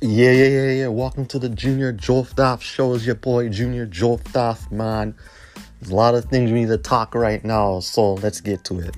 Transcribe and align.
Yeah, 0.00 0.30
yeah, 0.30 0.46
yeah, 0.46 0.70
yeah. 0.70 0.86
Welcome 0.86 1.26
to 1.26 1.40
the 1.40 1.48
Junior 1.48 1.92
Joftoff 1.92 2.60
show. 2.60 2.94
It's 2.94 3.04
your 3.04 3.16
boy 3.16 3.48
Junior 3.48 3.84
Joftoff, 3.84 4.70
man. 4.70 5.16
There's 5.80 5.90
a 5.90 5.94
lot 5.96 6.14
of 6.14 6.26
things 6.26 6.52
we 6.52 6.60
need 6.60 6.68
to 6.68 6.78
talk 6.78 7.16
right 7.16 7.44
now, 7.44 7.80
so 7.80 8.14
let's 8.14 8.40
get 8.40 8.62
to 8.66 8.78
it. 8.78 8.94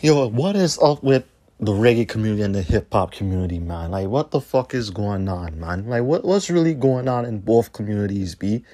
Yo, 0.00 0.28
what 0.28 0.54
is 0.54 0.78
up 0.78 1.02
with 1.02 1.24
the 1.60 1.72
reggae 1.72 2.08
community 2.08 2.42
and 2.42 2.54
the 2.54 2.62
hip 2.62 2.92
hop 2.92 3.12
community, 3.12 3.58
man? 3.58 3.90
Like, 3.90 4.08
what 4.08 4.30
the 4.30 4.40
fuck 4.40 4.74
is 4.74 4.90
going 4.90 5.28
on, 5.28 5.58
man? 5.58 5.86
Like, 5.86 6.04
what 6.04 6.24
what's 6.24 6.50
really 6.50 6.74
going 6.74 7.08
on 7.08 7.24
in 7.24 7.40
both 7.40 7.72
communities, 7.72 8.34
B? 8.34 8.64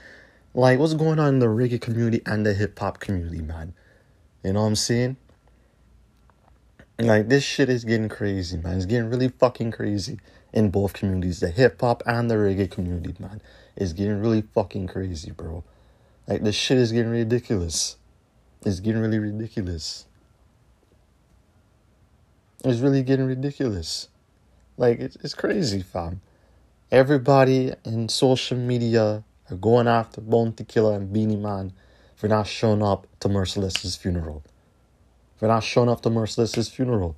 Like, 0.54 0.78
what's 0.78 0.94
going 0.94 1.18
on 1.18 1.28
in 1.28 1.38
the 1.38 1.46
reggae 1.46 1.80
community 1.80 2.22
and 2.26 2.44
the 2.44 2.54
hip 2.54 2.78
hop 2.78 3.00
community, 3.00 3.40
man? 3.40 3.74
You 4.44 4.52
know 4.52 4.60
what 4.60 4.68
I'm 4.68 4.76
saying? 4.76 5.16
Like, 6.98 7.28
this 7.28 7.42
shit 7.42 7.68
is 7.68 7.84
getting 7.84 8.08
crazy, 8.08 8.56
man. 8.56 8.76
It's 8.76 8.86
getting 8.86 9.10
really 9.10 9.28
fucking 9.28 9.72
crazy 9.72 10.20
in 10.52 10.70
both 10.70 10.92
communities. 10.92 11.40
The 11.40 11.48
hip 11.48 11.80
hop 11.80 12.02
and 12.06 12.30
the 12.30 12.36
reggae 12.36 12.70
community, 12.70 13.16
man. 13.18 13.42
It's 13.76 13.92
getting 13.92 14.20
really 14.20 14.42
fucking 14.42 14.86
crazy, 14.86 15.32
bro. 15.32 15.64
Like, 16.28 16.42
this 16.42 16.54
shit 16.54 16.78
is 16.78 16.92
getting 16.92 17.10
ridiculous. 17.10 17.96
It's 18.64 18.78
getting 18.78 19.00
really 19.00 19.18
ridiculous. 19.18 20.06
It's 22.64 22.80
really 22.80 23.02
getting 23.02 23.26
ridiculous. 23.26 24.08
Like, 24.78 24.98
it's, 24.98 25.16
it's 25.16 25.34
crazy, 25.34 25.82
fam. 25.82 26.22
Everybody 26.90 27.74
in 27.84 28.08
social 28.08 28.56
media 28.56 29.22
are 29.50 29.56
going 29.56 29.86
after 29.86 30.22
Bounty 30.22 30.64
Killer 30.64 30.96
and 30.96 31.12
Beenie 31.12 31.36
Man 31.36 31.74
for 32.16 32.26
not 32.26 32.46
showing 32.46 32.82
up 32.82 33.06
to 33.20 33.28
Merciless's 33.28 33.96
funeral. 33.96 34.42
For 35.36 35.46
not 35.46 35.62
showing 35.62 35.90
up 35.90 36.00
to 36.02 36.10
Merciless's 36.10 36.70
funeral. 36.70 37.16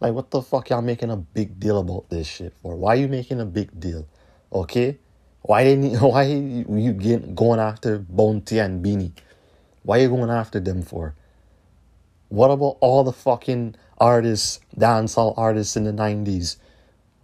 Like, 0.00 0.12
what 0.12 0.32
the 0.32 0.42
fuck 0.42 0.70
y'all 0.70 0.82
making 0.82 1.10
a 1.10 1.16
big 1.16 1.60
deal 1.60 1.78
about 1.78 2.10
this 2.10 2.26
shit 2.26 2.52
for? 2.60 2.74
Why 2.74 2.94
you 2.94 3.06
making 3.06 3.40
a 3.40 3.46
big 3.46 3.78
deal? 3.78 4.08
Okay? 4.52 4.98
Why 5.42 5.62
didn't 5.62 6.00
why 6.00 6.24
you 6.24 6.92
get 6.94 7.36
going 7.36 7.60
after 7.60 8.00
Bounty 8.00 8.58
and 8.58 8.82
Beenie? 8.82 9.12
Why 9.84 9.98
you 9.98 10.08
going 10.08 10.30
after 10.30 10.58
them 10.58 10.82
for? 10.82 11.14
What 12.30 12.52
about 12.52 12.76
all 12.78 13.02
the 13.02 13.12
fucking 13.12 13.74
artists, 13.98 14.60
dancehall 14.76 15.34
artists 15.36 15.76
in 15.76 15.82
the 15.82 15.92
90s? 15.92 16.58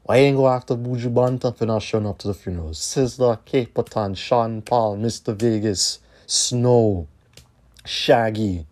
Why 0.03 0.17
ain't 0.17 0.37
go 0.37 0.49
after 0.49 0.75
Buju 0.75 1.15
Banton 1.15 1.57
for 1.57 1.65
not 1.65 1.83
showing 1.83 2.09
up 2.09 2.19
to 2.19 2.27
the 2.27 2.35
funerals? 2.35 2.81
Sizzla, 2.81 3.39
Capleton, 3.47 4.17
Sean 4.17 4.63
Paul, 4.63 4.97
Mr. 4.97 5.33
Vegas, 5.33 6.01
Snow, 6.27 7.07
Shaggy, 7.85 8.67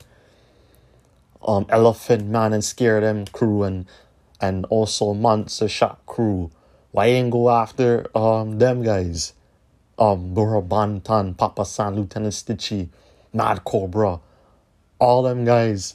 um, 1.41 1.67
Elephant 1.69 2.27
Man 2.27 2.53
and 2.53 2.65
Scare 2.65 3.01
Dem 3.01 3.27
crew 3.27 3.63
and 3.63 3.87
and 4.41 4.67
also 4.71 5.15
Monster 5.15 5.69
Shack 5.69 6.05
crew. 6.05 6.51
Why 6.91 7.07
ain't 7.07 7.31
go 7.31 7.48
after 7.48 8.11
um 8.19 8.59
them 8.59 8.83
guys? 8.83 9.35
Um 10.01 10.35
Burro 10.35 10.63
Banton, 10.63 11.37
Papa 11.37 11.65
San, 11.65 11.95
Lieutenant 11.95 12.35
Stitchie, 12.35 12.89
Mad 13.33 13.63
Cobra, 13.63 14.19
all 14.98 15.23
them 15.23 15.45
guys 15.45 15.95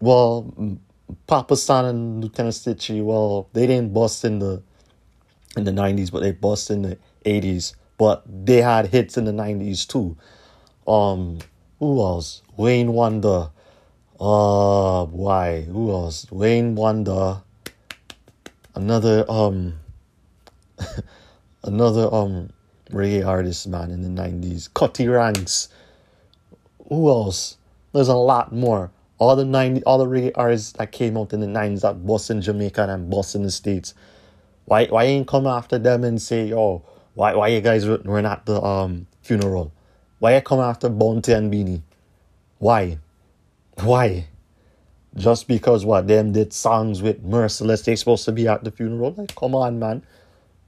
well, 0.00 0.78
Papa 1.26 1.56
San 1.56 1.84
and 1.84 2.22
Lieutenant 2.22 2.54
Stitchie, 2.54 3.02
well, 3.02 3.48
they 3.52 3.66
didn't 3.66 3.92
bust 3.92 4.24
in 4.24 4.38
the 4.38 4.62
in 5.56 5.64
the 5.64 5.72
nineties, 5.72 6.10
but 6.10 6.20
they 6.20 6.32
bust 6.32 6.70
in 6.70 6.82
the 6.82 6.98
eighties. 7.24 7.74
But 7.96 8.22
they 8.26 8.62
had 8.62 8.88
hits 8.88 9.16
in 9.16 9.24
the 9.24 9.32
nineties 9.32 9.84
too. 9.86 10.16
Um, 10.86 11.38
who 11.78 12.00
else? 12.00 12.42
Wayne 12.56 12.92
Wonder. 12.92 13.50
Uh, 14.20 15.06
why? 15.06 15.62
Who 15.62 15.90
else? 15.90 16.30
Wayne 16.30 16.74
Wonder. 16.74 17.42
Another 18.74 19.24
um, 19.28 19.80
another 21.64 22.12
um 22.14 22.50
reggae 22.90 23.26
artist 23.26 23.66
man 23.66 23.90
in 23.90 24.02
the 24.02 24.08
nineties. 24.08 24.68
Cutty 24.68 25.08
Ranks. 25.08 25.68
Who 26.88 27.08
else? 27.08 27.56
There's 27.92 28.08
a 28.08 28.14
lot 28.14 28.52
more 28.52 28.90
all 29.18 29.34
the 29.36 29.44
90 29.44 29.82
all 29.84 29.98
the 29.98 30.06
reggae 30.06 30.32
artists 30.34 30.72
that 30.72 30.92
came 30.92 31.16
out 31.16 31.32
in 31.32 31.40
the 31.40 31.46
90s 31.46 31.82
that 31.82 32.06
bust 32.06 32.30
in 32.30 32.40
Jamaica 32.40 32.88
and 32.88 33.10
bust 33.10 33.34
in 33.34 33.42
the 33.42 33.50
States. 33.50 33.94
Why 34.64 34.86
why 34.86 35.04
ain't 35.04 35.26
come 35.26 35.46
after 35.46 35.78
them 35.78 36.04
and 36.04 36.20
say, 36.20 36.52
oh, 36.52 36.82
why 37.14 37.34
why 37.34 37.48
you 37.48 37.60
guys 37.60 37.86
were 37.86 38.00
not 38.04 38.24
at 38.24 38.46
the 38.46 38.62
um 38.62 39.06
funeral? 39.22 39.72
Why 40.18 40.34
you 40.34 40.40
come 40.40 40.60
after 40.60 40.88
Bounty 40.88 41.32
and 41.32 41.50
Beenie? 41.50 41.82
Why? 42.58 42.98
Why? 43.82 44.26
Just 45.16 45.48
because 45.48 45.84
what 45.84 46.06
them 46.06 46.32
did 46.32 46.52
songs 46.52 47.02
with 47.02 47.22
Merciless, 47.22 47.82
they 47.82 47.96
supposed 47.96 48.24
to 48.26 48.32
be 48.32 48.46
at 48.46 48.62
the 48.62 48.70
funeral? 48.70 49.14
Like, 49.16 49.34
come 49.34 49.54
on, 49.54 49.78
man. 49.78 50.04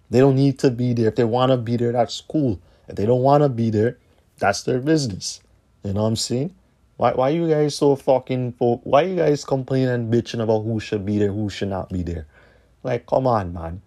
They 0.09 0.19
don't 0.19 0.37
need 0.37 0.59
to 0.61 0.71
be 0.71 0.93
there. 0.93 1.09
If 1.09 1.17
they 1.17 1.25
wanna 1.25 1.57
be 1.57 1.77
there, 1.77 1.93
that's 1.93 2.21
cool. 2.21 2.61
If 2.89 2.97
they 2.97 3.07
don't 3.07 3.23
wanna 3.23 3.49
be 3.49 3.71
there, 3.71 3.99
that's 4.39 4.63
their 4.63 4.81
business. 4.81 5.41
You 5.85 5.93
know 5.93 6.03
what 6.03 6.09
I'm 6.09 6.17
saying? 6.17 6.55
Why 7.01 7.13
why 7.13 7.29
you 7.31 7.49
guys 7.49 7.77
so 7.77 7.97
fucking 7.97 8.53
fo- 8.61 8.83
why 8.85 9.05
you 9.09 9.17
guys 9.17 9.43
complaining 9.43 9.89
and 9.89 10.13
bitching 10.13 10.43
about 10.43 10.65
who 10.65 10.79
should 10.81 11.07
be 11.07 11.17
there, 11.17 11.33
who 11.33 11.49
should 11.49 11.71
not 11.71 11.89
be 11.89 12.03
there? 12.03 12.27
Like, 12.83 13.07
come 13.07 13.27
on, 13.27 13.55
man. 13.55 13.81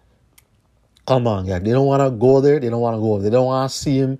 Come 1.06 1.28
on, 1.28 1.46
yeah. 1.46 1.60
They 1.60 1.70
don't 1.70 1.86
wanna 1.86 2.10
go 2.10 2.40
there, 2.40 2.58
they 2.58 2.68
don't 2.70 2.80
wanna 2.80 2.98
go. 2.98 3.20
They 3.20 3.30
don't 3.30 3.46
wanna 3.46 3.68
see 3.68 3.98
him 3.98 4.18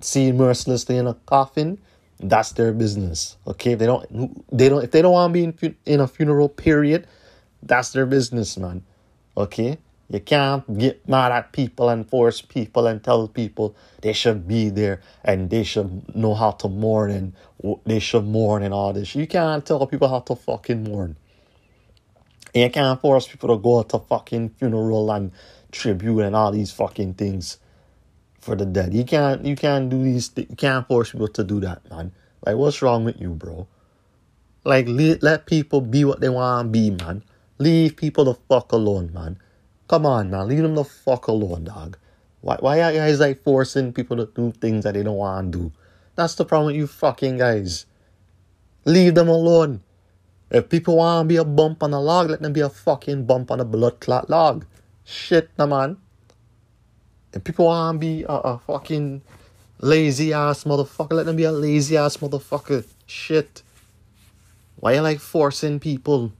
see 0.00 0.26
him 0.26 0.38
mercilessly 0.38 0.96
in 0.96 1.06
a 1.06 1.14
coffin. 1.14 1.78
That's 2.18 2.50
their 2.50 2.72
business. 2.72 3.36
Okay? 3.46 3.74
If 3.74 3.78
they 3.78 3.86
don't 3.86 4.04
they 4.50 4.68
don't 4.68 4.82
if 4.82 4.90
they 4.90 5.00
don't 5.00 5.12
wanna 5.12 5.32
be 5.32 5.44
in 5.44 5.76
in 5.86 6.00
a 6.00 6.08
funeral 6.08 6.48
period, 6.48 7.06
that's 7.62 7.92
their 7.92 8.04
business, 8.04 8.58
man. 8.58 8.82
Okay? 9.36 9.78
You 10.14 10.20
can't 10.20 10.78
get 10.78 11.08
mad 11.08 11.32
at 11.32 11.50
people 11.50 11.88
and 11.88 12.08
force 12.08 12.40
people 12.40 12.86
and 12.86 13.02
tell 13.02 13.26
people 13.26 13.74
they 14.00 14.12
should 14.12 14.46
be 14.46 14.68
there 14.70 15.00
and 15.24 15.50
they 15.50 15.64
should 15.64 16.14
know 16.14 16.34
how 16.34 16.52
to 16.52 16.68
mourn 16.68 17.10
and 17.10 17.80
they 17.84 17.98
should 17.98 18.24
mourn 18.24 18.62
and 18.62 18.72
all 18.72 18.92
this. 18.92 19.16
You 19.16 19.26
can't 19.26 19.66
tell 19.66 19.84
people 19.88 20.06
how 20.06 20.20
to 20.20 20.36
fucking 20.36 20.84
mourn. 20.84 21.16
You 22.54 22.70
can't 22.70 23.00
force 23.00 23.26
people 23.26 23.56
to 23.56 23.60
go 23.60 23.82
to 23.82 23.98
fucking 23.98 24.50
funeral 24.50 25.10
and 25.10 25.32
tribute 25.72 26.20
and 26.20 26.36
all 26.36 26.52
these 26.52 26.70
fucking 26.70 27.14
things 27.14 27.58
for 28.38 28.54
the 28.54 28.66
dead. 28.66 28.94
You 28.94 29.02
can't 29.02 29.44
you 29.44 29.56
can't 29.56 29.90
do 29.90 30.00
these 30.00 30.28
th- 30.28 30.48
you 30.48 30.54
can't 30.54 30.86
force 30.86 31.10
people 31.10 31.26
to 31.26 31.42
do 31.42 31.58
that, 31.58 31.90
man. 31.90 32.12
Like 32.46 32.54
what's 32.54 32.82
wrong 32.82 33.04
with 33.04 33.20
you, 33.20 33.30
bro? 33.30 33.66
Like 34.62 34.86
let, 34.86 35.24
let 35.24 35.46
people 35.46 35.80
be 35.80 36.04
what 36.04 36.20
they 36.20 36.28
want 36.28 36.68
to 36.68 36.70
be, 36.70 36.90
man. 36.92 37.24
Leave 37.58 37.96
people 37.96 38.26
the 38.26 38.34
fuck 38.48 38.70
alone, 38.70 39.10
man. 39.12 39.40
Come 39.88 40.06
on, 40.06 40.30
man. 40.30 40.48
Leave 40.48 40.62
them 40.62 40.74
the 40.74 40.84
fuck 40.84 41.28
alone, 41.28 41.64
dog. 41.64 41.98
Why, 42.40 42.56
why 42.60 42.80
are 42.82 42.92
you 42.92 42.98
guys 42.98 43.20
like 43.20 43.42
forcing 43.42 43.92
people 43.92 44.16
to 44.18 44.26
do 44.26 44.52
things 44.52 44.84
that 44.84 44.94
they 44.94 45.02
don't 45.02 45.16
want 45.16 45.52
to 45.52 45.58
do? 45.58 45.72
That's 46.16 46.34
the 46.34 46.44
problem 46.44 46.68
with 46.68 46.76
you 46.76 46.86
fucking 46.86 47.38
guys. 47.38 47.86
Leave 48.84 49.14
them 49.14 49.28
alone. 49.28 49.82
If 50.50 50.68
people 50.68 50.96
want 50.96 51.24
to 51.24 51.28
be 51.28 51.36
a 51.36 51.44
bump 51.44 51.82
on 51.82 51.92
a 51.92 52.00
log, 52.00 52.30
let 52.30 52.40
them 52.40 52.52
be 52.52 52.60
a 52.60 52.68
fucking 52.68 53.24
bump 53.24 53.50
on 53.50 53.60
a 53.60 53.64
blood 53.64 54.00
clot 54.00 54.30
log. 54.30 54.66
Shit, 55.04 55.50
nah, 55.58 55.66
man. 55.66 55.96
If 57.32 57.44
people 57.44 57.66
want 57.66 57.96
to 57.96 57.98
be 57.98 58.22
a, 58.22 58.32
a 58.32 58.58
fucking 58.58 59.22
lazy 59.80 60.32
ass 60.32 60.64
motherfucker, 60.64 61.12
let 61.12 61.26
them 61.26 61.36
be 61.36 61.44
a 61.44 61.52
lazy 61.52 61.96
ass 61.96 62.18
motherfucker. 62.18 62.86
Shit. 63.06 63.62
Why 64.76 64.92
are 64.92 64.94
you 64.96 65.00
like 65.00 65.20
forcing 65.20 65.80
people? 65.80 66.32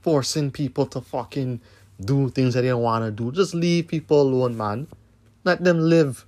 Forcing 0.00 0.50
people 0.50 0.86
to 0.86 1.00
fucking 1.00 1.60
do 2.06 2.30
things 2.30 2.54
that 2.54 2.62
they 2.62 2.68
don't 2.68 2.82
want 2.82 3.04
to 3.04 3.10
do. 3.10 3.32
Just 3.32 3.54
leave 3.54 3.88
people 3.88 4.22
alone, 4.22 4.56
man. 4.56 4.86
Let 5.44 5.62
them 5.62 5.80
live. 5.80 6.26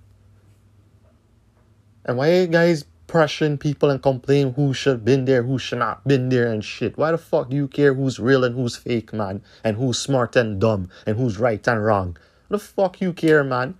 And 2.05 2.19
why 2.19 2.33
you 2.33 2.47
guys 2.47 2.85
pressuring 3.09 3.59
people 3.59 3.91
and 3.91 4.03
complain 4.03 4.53
who 4.55 4.75
should 4.75 5.05
been 5.05 5.25
there, 5.25 5.43
who 5.43 5.59
should 5.59 5.79
not 5.79 6.07
been 6.07 6.29
there 6.29 6.53
and 6.53 6.65
shit? 6.65 6.97
Why 6.97 7.13
the 7.13 7.19
fuck 7.19 7.51
do 7.51 7.57
you 7.57 7.69
care 7.69 7.95
who's 7.95 8.19
real 8.19 8.45
and 8.45 8.55
who's 8.55 8.77
fake, 8.77 9.13
man? 9.13 9.43
And 9.65 9.77
who's 9.77 9.99
smart 9.99 10.37
and 10.37 10.61
dumb 10.61 10.91
and 11.07 11.17
who's 11.17 11.39
right 11.39 11.67
and 11.67 11.85
wrong? 11.85 12.17
What 12.49 12.61
the 12.61 12.65
fuck 12.65 13.01
you 13.01 13.13
care, 13.13 13.43
man? 13.43 13.79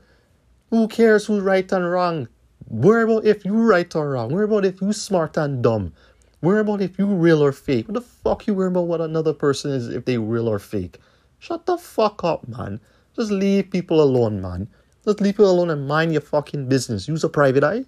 Who 0.71 0.89
cares 0.89 1.27
who's 1.27 1.43
right 1.43 1.71
and 1.71 1.91
wrong? 1.91 2.29
Worry 2.69 3.05
about 3.05 3.25
if 3.25 3.45
you're 3.45 3.55
right 3.55 3.95
or 3.95 4.11
wrong. 4.11 4.33
Worry 4.33 4.45
about 4.45 4.65
if 4.65 4.81
you're 4.81 4.93
smart 4.93 5.37
and 5.37 5.63
dumb. 5.63 5.93
Worry 6.43 6.61
about 6.61 6.81
if 6.81 6.99
you 6.99 7.07
real 7.07 7.43
or 7.43 7.53
fake. 7.53 7.89
What 7.89 7.95
the 7.95 8.01
fuck 8.01 8.47
you 8.47 8.55
worry 8.55 8.69
about 8.69 8.89
what 8.89 9.01
another 9.01 9.33
person 9.33 9.71
is 9.71 9.89
if 9.89 10.05
they 10.05 10.19
real 10.19 10.49
or 10.49 10.59
fake? 10.59 10.99
Shut 11.47 11.65
the 11.65 11.79
fuck 11.79 12.25
up, 12.25 12.49
man. 12.49 12.81
Just 13.15 13.31
leave 13.31 13.71
people 13.71 14.03
alone, 14.03 14.41
man. 14.41 14.67
Just 15.05 15.21
leave 15.21 15.35
people 15.35 15.49
alone 15.49 15.71
and 15.71 15.87
mind 15.87 16.11
your 16.11 16.21
fucking 16.21 16.69
business. 16.69 17.07
Use 17.07 17.23
a 17.23 17.29
private 17.29 17.63
eye. 17.63 17.85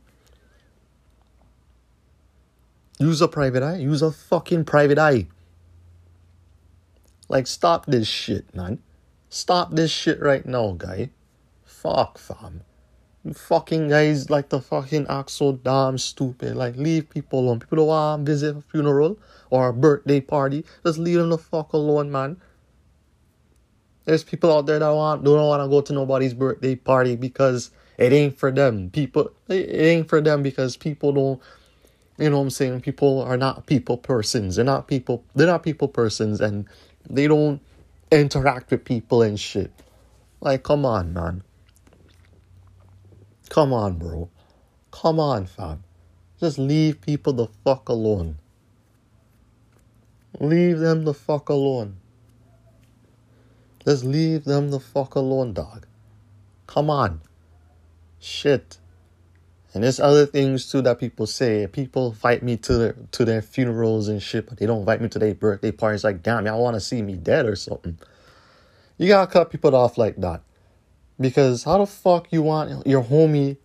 Use 3.01 3.21
a 3.21 3.27
private 3.27 3.65
eye. 3.65 3.79
Use 3.79 4.01
a 4.01 4.13
fucking 4.13 4.65
private 4.65 4.97
eye. 4.97 5.27
Like, 7.29 7.49
stop 7.49 7.87
this 7.87 8.07
shit, 8.07 8.55
man. 8.55 8.79
Stop 9.29 9.73
this 9.73 9.91
shit 9.91 10.21
right 10.21 10.47
now, 10.47 10.77
guy. 10.79 11.11
Fuck, 11.65 12.17
fam. 12.17 12.61
You 13.25 13.35
fucking 13.35 13.89
guys 13.89 14.31
like 14.31 14.51
the 14.51 14.61
fucking 14.61 15.09
act 15.09 15.31
so 15.31 15.55
damn 15.55 15.99
stupid. 15.99 16.55
Like, 16.55 16.77
leave 16.77 17.11
people 17.11 17.41
alone. 17.41 17.59
People 17.59 17.79
don't 17.79 17.89
want 17.89 18.25
to 18.25 18.33
visit 18.33 18.57
a 18.57 18.61
funeral 18.61 19.19
or 19.51 19.69
a 19.69 19.73
birthday 19.73 20.21
party. 20.21 20.65
Just 20.87 20.99
leave 20.99 21.19
them 21.19 21.31
the 21.31 21.39
fuck 21.39 21.73
alone, 21.73 22.13
man. 22.13 22.41
There's 24.09 24.25
people 24.25 24.57
out 24.57 24.65
there 24.65 24.79
that 24.79 24.89
want 24.89 25.23
don't 25.23 25.47
want 25.47 25.63
to 25.63 25.69
go 25.69 25.83
to 25.83 25.93
nobody's 25.93 26.33
birthday 26.33 26.77
party 26.77 27.15
because 27.15 27.71
it 27.99 28.11
ain't 28.11 28.39
for 28.39 28.51
them. 28.51 28.89
People, 28.89 29.33
it 29.49 29.69
ain't 29.71 30.09
for 30.09 30.23
them 30.23 30.43
because 30.43 30.79
people 30.79 31.13
don't. 31.13 31.43
You 32.17 32.31
know 32.31 32.39
what 32.39 32.45
I'm 32.45 32.51
saying? 32.51 32.81
People 32.81 33.21
are 33.21 33.37
not 33.37 33.67
people 33.67 33.99
persons. 33.99 34.57
They're 34.57 34.65
not 34.65 34.89
people. 34.89 35.25
They're 35.35 35.47
not 35.47 35.63
people 35.63 35.89
persons, 35.89 36.41
and 36.41 36.65
they 37.11 37.29
don't 37.29 37.61
interact 38.11 38.71
with 38.71 38.87
people 38.87 39.21
and 39.21 39.39
shit. 39.39 39.71
Like, 40.41 40.63
come 40.63 40.87
on, 40.87 41.13
man. 41.13 41.43
Come 43.51 43.75
on, 43.75 43.99
bro. 43.99 44.31
Come 44.91 45.21
on, 45.21 45.45
fam. 45.45 45.85
Just 46.41 46.59
leave 46.59 47.03
people 47.03 47.35
the 47.35 47.49
fuck 47.63 47.91
alone. 47.91 48.39
Leave 50.41 50.79
them 50.79 51.05
the 51.05 51.13
fuck 51.13 51.51
alone. 51.51 51.98
Just 53.89 54.05
leave 54.05 54.45
them 54.45 54.71
the 54.71 54.81
fuck 54.81 55.15
alone, 55.15 55.55
dog. 55.55 55.87
Come 56.67 56.91
on. 56.91 57.23
Shit. 58.21 58.77
And 59.73 59.83
there's 59.83 59.99
other 59.99 60.27
things 60.27 60.71
too 60.71 60.83
that 60.83 61.01
people 61.01 61.27
say. 61.27 61.67
People 61.69 62.09
invite 62.09 62.43
me 62.43 62.59
to 62.59 62.75
their 62.75 62.97
to 63.13 63.25
their 63.25 63.41
funerals 63.41 64.09
and 64.09 64.23
shit, 64.23 64.47
but 64.47 64.59
they 64.59 64.67
don't 64.67 64.81
invite 64.81 65.01
me 65.01 65.09
to 65.09 65.19
their 65.19 65.35
birthday 65.35 65.73
parties. 65.73 66.05
Like, 66.05 66.23
damn, 66.23 66.45
y'all 66.45 66.63
want 66.63 66.75
to 66.75 66.81
see 66.81 67.01
me 67.01 67.15
dead 67.15 67.47
or 67.47 67.57
something. 67.57 67.97
You 68.99 69.09
gotta 69.09 69.33
cut 69.33 69.51
people 69.51 69.75
off 69.75 69.97
like 69.97 70.17
that. 70.17 70.43
Because 71.19 71.65
how 71.65 71.79
the 71.79 71.87
fuck 71.87 72.31
you 72.31 72.43
want 72.43 72.87
your 72.87 73.03
homie 73.03 73.57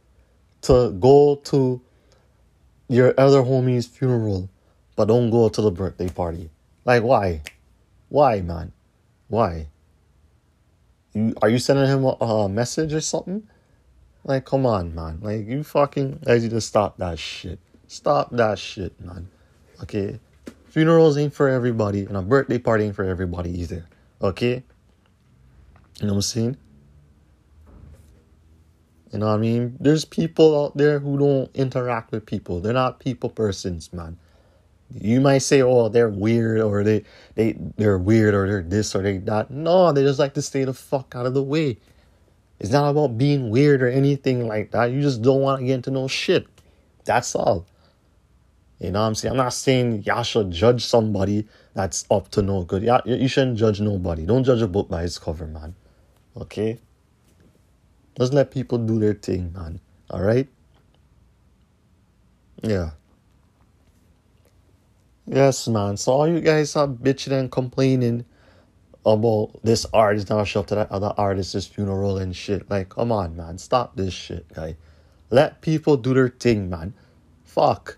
to 0.62 0.92
go 0.92 1.36
to 1.52 1.82
your 2.88 3.14
other 3.20 3.42
homie's 3.42 3.88
funeral, 3.88 4.50
but 4.96 5.10
don't 5.10 5.32
go 5.32 5.50
to 5.50 5.62
the 5.62 5.72
birthday 5.72 6.08
party? 6.08 6.50
Like 6.86 7.04
why? 7.04 7.42
Why, 8.08 8.40
man? 8.40 8.72
Why? 9.28 9.68
You 11.14 11.34
are 11.42 11.50
you 11.50 11.60
sending 11.60 11.88
him 11.88 12.04
a, 12.06 12.10
a 12.10 12.50
message 12.50 12.94
or 12.94 13.02
something? 13.02 13.48
Like, 14.24 14.46
come 14.46 14.66
on, 14.66 14.96
man. 14.96 15.20
Like 15.22 15.48
you 15.48 15.64
fucking 15.64 16.24
I 16.28 16.38
need 16.40 16.52
to 16.52 16.62
stop 16.62 16.98
that 16.98 17.20
shit. 17.20 17.60
Stop 17.88 18.32
that 18.32 18.58
shit, 18.58 19.00
man. 19.00 19.30
Okay? 19.82 20.20
Funerals 20.70 21.18
ain't 21.18 21.34
for 21.34 21.50
everybody, 21.50 22.06
and 22.06 22.18
a 22.18 22.22
birthday 22.22 22.58
party 22.58 22.86
ain't 22.86 22.96
for 22.96 23.04
everybody 23.04 23.52
either. 23.62 23.86
Okay? 24.22 24.64
You 26.00 26.08
know 26.08 26.14
what 26.14 26.16
I'm 26.16 26.22
saying? 26.22 26.58
You 29.12 29.20
know 29.20 29.28
what 29.28 29.36
I 29.36 29.38
mean? 29.38 29.78
There's 29.80 30.06
people 30.06 30.66
out 30.66 30.76
there 30.76 30.98
who 30.98 31.20
don't 31.20 31.56
interact 31.56 32.12
with 32.12 32.26
people. 32.26 32.60
They're 32.60 32.74
not 32.74 33.00
people 33.00 33.30
persons, 33.30 33.94
man. 33.94 34.18
You 34.96 35.22
might 35.22 35.40
say, 35.40 35.62
"Oh, 35.62 35.90
they're 35.90 36.10
weird," 36.10 36.62
or 36.62 36.84
"they 36.84 37.04
they 37.36 37.58
they're 37.78 37.98
weird," 37.98 38.34
or 38.34 38.48
"they're 38.48 38.62
this," 38.62 38.96
or 38.96 39.02
"they 39.02 39.18
that." 39.20 39.50
No, 39.50 39.92
they 39.92 40.04
just 40.04 40.20
like 40.20 40.34
to 40.36 40.42
stay 40.42 40.66
the 40.66 40.74
fuck 40.74 41.14
out 41.16 41.26
of 41.26 41.34
the 41.34 41.44
way. 41.44 41.78
It's 42.60 42.72
not 42.72 42.90
about 42.90 43.18
being 43.18 43.50
weird 43.50 43.82
or 43.82 43.90
anything 43.90 44.48
like 44.48 44.72
that. 44.72 44.92
You 44.92 45.02
just 45.02 45.22
don't 45.22 45.42
want 45.42 45.62
to 45.62 45.66
get 45.66 45.74
into 45.76 45.92
no 45.92 46.08
shit. 46.08 46.48
That's 47.06 47.36
all. 47.36 47.66
You 48.80 48.92
know 48.92 49.02
what 49.02 49.08
I'm 49.08 49.16
saying? 49.16 49.32
I'm 49.32 49.38
not 49.38 49.54
saying 49.54 50.04
y'all 50.04 50.24
should 50.24 50.52
judge 50.52 50.86
somebody 50.86 51.48
that's 51.74 52.06
up 52.12 52.30
to 52.32 52.42
no 52.42 52.64
good. 52.64 52.84
Yeah, 52.84 53.00
you 53.06 53.28
shouldn't 53.28 53.58
judge 53.58 53.80
nobody. 53.80 54.26
Don't 54.26 54.44
judge 54.44 54.62
a 54.62 54.68
book 54.68 54.90
by 54.90 55.04
its 55.04 55.18
cover, 55.18 55.48
man. 55.48 55.76
Okay? 56.36 56.80
Just 58.18 58.34
let 58.34 58.52
people 58.52 58.78
do 58.78 59.00
their 59.00 59.14
thing, 59.14 59.54
man. 59.54 59.80
Alright? 60.12 60.48
Yeah. 62.62 62.92
Yes, 65.26 65.68
man. 65.68 65.98
So 65.98 66.12
all 66.12 66.28
you 66.28 66.42
guys 66.42 66.76
are 66.76 66.88
bitching 66.88 67.32
and 67.32 67.52
complaining 67.52 68.26
about 69.06 69.52
this 69.64 69.86
artist 69.94 70.30
now 70.30 70.44
show 70.44 70.62
up 70.62 70.68
to 70.68 70.76
that 70.76 70.92
other 70.92 71.14
artist's 71.18 71.66
funeral 71.66 72.18
and 72.18 72.36
shit. 72.36 72.70
Like, 72.70 72.90
come 72.90 73.12
on, 73.12 73.36
man. 73.36 73.58
Stop 73.58 73.96
this 73.96 74.14
shit, 74.14 74.52
guy. 74.54 74.76
Let 75.30 75.62
people 75.62 75.98
do 75.98 76.14
their 76.14 76.30
thing, 76.30 76.70
man. 76.70 76.94
Fuck. 77.44 77.98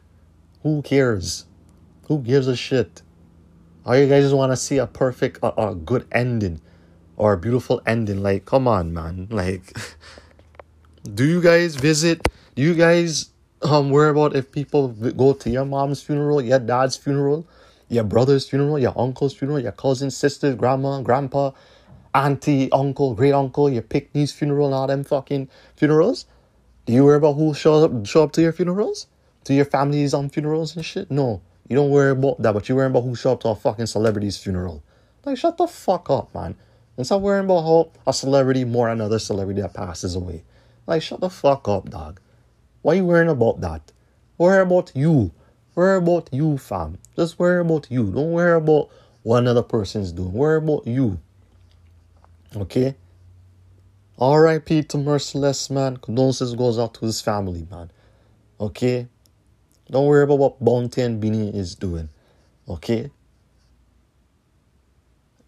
Who 0.63 0.81
cares? 0.81 1.45
Who 2.07 2.19
gives 2.19 2.47
a 2.47 2.55
shit? 2.55 3.01
All 3.85 3.95
you 3.95 4.07
guys 4.07 4.23
just 4.23 4.35
want 4.35 4.51
to 4.51 4.57
see 4.57 4.77
a 4.77 4.87
perfect, 4.87 5.39
a 5.43 5.75
good 5.75 6.07
ending 6.11 6.61
or 7.17 7.33
a 7.33 7.37
beautiful 7.37 7.81
ending. 7.85 8.21
Like, 8.23 8.45
come 8.45 8.67
on, 8.67 8.93
man. 8.93 9.27
Like, 9.29 9.77
do 11.13 11.25
you 11.25 11.41
guys 11.41 11.75
visit? 11.75 12.27
Do 12.55 12.61
you 12.61 12.73
guys 12.73 13.31
um 13.65 13.89
worry 13.89 14.09
about 14.09 14.35
if 14.35 14.51
people 14.51 14.89
go 14.89 15.33
to 15.33 15.49
your 15.49 15.65
mom's 15.65 16.01
funeral, 16.01 16.41
your 16.41 16.59
dad's 16.59 16.95
funeral, 16.95 17.47
your 17.89 18.03
brother's 18.03 18.47
funeral, 18.47 18.79
your 18.79 18.97
uncle's 18.97 19.33
funeral, 19.33 19.59
your 19.59 19.71
cousin, 19.71 20.11
sister, 20.11 20.53
grandma, 20.53 21.01
grandpa, 21.01 21.51
auntie, 22.13 22.71
uncle, 22.71 23.13
great 23.13 23.33
uncle, 23.33 23.69
your 23.69 23.81
picnics 23.81 24.31
funeral, 24.31 24.67
and 24.67 24.75
all 24.75 24.87
them 24.87 25.03
fucking 25.03 25.49
funerals? 25.75 26.25
Do 26.85 26.93
you 26.93 27.03
worry 27.03 27.17
about 27.17 27.33
who 27.33 27.53
shows 27.53 27.83
up 27.83 28.05
show 28.05 28.23
up 28.23 28.31
to 28.33 28.41
your 28.41 28.53
funerals? 28.53 29.07
To 29.45 29.53
your 29.53 29.65
family's 29.65 30.13
on 30.13 30.25
um, 30.25 30.29
funerals 30.29 30.75
and 30.75 30.83
shit? 30.83 31.11
No. 31.11 31.41
You 31.67 31.75
don't 31.75 31.89
worry 31.89 32.11
about 32.11 32.41
that, 32.41 32.53
but 32.53 32.67
you 32.69 32.75
worry 32.75 32.87
about 32.87 33.01
who 33.01 33.15
show 33.15 33.33
up 33.33 33.41
to 33.41 33.49
a 33.49 33.55
fucking 33.55 33.87
celebrity's 33.87 34.37
funeral. 34.37 34.83
Like 35.23 35.37
shut 35.37 35.57
the 35.57 35.67
fuck 35.67 36.09
up, 36.09 36.33
man. 36.33 36.55
And 36.97 37.05
stop 37.05 37.21
worrying 37.21 37.45
about 37.45 37.61
how 37.61 37.91
a 38.07 38.13
celebrity 38.13 38.63
more 38.63 38.87
another 38.87 39.19
celebrity 39.19 39.61
that 39.61 39.73
passes 39.73 40.15
away. 40.15 40.43
Like, 40.87 41.01
shut 41.01 41.19
the 41.19 41.29
fuck 41.29 41.67
up, 41.67 41.89
dog. 41.89 42.19
Why 42.85 42.93
you 42.93 43.05
worrying 43.05 43.29
about 43.29 43.61
that? 43.61 43.91
Worry 44.37 44.61
about 44.61 44.91
you. 44.93 45.31
Worry 45.73 45.97
about 45.97 46.29
you, 46.31 46.59
fam. 46.59 46.99
Just 47.15 47.39
worry 47.39 47.61
about 47.61 47.87
you. 47.89 48.11
Don't 48.11 48.31
worry 48.31 48.55
about 48.55 48.91
what 49.23 49.39
another 49.39 49.63
person's 49.63 50.11
doing. 50.11 50.31
Worry 50.31 50.59
about 50.59 50.85
you. 50.85 51.19
Okay? 52.55 52.93
R.I.P. 54.19 54.83
to 54.83 54.99
Merciless, 54.99 55.71
man. 55.71 55.97
Condolences 55.97 56.53
goes 56.53 56.77
out 56.77 56.93
to 56.93 57.07
his 57.07 57.21
family, 57.21 57.65
man. 57.71 57.89
Okay? 58.61 59.07
Don't 59.89 60.05
worry 60.05 60.23
about 60.23 60.37
what 60.37 60.63
Bounty 60.63 61.01
and 61.01 61.19
Beenie 61.19 61.57
is 61.57 61.73
doing. 61.73 62.09
Okay? 62.69 63.09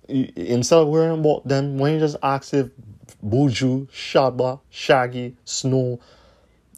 instead 0.09 0.79
of 0.79 0.87
worrying 0.87 1.19
about 1.19 1.47
them, 1.47 1.77
when 1.77 1.93
you 1.93 1.99
just 1.99 2.17
ask 2.23 2.51
if 2.55 2.69
Buju, 3.23 3.89
Shabba, 3.89 4.59
Shaggy, 4.71 5.35
Snow, 5.45 5.99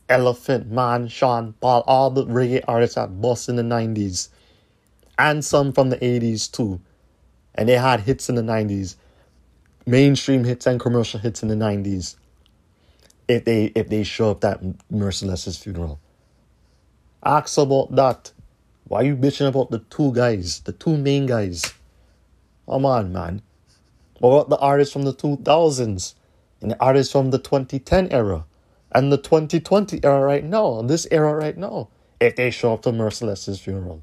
Elephant, 0.09 0.71
Man, 0.71 1.07
Sean, 1.07 1.53
Paul, 1.61 1.83
all 1.85 2.09
the 2.09 2.25
reggae 2.25 2.63
artists 2.67 2.95
that 2.95 3.21
bust 3.21 3.47
in 3.47 3.55
the 3.55 3.63
90s, 3.63 4.29
and 5.17 5.45
some 5.45 5.71
from 5.71 5.89
the 5.89 5.97
80s 5.97 6.51
too, 6.51 6.81
and 7.55 7.69
they 7.69 7.77
had 7.77 8.01
hits 8.01 8.27
in 8.27 8.35
the 8.35 8.41
90s, 8.41 8.95
mainstream 9.85 10.43
hits 10.43 10.65
and 10.65 10.79
commercial 10.79 11.19
hits 11.19 11.43
in 11.43 11.49
the 11.49 11.55
90s. 11.55 12.15
If 13.27 13.45
they 13.45 13.65
if 13.75 13.89
they 13.89 14.03
show 14.03 14.31
up 14.31 14.43
at 14.43 14.59
Merciless's 14.89 15.57
funeral, 15.57 15.99
ask 17.23 17.57
about 17.57 17.95
that. 17.95 18.31
Why 18.85 19.03
you 19.03 19.15
bitching 19.15 19.47
about 19.47 19.69
the 19.69 19.79
two 19.91 20.11
guys, 20.13 20.61
the 20.61 20.71
two 20.71 20.97
main 20.97 21.27
guys? 21.27 21.73
Come 22.67 22.87
on, 22.87 23.13
man. 23.13 23.43
What 24.17 24.31
about 24.35 24.49
the 24.49 24.57
artists 24.57 24.91
from 24.91 25.03
the 25.03 25.13
2000s 25.13 26.15
and 26.61 26.71
the 26.71 26.81
artists 26.81 27.11
from 27.11 27.29
the 27.29 27.37
2010 27.37 28.11
era 28.11 28.45
and 28.91 29.11
the 29.11 29.17
2020 29.17 30.03
era 30.03 30.21
right 30.21 30.43
now, 30.43 30.81
this 30.81 31.07
era 31.11 31.33
right 31.33 31.57
now, 31.57 31.89
if 32.19 32.35
they 32.35 32.51
show 32.51 32.73
up 32.73 32.81
to 32.83 32.91
Merciless's 32.91 33.59
funeral? 33.59 34.01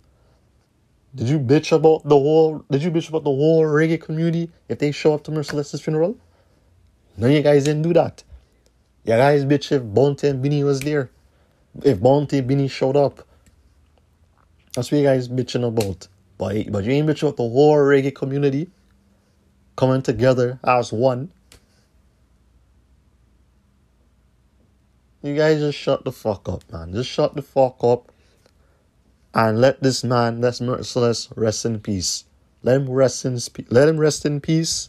Did 1.14 1.28
you 1.28 1.38
bitch 1.38 1.72
about 1.72 2.02
the 2.04 2.16
whole? 2.16 2.64
Did 2.70 2.82
you 2.82 2.90
bitch 2.90 3.08
about 3.08 3.24
the 3.24 3.30
whole 3.30 3.62
reggae 3.64 4.00
community 4.00 4.50
if 4.68 4.78
they 4.78 4.92
show 4.92 5.14
up 5.14 5.24
to 5.24 5.30
Merciless's 5.30 5.80
funeral? 5.80 6.18
No, 7.16 7.26
you 7.26 7.42
guys 7.42 7.64
didn't 7.64 7.82
do 7.82 7.94
that. 7.94 8.22
You 9.04 9.12
guys 9.12 9.44
bitch 9.44 9.72
if 9.72 9.82
Bounty 9.82 10.28
and 10.28 10.42
Beenie 10.42 10.64
was 10.64 10.80
there. 10.80 11.10
If 11.82 12.00
Bounty 12.02 12.38
and 12.38 12.48
Beenie 12.48 12.68
showed 12.68 12.96
up. 12.96 13.26
That's 14.74 14.92
what 14.92 14.98
you 14.98 15.04
guys 15.04 15.28
bitching 15.28 15.66
about. 15.66 16.08
But, 16.36 16.70
but 16.70 16.84
you 16.84 16.92
ain't 16.92 17.08
bitching 17.08 17.22
about 17.22 17.36
the 17.38 17.48
whole 17.48 17.76
reggae 17.76 18.14
community 18.14 18.68
coming 19.76 20.02
together 20.02 20.58
as 20.64 20.92
one. 20.92 21.30
You 25.26 25.34
guys 25.34 25.58
just 25.58 25.76
shut 25.76 26.04
the 26.04 26.12
fuck 26.12 26.48
up, 26.48 26.62
man. 26.72 26.92
Just 26.92 27.10
shut 27.10 27.34
the 27.34 27.42
fuck 27.42 27.82
up 27.82 28.12
and 29.34 29.60
let 29.60 29.82
this 29.82 30.04
man, 30.04 30.40
that's 30.40 30.60
merciless, 30.60 31.28
rest 31.34 31.66
in 31.66 31.80
peace. 31.80 32.24
Let 32.62 32.76
him 32.76 32.88
rest 32.88 33.24
in 33.24 33.34
peace. 33.34 33.66
let 33.70 33.88
him 33.88 33.98
rest 33.98 34.24
in 34.24 34.40
peace. 34.40 34.88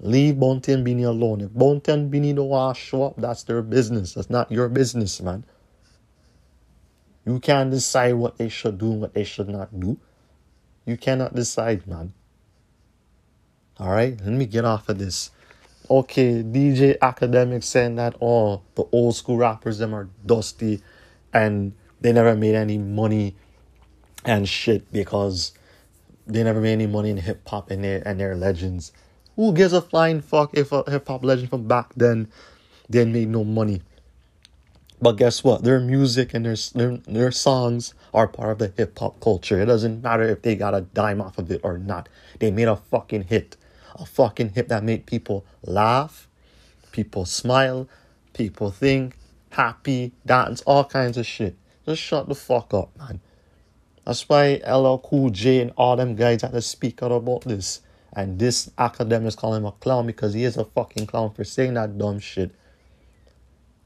Leave 0.00 0.40
Bounty 0.40 0.72
and 0.72 0.82
Beenie 0.82 1.02
alone. 1.02 1.42
If 1.42 1.52
Bounty 1.52 1.92
and 1.92 2.10
don't 2.10 2.48
want 2.48 2.76
to 2.76 2.82
show 2.82 3.02
up, 3.02 3.14
that's 3.18 3.42
their 3.42 3.60
business. 3.60 4.14
That's 4.14 4.30
not 4.30 4.50
your 4.50 4.68
business, 4.68 5.20
man. 5.20 5.44
You 7.26 7.38
can't 7.38 7.70
decide 7.70 8.14
what 8.14 8.38
they 8.38 8.48
should 8.48 8.78
do 8.78 8.92
and 8.92 9.02
what 9.02 9.12
they 9.12 9.24
should 9.24 9.48
not 9.48 9.78
do. 9.78 9.98
You 10.86 10.96
cannot 10.96 11.34
decide, 11.34 11.86
man. 11.86 12.14
All 13.78 13.90
right, 13.90 14.18
let 14.20 14.32
me 14.32 14.46
get 14.46 14.64
off 14.64 14.88
of 14.88 14.98
this 14.98 15.30
Okay, 15.90 16.42
DJ 16.42 16.98
Akademiks 16.98 17.64
saying 17.64 17.96
that 17.96 18.14
all 18.20 18.62
oh, 18.62 18.82
the 18.82 18.88
old 18.92 19.16
school 19.16 19.38
rappers 19.38 19.78
them 19.78 19.94
are 19.94 20.10
dusty 20.26 20.82
and 21.32 21.72
they 22.00 22.12
never 22.12 22.36
made 22.36 22.54
any 22.54 22.76
money 22.76 23.34
and 24.26 24.46
shit 24.46 24.92
because 24.92 25.52
they 26.26 26.42
never 26.42 26.60
made 26.60 26.72
any 26.72 26.86
money 26.86 27.08
in 27.08 27.16
hip 27.16 27.48
hop 27.48 27.70
and 27.70 27.82
they're 27.82 28.02
and 28.06 28.20
they're 28.20 28.36
legends. 28.36 28.92
Who 29.36 29.54
gives 29.54 29.72
a 29.72 29.80
flying 29.80 30.20
fuck 30.20 30.52
if 30.52 30.72
a 30.72 30.84
hip 30.90 31.08
hop 31.08 31.24
legend 31.24 31.48
from 31.48 31.66
back 31.66 31.94
then 31.96 32.28
didn't 32.90 33.14
make 33.14 33.28
no 33.28 33.42
money? 33.42 33.80
But 35.00 35.12
guess 35.12 35.42
what? 35.42 35.62
Their 35.62 35.80
music 35.80 36.34
and 36.34 36.44
their, 36.44 36.56
their, 36.74 36.96
their 37.06 37.30
songs 37.30 37.94
are 38.12 38.26
part 38.26 38.50
of 38.50 38.58
the 38.58 38.72
hip 38.76 38.98
hop 38.98 39.20
culture. 39.20 39.60
It 39.60 39.66
doesn't 39.66 40.02
matter 40.02 40.24
if 40.24 40.42
they 40.42 40.54
got 40.54 40.74
a 40.74 40.82
dime 40.82 41.22
off 41.22 41.38
of 41.38 41.50
it 41.50 41.60
or 41.62 41.78
not. 41.78 42.10
They 42.40 42.50
made 42.50 42.68
a 42.68 42.76
fucking 42.76 43.24
hit. 43.24 43.56
A 43.96 44.06
fucking 44.06 44.50
hit 44.50 44.68
that 44.68 44.84
made 44.84 45.06
people 45.06 45.44
laugh, 45.62 46.28
people 46.92 47.24
smile, 47.24 47.88
people 48.32 48.70
think, 48.70 49.16
happy, 49.50 50.12
dance, 50.24 50.62
all 50.66 50.84
kinds 50.84 51.16
of 51.16 51.26
shit. 51.26 51.56
Just 51.86 52.02
shut 52.02 52.28
the 52.28 52.34
fuck 52.34 52.74
up, 52.74 52.96
man. 52.98 53.20
That's 54.04 54.28
why 54.28 54.60
LL 54.66 54.98
Cool 54.98 55.30
J 55.30 55.60
and 55.60 55.72
all 55.76 55.96
them 55.96 56.14
guys 56.14 56.42
had 56.42 56.52
to 56.52 56.62
speak 56.62 57.02
out 57.02 57.12
about 57.12 57.42
this. 57.42 57.80
And 58.12 58.38
this 58.38 58.70
Akademiks 58.78 59.36
call 59.36 59.54
him 59.54 59.66
a 59.66 59.72
clown 59.72 60.06
because 60.06 60.34
he 60.34 60.44
is 60.44 60.56
a 60.56 60.64
fucking 60.64 61.06
clown 61.06 61.32
for 61.32 61.44
saying 61.44 61.74
that 61.74 61.98
dumb 61.98 62.18
shit 62.18 62.52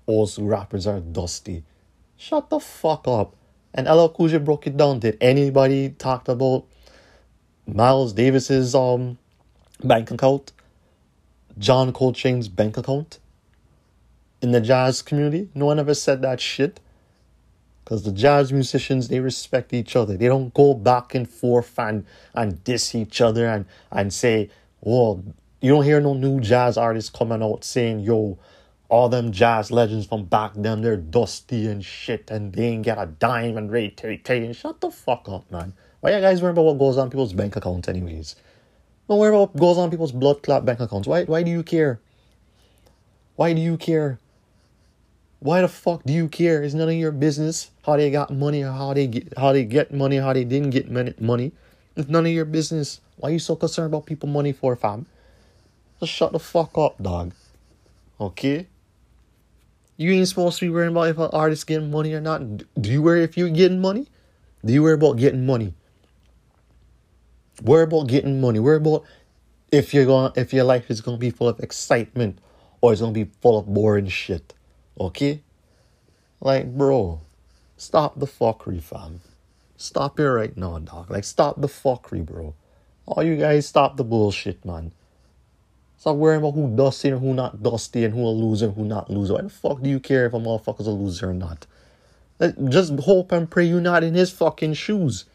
old 0.07 0.33
rappers 0.39 0.87
are 0.87 1.01
dusty. 1.01 1.65
Shut 2.17 2.51
the 2.51 2.61
fuck 2.61 3.07
up. 3.09 3.35
And 3.75 3.87
LL 3.87 4.09
Cool 4.09 4.29
J 4.29 4.39
broke 4.39 4.67
it 4.67 4.77
down. 4.77 5.01
Did 5.01 5.19
anybody 5.21 5.91
talk 5.91 6.29
about 6.29 6.67
Miles 7.67 8.13
Davis's 8.13 8.75
um 8.75 9.19
bank 9.85 10.11
account? 10.11 10.53
John 11.59 11.93
Coltrane's 11.93 12.49
bank 12.49 12.77
account? 12.77 13.19
In 14.41 14.53
the 14.53 14.61
jazz 14.61 15.03
community? 15.03 15.49
No 15.55 15.67
one 15.67 15.79
ever 15.79 15.95
said 15.95 16.23
that 16.23 16.41
shit. 16.41 16.81
Because 17.85 18.05
the 18.05 18.13
jazz 18.13 18.53
musicians, 18.53 19.09
they 19.09 19.21
respect 19.21 19.73
each 19.73 19.97
other. 19.97 20.17
They 20.17 20.29
don't 20.29 20.55
go 20.55 20.75
back 20.75 21.15
and 21.15 21.29
forth 21.29 21.79
and, 21.79 22.07
and 22.35 22.63
diss 22.65 22.95
each 22.95 23.21
other 23.21 23.47
and, 23.47 23.67
and 23.91 24.13
say, 24.13 24.51
well, 24.81 25.23
you 25.61 25.73
don't 25.73 25.85
hear 25.85 26.01
no 26.01 26.15
new 26.15 26.41
jazz 26.41 26.77
artists 26.77 27.11
coming 27.11 27.43
out 27.43 27.65
saying, 27.65 28.01
yo, 28.01 28.39
all 28.89 29.09
them 29.09 29.33
jazz 29.33 29.71
legends 29.71 30.07
from 30.07 30.25
back 30.25 30.53
then, 30.55 30.83
they're 30.83 30.97
dusty 30.97 31.67
and 31.67 31.85
shit, 31.85 32.31
and 32.31 32.53
they 32.53 32.67
ain't 32.67 32.83
get 32.83 32.99
a 32.99 33.07
dime 33.07 33.57
and 33.57 33.73
Ray 33.73 33.89
Terry 33.91 34.19
Tay. 34.19 34.53
Shut 34.53 34.81
the 34.81 34.91
fuck 34.91 35.29
up, 35.29 35.51
man. 35.51 35.73
Why 36.01 36.15
you 36.15 36.21
guys 36.21 36.43
worry 36.43 36.51
about 36.51 36.65
what 36.65 36.79
goes 36.79 36.99
on 36.99 37.09
people's 37.09 37.33
bank 37.33 37.57
accounts, 37.57 37.89
anyways? 37.89 38.37
Don't 39.09 39.19
worry 39.19 39.35
about 39.35 39.55
what 39.55 39.61
goes 39.61 39.79
on 39.79 39.91
people's 39.91 40.13
blood 40.13 40.43
clot 40.43 40.65
bank 40.65 40.81
accounts. 40.81 41.09
Why? 41.09 41.25
Why 41.25 41.43
do 41.43 41.51
you 41.51 41.63
care? 41.63 42.01
Why 43.37 43.53
do 43.53 43.61
you 43.61 43.77
care? 43.77 44.19
Why 45.41 45.61
the 45.61 45.69
fuck 45.69 46.05
do 46.05 46.13
you 46.13 46.29
care? 46.29 46.63
It's 46.63 46.75
none 46.75 46.89
of 46.89 46.95
your 46.95 47.11
business 47.11 47.71
how 47.85 47.97
they 47.97 48.11
got 48.11 48.31
money 48.31 48.63
or 48.63 48.71
how 48.71 48.95
they 48.95 49.09
get 49.09 49.37
how 49.37 49.53
they 49.53 49.65
get 49.65 49.93
money, 49.93 50.17
how 50.17 50.33
they 50.33 50.45
didn't 50.45 50.71
get 50.71 50.89
money. 51.21 51.53
It's 51.97 52.09
none 52.09 52.27
of 52.27 52.33
your 52.33 52.45
business. 52.45 53.01
Why 53.17 53.31
are 53.31 53.33
you 53.33 53.39
so 53.39 53.57
concerned 53.57 53.93
about 53.93 54.07
people 54.07 54.29
money 54.29 54.53
for, 54.53 54.77
fam? 54.77 55.07
Just 56.01 56.13
shut 56.13 56.33
the 56.33 56.39
fuck 56.39 56.79
up, 56.79 57.03
dog. 57.03 57.35
Okay? 58.21 58.67
You 59.97 60.13
ain't 60.13 60.29
supposed 60.29 60.59
to 60.61 60.67
be 60.67 60.71
worrying 60.71 60.93
about 60.93 61.09
if 61.09 61.19
an 61.19 61.31
artist 61.33 61.67
getting 61.67 61.91
money 61.91 62.15
or 62.15 62.21
not. 62.21 62.41
Do 62.81 62.91
you 62.91 63.03
worry 63.03 63.25
if 63.25 63.37
you're 63.37 63.51
getting 63.51 63.81
money? 63.81 64.07
Do 64.65 64.73
you 64.73 64.83
worry 64.83 64.95
about 64.95 65.17
getting 65.19 65.45
money? 65.45 65.75
Worry 67.63 67.85
about 67.85 68.09
getting 68.09 68.41
money. 68.41 68.59
Worry 68.59 68.79
about 68.79 69.05
if 69.71 69.95
you're 69.95 70.05
going 70.05 70.33
if 70.35 70.53
your 70.53 70.65
life 70.65 70.91
is 70.91 71.01
gonna 71.01 71.17
be 71.17 71.31
full 71.31 71.49
of 71.49 71.61
excitement 71.61 72.39
or 72.81 72.93
it's 72.93 73.01
gonna 73.01 73.13
be 73.13 73.31
full 73.41 73.59
of 73.59 73.67
boring 73.73 74.09
shit. 74.09 74.53
Okay? 74.99 75.43
Like, 76.41 76.77
bro, 76.77 77.21
stop 77.77 78.19
the 78.19 78.27
fuckery, 78.27 78.83
fam. 78.83 79.21
Stop 79.77 80.19
it 80.19 80.29
right 80.29 80.57
now, 80.57 80.79
dog. 80.81 81.11
Like, 81.11 81.25
stop 81.25 81.61
the 81.61 81.69
fuckery, 81.69 82.27
bro. 82.27 82.55
All 83.07 83.23
you 83.23 83.37
guys 83.37 83.67
stop 83.67 83.97
the 83.97 84.05
bullshit, 84.05 84.65
man. 84.65 84.93
Stop 85.99 86.17
worrying 86.17 86.41
about 86.41 86.55
who 86.55 86.75
dusty 86.75 87.11
and 87.11 87.21
who 87.21 87.33
not 87.33 87.63
dusty 87.63 88.05
and 88.05 88.13
who 88.13 88.27
a 88.27 88.31
loser 88.31 88.67
and 88.67 88.75
who 88.75 88.85
not 88.85 89.09
loser. 89.09 89.35
Why 89.35 89.43
the 89.43 89.49
fuck 89.49 89.81
do 89.83 89.89
you 89.89 90.01
care 90.01 90.27
if 90.27 90.35
a 90.35 90.39
motherfucker's 90.39 90.89
a 90.89 90.91
loser 90.91 91.31
or 91.31 91.35
not? 91.35 91.67
Just 92.69 92.99
hope 93.01 93.31
and 93.31 93.49
pray 93.49 93.67
you're 93.67 93.81
not 93.81 94.03
in 94.03 94.15
his 94.15 94.33
fucking 94.33 94.75
shoes. 94.75 95.27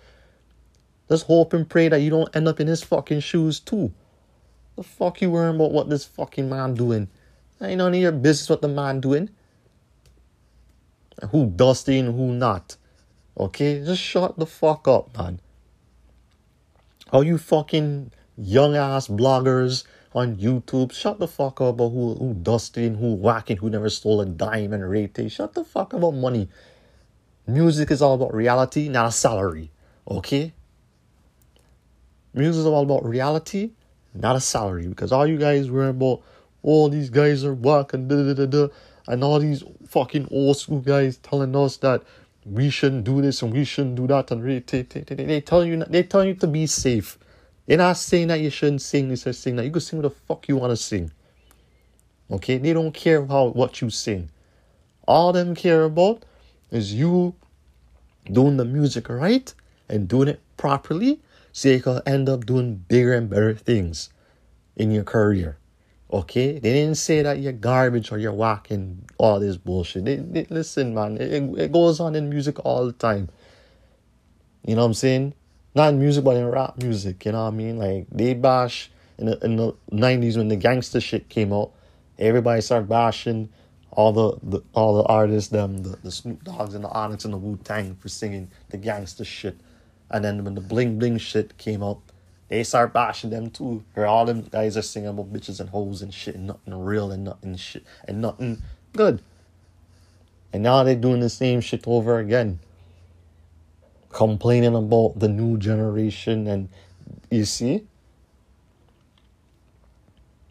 Just 1.10 1.26
hope 1.28 1.54
and 1.54 1.70
pray 1.70 1.88
that 1.88 2.02
you 2.02 2.10
don't 2.10 2.36
end 2.36 2.48
up 2.48 2.60
in 2.60 2.68
his 2.68 2.84
fucking 2.84 3.22
shoes 3.22 3.60
too. 3.60 3.94
The 4.76 4.84
fuck 4.84 5.22
you 5.22 5.32
worrying 5.32 5.56
about 5.56 5.72
what 5.72 5.90
this 5.90 6.06
fucking 6.06 6.50
man 6.50 6.74
doing? 6.74 7.08
Ain't 7.62 7.80
none 7.80 7.94
of 7.94 8.00
your 8.00 8.12
business 8.12 8.50
what 8.50 8.62
the 8.62 8.68
man 8.68 9.00
doing. 9.00 9.30
who 11.32 11.48
dusty 11.48 11.98
and 11.98 12.16
who 12.16 12.32
not. 12.34 12.78
Okay? 13.40 13.84
Just 13.84 14.02
shut 14.02 14.38
the 14.38 14.46
fuck 14.46 14.88
up, 14.88 15.18
man. 15.18 15.40
All 17.12 17.24
you 17.24 17.38
fucking 17.38 18.12
young 18.38 18.76
ass 18.76 19.08
bloggers 19.08 19.84
on 20.14 20.36
YouTube. 20.36 20.92
Shut 20.92 21.20
the 21.20 21.28
fuck 21.28 21.62
up 21.62 21.76
about 21.76 21.90
who, 21.90 22.16
who 22.16 22.34
dusting, 22.34 22.96
who 22.96 23.14
whacking, 23.16 23.58
who 23.58 23.70
never 23.70 23.90
stole 23.90 24.22
a 24.22 24.26
dime 24.26 24.74
and 24.74 24.88
rate. 24.88 25.18
Shut 25.32 25.54
the 25.54 25.64
fuck 25.64 25.94
up 25.94 26.00
about 26.00 26.12
money. 26.12 26.50
Music 27.48 27.90
is 27.92 28.02
all 28.02 28.16
about 28.16 28.34
reality, 28.34 28.90
not 28.90 29.08
a 29.08 29.12
salary. 29.12 29.72
Okay? 30.10 30.54
Music 32.38 32.60
is 32.60 32.66
all 32.66 32.84
about 32.84 33.04
reality, 33.04 33.72
not 34.14 34.36
a 34.36 34.40
salary. 34.40 34.88
Because 34.88 35.12
all 35.12 35.26
you 35.26 35.38
guys 35.38 35.72
worry 35.72 35.90
about, 35.90 36.22
all 36.64 36.86
oh, 36.86 36.90
these 36.90 37.10
guys 37.10 37.44
are 37.44 37.54
whacking, 37.54 38.08
da 38.08 38.16
da 38.16 38.34
da 38.34 38.46
da, 38.46 38.68
and 39.08 39.24
all 39.24 39.40
these 39.40 39.64
fucking 39.88 40.28
old 40.32 40.58
school 40.58 40.80
guys 40.80 41.18
telling 41.18 41.56
us 41.56 41.78
that 41.78 42.04
we 42.46 42.70
shouldn't 42.70 43.04
do 43.04 43.22
this 43.22 43.42
and 43.42 43.52
we 43.52 43.64
shouldn't 43.64 43.96
do 43.96 44.08
that 44.08 44.32
and 44.32 44.48
they, 44.48 44.60
they, 44.60 44.82
they, 44.84 45.26
they 45.26 45.42
tell 45.42 45.66
you 45.66 45.84
they 45.86 46.04
tell 46.04 46.24
you 46.24 46.34
to 46.36 46.48
be 46.48 46.66
safe. 46.68 47.18
They're 47.66 47.78
not 47.78 47.98
saying 47.98 48.30
that 48.30 48.40
you 48.40 48.50
shouldn't 48.50 48.82
sing. 48.82 49.10
They 49.10 49.18
said 49.18 49.36
sing 49.36 49.58
that. 49.58 49.66
You 49.66 49.72
can 49.72 49.82
sing 49.82 50.02
what 50.02 50.10
the 50.10 50.16
fuck 50.28 50.48
you 50.48 50.56
want 50.56 50.72
to 50.72 50.78
sing. 50.78 51.12
Okay? 52.32 52.58
They 52.58 52.72
don't 52.72 52.94
care 52.94 53.26
how 53.26 53.48
what 53.48 53.82
you 53.82 53.90
sing. 53.90 54.30
All 55.06 55.34
them 55.34 55.56
care 55.56 55.84
about 55.84 56.24
is 56.72 56.94
you 56.94 57.36
doing 58.32 58.58
the 58.58 58.66
music 58.66 59.10
right 59.10 59.54
and 59.90 60.08
doing 60.08 60.30
it 60.30 60.42
properly 60.56 61.20
so 61.58 61.70
you 61.70 61.82
can 61.82 62.02
end 62.06 62.30
up 62.30 62.46
doing 62.46 62.76
bigger 62.76 63.14
and 63.14 63.30
better 63.32 63.56
things 63.56 64.10
in 64.76 64.92
your 64.92 65.04
career. 65.04 65.58
Okay? 66.14 66.60
They 66.60 66.72
didn't 66.72 66.98
say 66.98 67.24
that 67.24 67.40
you're 67.40 67.52
garbage 67.52 68.12
or 68.12 68.20
you're 68.20 68.32
whacking 68.32 69.10
all 69.18 69.40
this 69.40 69.58
bullshit. 69.58 70.06
They, 70.06 70.18
they, 70.18 70.46
listen, 70.52 70.94
man, 70.94 71.18
it, 71.18 71.42
it 71.58 71.72
goes 71.72 72.00
on 72.00 72.14
in 72.14 72.30
music 72.30 72.64
all 72.64 72.86
the 72.86 72.94
time. 72.94 73.30
You 74.68 74.76
know 74.76 74.82
what 74.82 74.88
I'm 74.88 74.94
saying? 74.94 75.34
not 75.74 75.94
in 75.94 76.00
music, 76.00 76.24
but 76.26 76.36
in 76.36 76.46
rap 76.46 76.78
music. 76.78 77.24
You 77.26 77.32
know 77.32 77.44
what 77.44 77.54
I 77.54 77.56
mean? 77.56 77.78
Like 77.78 78.08
they 78.12 78.34
bash 78.34 78.92
in 79.18 79.28
the 79.28 79.40
in 79.46 79.56
the 79.56 79.74
nineties 79.92 80.38
when 80.38 80.50
the 80.50 80.56
gangster 80.58 81.00
shit 81.00 81.30
came 81.30 81.54
out. 81.54 81.72
Everybody 82.20 82.62
started 82.62 82.90
bashing 82.90 83.50
all 83.92 84.12
the, 84.12 84.38
the 84.44 84.64
all 84.74 84.98
the 84.98 85.04
artists, 85.04 85.50
them 85.50 85.78
the, 85.84 85.98
the 86.04 86.12
Snoop 86.12 86.44
Dogs 86.44 86.74
and 86.74 86.84
the 86.84 86.90
Onyx 86.90 87.26
and 87.26 87.34
the 87.34 87.38
Wu 87.38 87.58
Tang 87.64 87.96
for 87.96 88.10
singing 88.10 88.50
the 88.70 88.78
gangster 88.78 89.24
shit. 89.24 89.60
And 90.10 90.24
then 90.24 90.44
when 90.44 90.56
the 90.56 90.62
bling 90.62 91.00
bling 91.00 91.18
shit 91.18 91.58
came 91.58 91.84
out, 91.84 92.00
they 92.48 92.64
start 92.64 92.94
bashing 92.94 93.30
them 93.30 93.50
too. 93.50 93.84
Where 93.94 94.08
all 94.08 94.26
them 94.26 94.44
guys 94.44 94.78
are 94.78 94.82
singing 94.82 95.10
about 95.10 95.34
bitches 95.34 95.60
and 95.60 95.70
hoes 95.70 96.02
and 96.02 96.14
shit 96.14 96.36
and 96.36 96.48
nothing 96.48 96.74
real 96.74 97.12
and 97.12 97.24
nothing 97.24 97.56
shit 97.58 97.84
and 98.08 98.22
nothing 98.22 98.62
good. 98.94 99.22
And 100.54 100.64
now 100.64 100.84
they're 100.84 100.96
doing 100.96 101.20
the 101.20 101.30
same 101.30 101.60
shit 101.60 101.84
over 101.88 102.20
again. 102.20 102.60
Complaining 104.10 104.76
about 104.76 105.20
the 105.20 105.28
new 105.28 105.58
generation 105.58 106.48
and 106.48 106.70
you 107.30 107.44
see? 107.44 107.86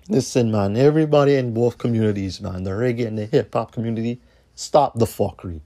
Listen 0.08 0.52
man 0.52 0.76
everybody 0.76 1.34
in 1.34 1.52
both 1.52 1.78
communities 1.78 2.40
man 2.40 2.62
the 2.62 2.70
reggae 2.70 3.06
and 3.06 3.18
the 3.18 3.26
hip-hop 3.26 3.72
community 3.72 4.20
stop 4.54 4.98
the 4.98 5.06
fuckery. 5.06 5.62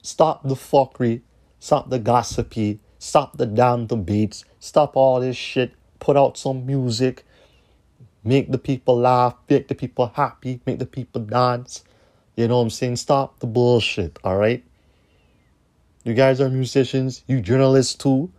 Stop 0.00 0.42
the 0.44 0.54
fuckery. 0.54 1.22
Stop 1.58 1.90
the 1.90 1.98
gossipy 1.98 2.80
stop 3.02 3.36
the 3.36 3.46
damn 3.46 3.86
debates 3.86 4.44
stop 4.60 4.96
all 4.96 5.20
this 5.20 5.36
shit 5.36 5.74
put 5.98 6.16
out 6.16 6.36
some 6.36 6.64
music 6.66 7.24
make 8.24 8.50
the 8.50 8.58
people 8.58 8.96
laugh 8.96 9.34
make 9.48 9.68
the 9.68 9.74
people 9.74 10.12
happy 10.14 10.60
make 10.66 10.78
the 10.78 10.86
people 10.86 11.20
dance 11.20 11.84
you 12.36 12.46
know 12.46 12.56
what 12.56 12.62
i'm 12.62 12.70
saying 12.70 12.96
stop 12.96 13.38
the 13.40 13.46
bullshit 13.46 14.18
all 14.24 14.36
right 14.36 14.64
you 16.04 16.14
guys 16.14 16.40
are 16.40 16.48
musicians, 16.48 17.22
you 17.28 17.40
journalists 17.40 17.94
too. 17.94 18.32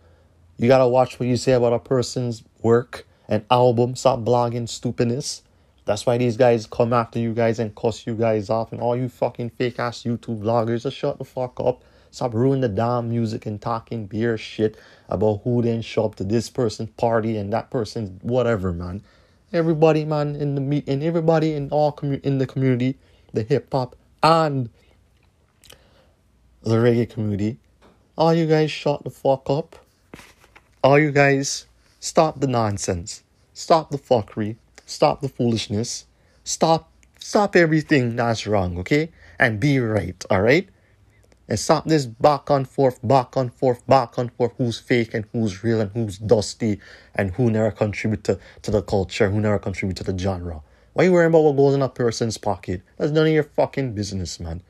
You 0.58 0.68
gotta 0.68 0.86
watch 0.86 1.18
what 1.18 1.30
you 1.30 1.36
say 1.38 1.52
about 1.52 1.72
a 1.72 1.78
person's 1.78 2.44
work 2.60 3.06
and 3.26 3.42
album. 3.50 3.96
Stop 3.96 4.20
blogging 4.20 4.68
stupidness. 4.68 5.42
That's 5.86 6.04
why 6.04 6.18
these 6.18 6.36
guys 6.36 6.66
come 6.66 6.92
after 6.92 7.18
you 7.18 7.32
guys 7.32 7.58
and 7.58 7.74
cuss 7.74 8.06
you 8.06 8.16
guys 8.16 8.50
off. 8.50 8.72
And 8.72 8.82
all 8.82 8.94
you 8.94 9.08
fucking 9.08 9.50
fake 9.50 9.78
ass 9.78 10.02
YouTube 10.02 10.40
vloggers, 10.40 10.82
just 10.82 10.96
shut 10.96 11.16
the 11.16 11.24
fuck 11.24 11.58
up. 11.58 11.82
Stop 12.14 12.32
ruining 12.32 12.60
the 12.60 12.68
damn 12.68 13.08
music 13.08 13.44
and 13.44 13.60
talking 13.60 14.06
beer 14.06 14.38
shit 14.38 14.76
about 15.08 15.40
who 15.42 15.62
didn't 15.62 15.84
show 15.84 16.04
up 16.04 16.14
to 16.14 16.22
this 16.22 16.48
person's 16.48 16.90
party 16.90 17.36
and 17.36 17.52
that 17.52 17.70
person's 17.70 18.22
whatever, 18.22 18.72
man. 18.72 19.02
everybody, 19.52 20.04
man, 20.04 20.36
in 20.36 20.54
the 20.54 20.60
meet, 20.60 20.88
and 20.88 21.02
everybody 21.02 21.54
in 21.54 21.68
all 21.70 21.90
commu- 21.92 22.22
in 22.22 22.38
the 22.38 22.46
community, 22.46 22.96
the 23.32 23.42
hip 23.42 23.66
hop 23.72 23.96
and 24.22 24.70
the 26.62 26.76
reggae 26.76 27.10
community, 27.10 27.58
all 28.16 28.32
you 28.32 28.46
guys 28.46 28.70
shut 28.70 29.02
the 29.02 29.10
fuck 29.10 29.50
up. 29.50 29.74
All 30.84 31.00
you 31.00 31.10
guys 31.10 31.66
stop 31.98 32.38
the 32.38 32.46
nonsense. 32.46 33.24
Stop 33.54 33.90
the 33.90 33.98
fuckery. 33.98 34.54
Stop 34.86 35.20
the 35.20 35.28
foolishness. 35.28 36.06
Stop 36.44 36.92
stop 37.18 37.56
everything 37.56 38.14
that's 38.14 38.46
wrong, 38.46 38.78
okay? 38.78 39.10
And 39.38 39.58
be 39.58 39.80
right, 39.80 40.24
alright? 40.30 40.68
And 41.48 41.58
stop 41.58 41.84
this 41.84 42.06
back 42.06 42.48
and 42.48 42.66
forth, 42.66 43.00
back 43.06 43.36
and 43.36 43.52
forth, 43.52 43.86
back 43.86 44.16
and 44.16 44.32
forth, 44.32 44.52
who's 44.56 44.78
fake 44.78 45.12
and 45.12 45.26
who's 45.32 45.62
real 45.62 45.80
and 45.80 45.90
who's 45.92 46.18
dusty 46.18 46.80
and 47.14 47.32
who 47.32 47.50
never 47.50 47.70
contribute 47.70 48.24
to, 48.24 48.38
to 48.62 48.70
the 48.70 48.82
culture, 48.82 49.30
who 49.30 49.40
never 49.40 49.58
contribute 49.58 49.96
to 49.98 50.04
the 50.04 50.16
genre. 50.18 50.62
Why 50.94 51.04
are 51.04 51.06
you 51.06 51.12
worrying 51.12 51.30
about 51.30 51.42
what 51.42 51.56
goes 51.56 51.74
in 51.74 51.82
a 51.82 51.88
person's 51.88 52.38
pocket? 52.38 52.82
That's 52.96 53.12
none 53.12 53.26
of 53.26 53.32
your 53.32 53.42
fucking 53.42 53.94
business, 53.94 54.40
man. 54.40 54.62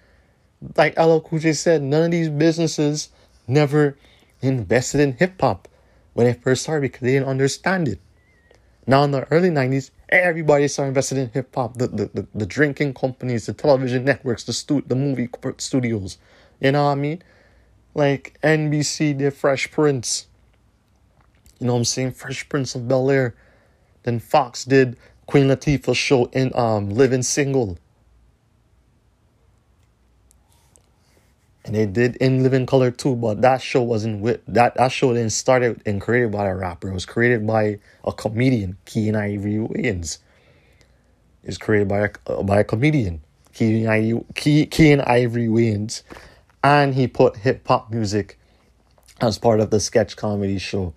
Like 0.76 0.98
LL 0.98 1.18
Cool 1.20 1.40
said, 1.52 1.82
none 1.82 2.04
of 2.04 2.10
these 2.10 2.30
businesses 2.30 3.10
never 3.46 3.96
invested 4.40 5.00
in 5.00 5.12
hip 5.12 5.40
hop 5.40 5.68
when 6.14 6.26
it 6.26 6.42
first 6.42 6.62
started 6.62 6.82
because 6.82 7.00
they 7.02 7.12
didn't 7.12 7.28
understand 7.28 7.88
it. 7.88 8.00
Now 8.86 9.04
in 9.04 9.10
the 9.10 9.24
early 9.30 9.50
90s, 9.50 9.90
everybody 10.08 10.68
started 10.68 10.88
investing 10.88 11.18
in 11.18 11.30
hip 11.30 11.54
hop. 11.54 11.76
The, 11.76 11.88
the, 11.88 12.10
the, 12.12 12.26
the, 12.34 12.46
drinking 12.46 12.94
companies, 12.94 13.46
the 13.46 13.54
television 13.54 14.04
networks, 14.04 14.44
the 14.44 14.52
stu- 14.52 14.84
the 14.86 14.96
movie 14.96 15.28
studios. 15.58 16.18
You 16.60 16.72
know 16.72 16.84
what 16.84 16.92
I 16.92 16.94
mean? 16.96 17.22
Like 17.94 18.38
NBC 18.42 19.18
did 19.18 19.34
Fresh 19.34 19.70
Prince. 19.70 20.26
You 21.60 21.66
know 21.66 21.74
what 21.74 21.80
I'm 21.80 21.84
saying? 21.84 22.12
Fresh 22.12 22.48
Prince 22.48 22.74
of 22.74 22.88
Bel 22.88 23.10
Air. 23.10 23.34
Then 24.02 24.18
Fox 24.18 24.64
did 24.64 24.96
Queen 25.26 25.48
Latifah's 25.48 25.96
show 25.96 26.26
in 26.26 26.52
um 26.54 26.90
Living 26.90 27.22
Single. 27.22 27.78
And 31.64 31.74
they 31.74 31.86
did 31.86 32.16
In 32.16 32.42
Living 32.42 32.66
Color 32.66 32.90
too, 32.90 33.16
but 33.16 33.40
that 33.40 33.62
show 33.62 33.80
wasn't 33.82 34.20
with 34.20 34.42
that 34.46 34.74
that 34.74 34.92
show 34.92 35.14
didn't 35.14 35.30
start 35.30 35.62
and 35.86 36.00
created 36.00 36.30
by 36.30 36.46
a 36.46 36.54
rapper. 36.54 36.90
It 36.90 36.94
was 36.94 37.06
created 37.06 37.46
by 37.46 37.78
a 38.04 38.12
comedian, 38.12 38.76
Keenen 38.84 39.16
Ivory 39.16 39.54
Wayans. 39.54 40.18
It's 41.42 41.56
created 41.56 41.88
by 41.88 42.10
a 42.26 42.42
by 42.42 42.60
a 42.60 42.64
comedian, 42.64 43.22
Ivory, 43.58 44.20
Keenen 44.34 45.00
Ivory 45.06 45.46
Wayans 45.46 46.02
and 46.64 46.94
he 46.94 47.06
put 47.06 47.36
hip 47.36 47.68
hop 47.68 47.90
music 47.90 48.38
as 49.20 49.38
part 49.38 49.60
of 49.60 49.68
the 49.68 49.78
sketch 49.78 50.16
comedy 50.16 50.58
show. 50.58 50.94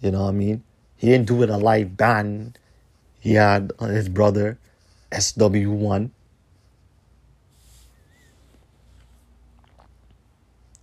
You 0.00 0.10
know 0.10 0.24
what 0.24 0.28
I 0.28 0.32
mean? 0.32 0.62
He 0.94 1.06
didn't 1.08 1.26
do 1.26 1.42
it 1.42 1.48
a 1.48 1.56
live 1.56 1.96
band. 1.96 2.58
He 3.18 3.34
had 3.34 3.72
his 3.80 4.10
brother, 4.10 4.58
SW1. 5.10 6.10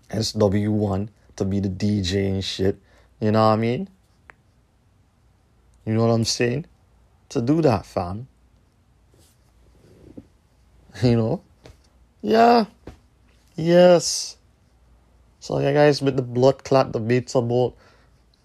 SW1 0.09 1.09
to 1.35 1.45
be 1.45 1.59
the 1.59 1.69
DJ 1.69 2.27
and 2.27 2.43
shit. 2.43 2.79
You 3.19 3.31
know 3.31 3.47
what 3.47 3.53
I 3.53 3.55
mean? 3.57 3.87
You 5.85 5.93
know 5.93 6.07
what 6.07 6.13
I'm 6.13 6.23
saying? 6.23 6.65
To 7.29 7.41
do 7.41 7.61
that, 7.61 7.85
fam. 7.85 8.27
You 11.03 11.15
know? 11.15 11.41
Yeah. 12.23 12.65
Yes. 13.57 14.37
So 15.39 15.59
yeah, 15.59 15.73
guys, 15.73 16.01
with 16.01 16.15
the 16.15 16.21
blood 16.21 16.63
clot 16.63 16.93
the 16.93 16.99
debates 16.99 17.33
about 17.33 17.73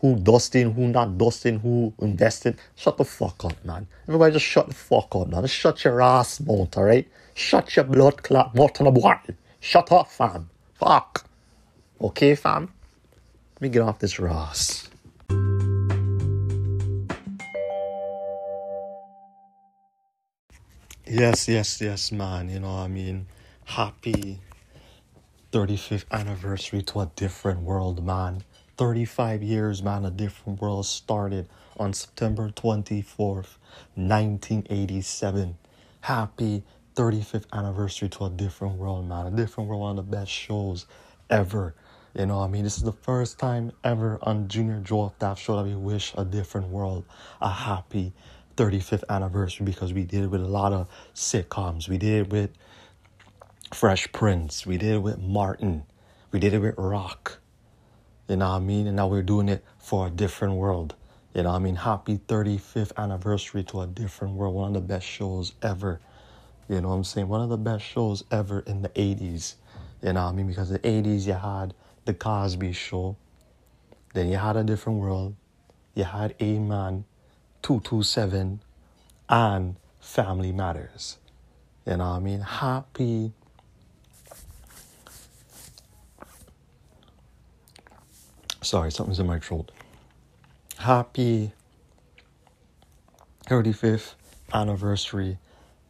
who 0.01 0.17
dusting, 0.17 0.73
who 0.73 0.89
not 0.89 1.19
dusting, 1.19 1.61
who 1.61 1.93
invested, 2.01 2.59
shut 2.77 2.97
the 2.97 3.05
fuck 3.05 3.45
up, 3.45 3.65
man. 3.65 3.87
Everybody 4.09 4.33
just 4.33 4.47
shut 4.47 4.69
the 4.69 4.75
fuck 4.75 5.15
up, 5.15 5.29
man. 5.29 5.43
Just 5.43 5.55
shut 5.55 5.85
your 5.85 6.01
ass 6.01 6.41
mouth, 6.41 6.77
alright? 6.77 7.07
Shut 7.35 7.77
your 7.77 7.85
blood 7.85 8.23
clot 8.23 8.55
mouth 8.55 8.81
on 8.81 8.87
the 8.87 8.91
boy. 8.91 9.15
Shut 9.61 9.93
up, 9.93 10.11
fam. 10.11 10.49
Fuck. 10.75 11.27
Okay, 12.01 12.35
fam? 12.35 12.73
Let 13.57 13.63
me 13.63 13.69
get 13.69 13.83
off 13.83 13.99
this 13.99 14.19
Ross. 14.19 14.89
Yes, 21.07 21.49
yes, 21.49 21.81
yes, 21.81 22.11
man. 22.11 22.49
You 22.49 22.61
know 22.61 22.77
I 22.79 22.89
mean? 22.89 23.27
Happy 23.67 24.41
35th 25.53 26.07
anniversary 26.11 26.81
to 26.81 27.01
a 27.01 27.11
different 27.15 27.61
world, 27.61 28.03
man. 28.03 28.43
35 28.79 29.43
years, 29.43 29.83
man, 29.83 30.07
a 30.07 30.11
different 30.11 30.63
world 30.63 30.87
started 30.87 31.47
on 31.77 31.93
September 31.93 32.49
24th, 32.49 33.59
1987. 33.95 35.59
Happy 36.01 36.65
35th 36.97 37.45
anniversary 37.53 38.09
to 38.09 38.25
a 38.25 38.31
different 38.31 38.77
world, 38.77 39.07
man. 39.07 39.27
A 39.27 39.31
different 39.31 39.69
world, 39.69 39.83
one 39.83 39.99
of 39.99 40.07
the 40.09 40.17
best 40.17 40.31
shows 40.31 40.87
ever. 41.29 41.75
You 42.19 42.25
know, 42.25 42.41
I 42.41 42.47
mean, 42.47 42.65
this 42.65 42.79
is 42.79 42.83
the 42.83 42.93
first 42.93 43.39
time 43.39 43.73
ever 43.85 44.19
on 44.23 44.49
Junior 44.49 44.81
Joe 44.81 45.13
That 45.19 45.37
Show 45.37 45.57
that 45.57 45.65
we 45.65 45.75
wish 45.75 46.15
a 46.17 46.25
different 46.25 46.69
world 46.69 47.05
a 47.43 47.51
happy 47.51 48.15
35th 48.57 49.05
anniversary 49.11 49.67
because 49.67 49.93
we 49.93 50.05
did 50.05 50.25
it 50.25 50.29
with 50.29 50.41
a 50.41 50.49
lot 50.49 50.73
of 50.73 50.89
sitcoms. 51.15 51.91
We 51.91 51.99
did 51.99 52.23
it 52.23 52.31
with 52.31 52.51
Fresh 53.75 54.13
Prince. 54.13 54.67
We 54.67 54.77
did 54.77 54.97
it 54.97 55.03
with 55.03 55.19
Martin. 55.19 55.85
We 56.31 56.39
did 56.39 56.53
it 56.53 56.59
with 56.59 56.75
Roc. 56.77 57.39
You 58.29 58.37
know 58.37 58.51
what 58.51 58.57
I 58.57 58.61
mean? 58.61 58.87
And 58.87 58.97
now 58.97 59.09
we're 59.09 59.23
doing 59.23 59.49
it 59.49 59.65
for 59.79 60.07
a 60.07 60.11
different 60.11 60.55
world. 60.55 60.95
You 61.35 61.43
know 61.43 61.51
what 61.51 61.57
I 61.57 61.61
mean? 61.61 61.77
Happy 61.77 62.19
35th 62.19 62.93
anniversary 62.99 63.65
to 63.65 63.81
a 63.81 63.87
different 63.87 64.35
world. 64.35 64.55
One 64.55 64.69
of 64.69 64.75
the 64.75 64.81
best 64.81 65.07
shows 65.07 65.55
ever. 65.63 66.01
You 66.69 66.81
know 66.83 66.89
what 66.89 66.95
I'm 66.97 67.05
saying? 67.05 67.29
One 67.29 67.41
of 67.41 67.49
the 67.49 67.57
best 67.57 67.85
shows 67.85 68.25
ever 68.31 68.61
in 68.61 68.83
the 68.83 68.91
80s. 68.91 69.55
You 70.03 70.13
know 70.13 70.25
what 70.25 70.31
I 70.31 70.33
mean? 70.33 70.49
Because 70.49 70.71
in 70.71 70.75
the 70.75 71.03
80s 71.03 71.27
you 71.27 71.33
had 71.33 71.75
The 72.05 72.13
Cosby 72.15 72.73
Show. 72.73 73.17
Then 74.13 74.29
you 74.29 74.37
had 74.37 74.57
A 74.57 74.65
Different 74.65 74.99
World. 74.99 75.35
You 75.95 76.05
had 76.05 76.35
Amen 76.43 77.05
227 77.63 78.61
and 79.31 79.77
Family 79.99 80.53
Matters. 80.53 81.17
You 81.87 81.97
know 81.97 82.11
what 82.11 82.17
I 82.17 82.21
mean? 82.21 82.41
Happy 82.41 83.33
Sorry, 88.63 88.93
something's 88.93 89.19
in 89.19 89.27
my 89.27 89.41
throat. 89.41 89.73
Happy 90.79 91.53
35th 93.47 94.15
anniversary 94.55 95.39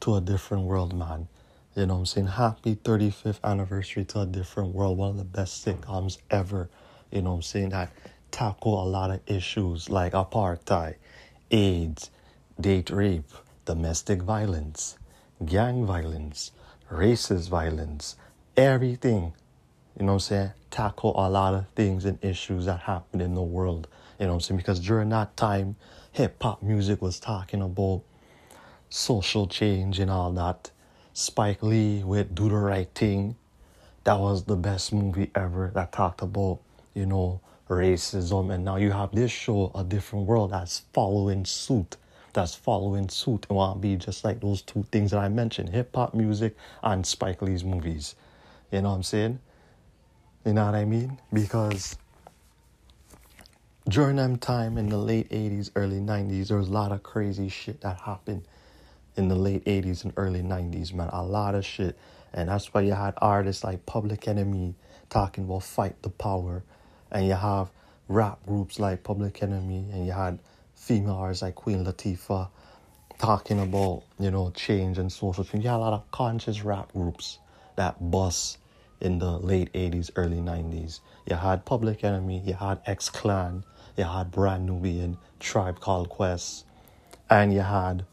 to 0.01 0.17
a 0.17 0.23
different 0.23 0.65
world, 0.65 0.95
man. 0.95 1.29
You 1.77 1.85
know 1.85 1.95
what 1.95 2.01
I'm 2.01 2.07
saying? 2.07 2.27
Happy 2.29 2.77
35th 2.77 3.41
anniversary 3.45 4.07
to 4.07 4.21
a 4.21 4.27
different 4.27 4.75
world. 4.75 4.97
One 4.97 5.11
of 5.11 5.19
the 5.19 5.25
best 5.25 5.65
sitcoms 5.67 6.17
ever. 6.31 6.71
You 7.11 7.21
know 7.21 7.31
what 7.31 7.37
I'm 7.37 7.43
saying? 7.43 7.69
That 7.69 7.93
tackle 8.31 8.83
a 8.83 8.89
lot 8.89 9.11
of 9.11 9.21
issues 9.27 9.91
like 9.91 10.15
apartheid, 10.15 10.95
AIDS, 11.51 12.11
date 12.59 12.89
rape, 12.89 13.31
domestic 13.67 14.23
violence, 14.23 14.97
gang 15.45 15.85
violence, 15.85 16.53
racist 16.91 17.51
violence, 17.51 18.17
everything 18.57 19.35
you 19.99 20.07
know 20.07 20.13
what 20.13 20.15
I'm 20.15 20.21
saying, 20.21 20.53
tackle 20.71 21.13
a 21.17 21.29
lot 21.29 21.55
of 21.55 21.69
things 21.71 22.05
and 22.05 22.19
issues 22.25 22.65
that 22.67 22.81
happen 22.81 23.21
in 23.21 23.35
the 23.35 23.43
world. 23.43 23.89
You 24.19 24.27
know 24.27 24.33
what 24.33 24.37
I'm 24.37 24.41
saying? 24.41 24.59
Because 24.59 24.81
during 24.81 25.11
that 25.11 25.37
time, 25.37 25.77
hip 26.13 26.43
hop 26.43 26.63
music 26.63 27.03
was 27.03 27.21
talking 27.21 27.63
about 27.63 28.03
social 28.89 29.47
change 29.47 29.99
and 29.99 30.11
all 30.11 30.33
that. 30.33 30.71
Spike 31.15 31.63
Lee 31.63 32.03
with 32.03 32.35
Do 32.35 32.49
the 32.49 32.57
Right 32.57 32.89
Thing. 32.95 33.37
That 34.05 34.19
was 34.19 34.45
the 34.45 34.57
best 34.57 34.93
movie 34.93 35.31
ever 35.35 35.71
that 35.75 35.93
talked 35.93 36.23
about, 36.23 36.61
you 36.95 37.07
know, 37.07 37.41
racism. 37.69 38.53
And 38.53 38.65
now 38.65 38.77
you 38.77 38.93
have 38.93 39.15
this 39.15 39.31
show, 39.31 39.71
A 39.75 39.85
Different 39.85 40.27
World, 40.27 40.53
that's 40.53 40.81
following 40.93 41.45
suit. 41.45 41.97
That's 42.33 42.55
following 42.55 43.11
suit 43.11 43.47
and 43.49 43.57
want 43.57 43.77
to 43.77 43.81
be 43.81 43.97
just 43.97 44.25
like 44.25 44.41
those 44.41 44.63
two 44.63 44.87
things 44.91 45.11
that 45.11 45.19
I 45.19 45.29
mentioned 45.29 45.69
hip 45.69 45.95
hop 45.95 46.15
music 46.15 46.57
and 46.83 47.07
Spike 47.07 47.43
Lee's 47.43 47.63
movies. 47.63 48.15
You 48.71 48.81
know 48.81 48.89
what 48.89 48.97
I'm 48.97 49.03
saying? 49.03 49.39
You 50.45 50.53
know 50.53 50.67
what 50.67 50.75
I 50.75 50.85
mean? 50.85 51.19
Because 51.33 51.97
during 53.89 54.17
that 54.17 54.41
time 54.41 54.77
in 54.77 54.89
the 54.89 54.97
late 54.97 55.29
80s, 55.31 55.71
early 55.77 56.01
90s, 56.01 56.49
there 56.49 56.57
was 56.57 56.69
a 56.69 56.73
lot 56.73 56.91
of 56.91 57.05
crazy 57.05 57.49
shit 57.49 57.81
that 57.83 58.01
happened 58.01 58.43
in 59.17 59.29
the 59.29 59.37
late 59.37 59.65
80s 59.67 60.03
and 60.03 60.13
early 60.17 60.43
90s, 60.43 60.93
man. 60.93 61.09
A 61.13 61.23
lot 61.23 61.55
of 61.55 61.65
shit. 61.65 61.97
And 62.33 62.49
that's 62.49 62.75
why 62.75 62.81
you 62.81 62.93
had 62.93 63.15
artists 63.19 63.63
like 63.63 63.87
Public 63.87 64.27
Enemy 64.27 64.75
talking 65.11 65.45
about 65.45 65.63
fight 65.63 66.01
the 66.03 66.11
power. 66.11 66.65
And 67.13 67.27
you 67.27 67.35
have 67.35 67.71
rap 68.09 68.39
groups 68.45 68.81
like 68.81 69.05
Public 69.05 69.43
Enemy. 69.43 69.91
And 69.93 70.07
you 70.07 70.13
had 70.13 70.41
female 70.75 71.15
artists 71.15 71.43
like 71.43 71.55
Queen 71.55 71.85
Latifah 71.85 72.49
talking 73.19 73.61
about, 73.61 74.03
you 74.19 74.33
know, 74.33 74.51
change 74.51 74.99
and 74.99 75.13
social 75.13 75.45
change. 75.45 75.63
You 75.63 75.71
had 75.71 75.77
a 75.77 75.79
lot 75.79 75.93
of 75.93 76.11
conscious 76.11 76.65
rap 76.65 76.93
groups 76.93 77.39
that 77.77 78.11
bust 78.11 78.59
in 79.03 79.19
the 79.19 79.39
late 79.39 79.73
80s, 79.73 80.11
early 80.17 80.39
90s. 80.39 81.01
You 81.29 81.37
had 81.37 81.65
Public 81.65 82.05
Enemy, 82.05 82.43
you 82.47 82.55
had 82.55 82.81
X 82.87 83.11
Clan, 83.11 83.65
you 83.97 84.05
had 84.05 84.31
Brand 84.31 84.65
Nubian, 84.67 85.19
Tribe 85.41 85.81
Called 85.81 86.09
Quest, 86.09 86.65
And 87.29 87.53
you 87.53 87.61
had 87.61 88.05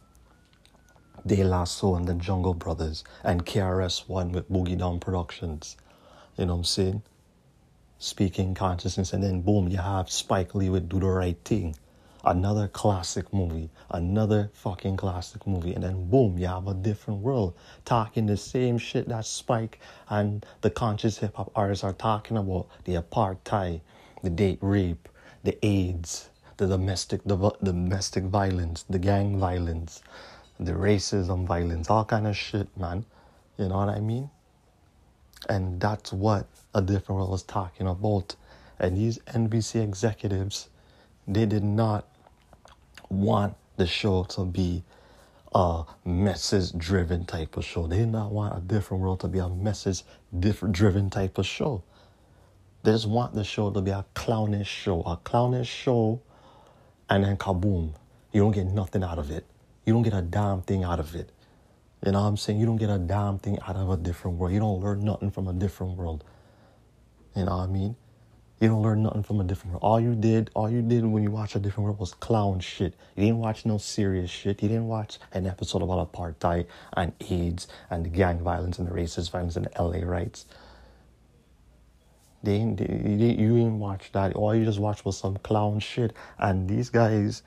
De 1.26 1.44
La 1.44 1.66
Soul 1.66 1.96
and 1.98 2.08
the 2.08 2.16
Jungle 2.16 2.54
Brothers 2.54 3.04
and 3.24 3.46
KRS-One 3.46 4.32
with 4.32 4.50
Boogie 4.50 4.78
Down 4.78 5.00
Productions. 5.00 5.78
You 6.38 6.46
know 6.46 6.54
what 6.54 6.60
I'm 6.60 6.64
saying? 6.66 7.02
Speaking 8.00 8.56
consciousness, 8.56 9.14
and 9.14 9.22
then 9.22 9.42
boom, 9.42 9.68
you 9.68 9.78
have 9.78 10.10
Spike 10.10 10.56
Lee 10.56 10.70
with 10.70 10.90
Do 10.90 11.00
the 11.00 11.08
Right 11.08 11.38
Thing. 11.44 11.76
Another 12.24 12.68
classic 12.68 13.32
movie, 13.34 13.70
another 13.92 14.50
fucking 14.54 14.98
classic 14.98 15.48
movie, 15.48 15.74
and 15.74 15.84
then 15.84 16.10
boom, 16.10 16.38
you 16.38 16.48
have 16.48 16.68
a 16.68 16.74
different 16.74 17.22
world 17.22 17.54
talking 17.86 18.26
the 18.26 18.36
same 18.36 18.78
shit 18.78 19.08
that 19.08 19.26
Spike 19.26 19.80
and 20.10 20.46
the 20.62 20.70
conscious 20.70 21.18
hip 21.20 21.36
hop 21.36 21.52
artists 21.56 21.84
are 21.84 21.94
talking 21.94 22.36
about 22.36 22.68
the 22.84 22.96
apartheid, 22.96 23.80
the 24.22 24.30
date 24.30 24.60
rape, 24.62 25.08
the 25.44 25.58
AIDS, 25.66 26.30
the 26.58 26.68
domestic 26.68 27.22
the 27.24 27.52
domestic 27.64 28.26
violence, 28.26 28.84
the 28.90 29.00
gang 29.00 29.40
violence, 29.40 30.02
the 30.60 30.74
racism 30.74 31.46
violence, 31.46 31.90
all 31.90 32.04
kind 32.04 32.28
of 32.28 32.36
shit, 32.36 32.68
man. 32.78 33.06
You 33.58 33.70
know 33.70 33.78
what 33.78 33.90
I 33.90 34.02
mean? 34.02 34.30
And 35.48 35.80
that's 35.80 36.12
what 36.12 36.48
a 36.76 36.82
different 36.82 37.20
world 37.20 37.32
was 37.32 37.44
talking 37.44 37.88
about. 37.88 38.36
And 38.78 38.98
these 38.98 39.20
NBC 39.20 39.82
executives, 39.82 40.68
they 41.28 41.46
did 41.46 41.64
not 41.64 42.09
want 43.10 43.56
the 43.78 43.88
show 43.88 44.24
to 44.24 44.46
be 44.46 44.84
a 45.54 45.84
message 46.06 46.78
driven 46.78 47.26
type 47.26 47.58
of 47.58 47.66
show. 47.66 47.88
They 47.88 47.98
did 47.98 48.10
not 48.10 48.32
want 48.32 48.58
a 48.58 48.62
different 48.62 49.02
world 49.02 49.20
to 49.22 49.28
be 49.28 49.40
a 49.40 49.50
message 49.50 50.04
driven 50.40 51.10
type 51.10 51.38
of 51.38 51.46
show. 51.46 51.84
They 52.84 52.92
just 52.92 53.08
want 53.08 53.34
the 53.34 53.44
show 53.44 53.72
to 53.72 53.82
be 53.82 53.92
a 53.92 54.06
clownish 54.14 54.68
show, 54.68 55.02
a 55.02 55.18
clownish 55.18 55.68
show, 55.68 56.22
and 57.10 57.24
then 57.24 57.38
kaboom, 57.38 57.94
you 58.32 58.42
don't 58.42 58.52
get 58.52 58.68
nothing 58.68 59.04
out 59.04 59.18
of 59.18 59.32
it. 59.32 59.46
You 59.86 59.94
don't 59.94 60.04
get 60.04 60.14
a 60.14 60.22
damn 60.22 60.62
thing 60.62 60.84
out 60.84 61.00
of 61.00 61.16
it. 61.16 61.32
You 62.06 62.12
know 62.12 62.22
what 62.22 62.28
I'm 62.28 62.38
saying? 62.38 62.60
You 62.60 62.66
don't 62.66 62.78
get 62.78 62.90
a 62.90 63.00
damn 63.00 63.40
thing 63.40 63.60
out 63.68 63.76
of 63.76 63.90
a 63.90 63.98
different 63.98 64.38
world. 64.38 64.54
You 64.54 64.60
don't 64.60 64.80
learn 64.80 65.04
nothing 65.04 65.32
from 65.32 65.48
a 65.48 65.54
different 65.54 65.98
world. 65.98 66.24
You 67.36 67.46
know 67.46 67.58
what 67.58 67.64
I 67.64 67.68
mean? 67.68 67.96
You 68.60 68.68
don't 68.68 68.82
learn 68.82 69.04
nothing 69.04 69.24
from 69.24 69.40
a 69.40 69.46
different 69.46 69.72
world. 69.72 69.84
All 69.84 70.02
you 70.02 70.16
did, 70.16 70.50
all 70.54 70.70
you 70.70 70.82
did 70.82 71.06
when 71.06 71.24
you 71.24 71.32
watched 71.32 71.56
a 71.56 71.60
different 71.60 71.86
world 71.86 72.00
was 72.00 72.14
clown 72.14 72.60
shit. 72.60 72.94
You 73.16 73.24
didn't 73.24 73.40
watch 73.40 73.66
no 73.66 73.78
serious 73.78 74.30
shit. 74.30 74.62
You 74.62 74.68
didn't 74.68 74.88
watch 74.88 75.18
an 75.32 75.48
episode 75.48 75.82
about 75.82 76.12
apartheid 76.12 76.66
and 76.94 77.14
AIDS 77.30 77.70
and 77.90 78.14
gang 78.14 78.40
violence 78.40 78.78
and 78.78 78.88
the 78.88 78.92
racist 78.92 79.32
violence 79.32 79.56
and 79.56 79.70
LA 79.80 80.00
riots. 80.04 80.46
They, 82.44 82.58
they, 82.76 82.86
they, 82.86 83.32
you 83.32 83.56
didn't 83.56 83.80
watch 83.80 84.12
that. 84.12 84.34
All 84.34 84.54
you 84.54 84.66
just 84.66 84.80
watched 84.80 85.06
was 85.06 85.18
some 85.18 85.38
clown 85.38 85.80
shit. 85.80 86.14
And 86.38 86.70
these 86.70 86.90
guys 86.90 87.44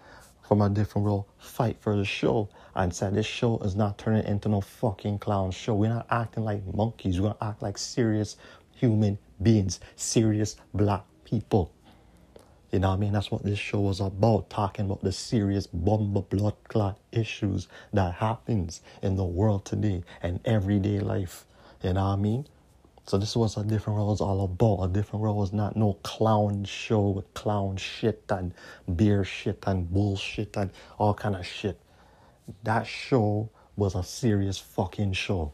from 0.48 0.62
a 0.62 0.70
different 0.70 1.04
world 1.04 1.26
fight 1.38 1.76
for 1.80 1.94
the 1.94 2.06
show 2.06 2.48
and 2.74 2.94
said 2.94 3.14
this 3.14 3.26
show 3.26 3.58
is 3.58 3.76
not 3.76 3.98
turning 3.98 4.24
into 4.24 4.48
no 4.48 4.62
fucking 4.62 5.18
clown 5.18 5.50
show. 5.50 5.74
We're 5.74 5.90
not 5.90 6.06
acting 6.10 6.44
like 6.44 6.62
monkeys. 6.74 7.20
We're 7.20 7.34
gonna 7.34 7.50
act 7.50 7.62
like 7.62 7.76
serious 7.76 8.36
human 8.74 9.18
beings, 9.42 9.80
serious 9.96 10.56
black 10.74 11.04
people. 11.24 11.72
You 12.70 12.78
know 12.78 12.88
what 12.88 12.94
I 12.94 12.98
mean? 12.98 13.12
That's 13.12 13.30
what 13.30 13.44
this 13.44 13.58
show 13.58 13.80
was 13.80 14.00
about, 14.00 14.48
talking 14.48 14.86
about 14.86 15.02
the 15.02 15.12
serious 15.12 15.66
bomber 15.66 16.22
blood 16.22 16.56
clot 16.68 16.98
issues 17.12 17.68
that 17.92 18.14
happens 18.14 18.80
in 19.02 19.16
the 19.16 19.24
world 19.24 19.66
today 19.66 20.02
and 20.22 20.40
everyday 20.46 20.98
life. 21.00 21.44
You 21.82 21.92
know 21.92 22.04
what 22.04 22.14
I 22.14 22.16
mean? 22.16 22.46
So 23.04 23.18
this 23.18 23.36
was 23.36 23.56
a 23.56 23.64
different 23.64 23.98
world 23.98 24.10
was 24.10 24.20
all 24.20 24.44
about. 24.44 24.84
A 24.84 24.88
different 24.88 25.22
world 25.22 25.36
was 25.36 25.52
not 25.52 25.76
no 25.76 25.94
clown 26.02 26.64
show 26.64 27.10
with 27.10 27.34
clown 27.34 27.76
shit 27.76 28.24
and 28.30 28.54
beer 28.96 29.24
shit 29.24 29.62
and 29.66 29.90
bullshit 29.92 30.56
and 30.56 30.70
all 30.98 31.12
kind 31.12 31.36
of 31.36 31.44
shit. 31.44 31.78
That 32.62 32.86
show 32.86 33.50
was 33.76 33.94
a 33.94 34.02
serious 34.02 34.56
fucking 34.58 35.12
show. 35.14 35.52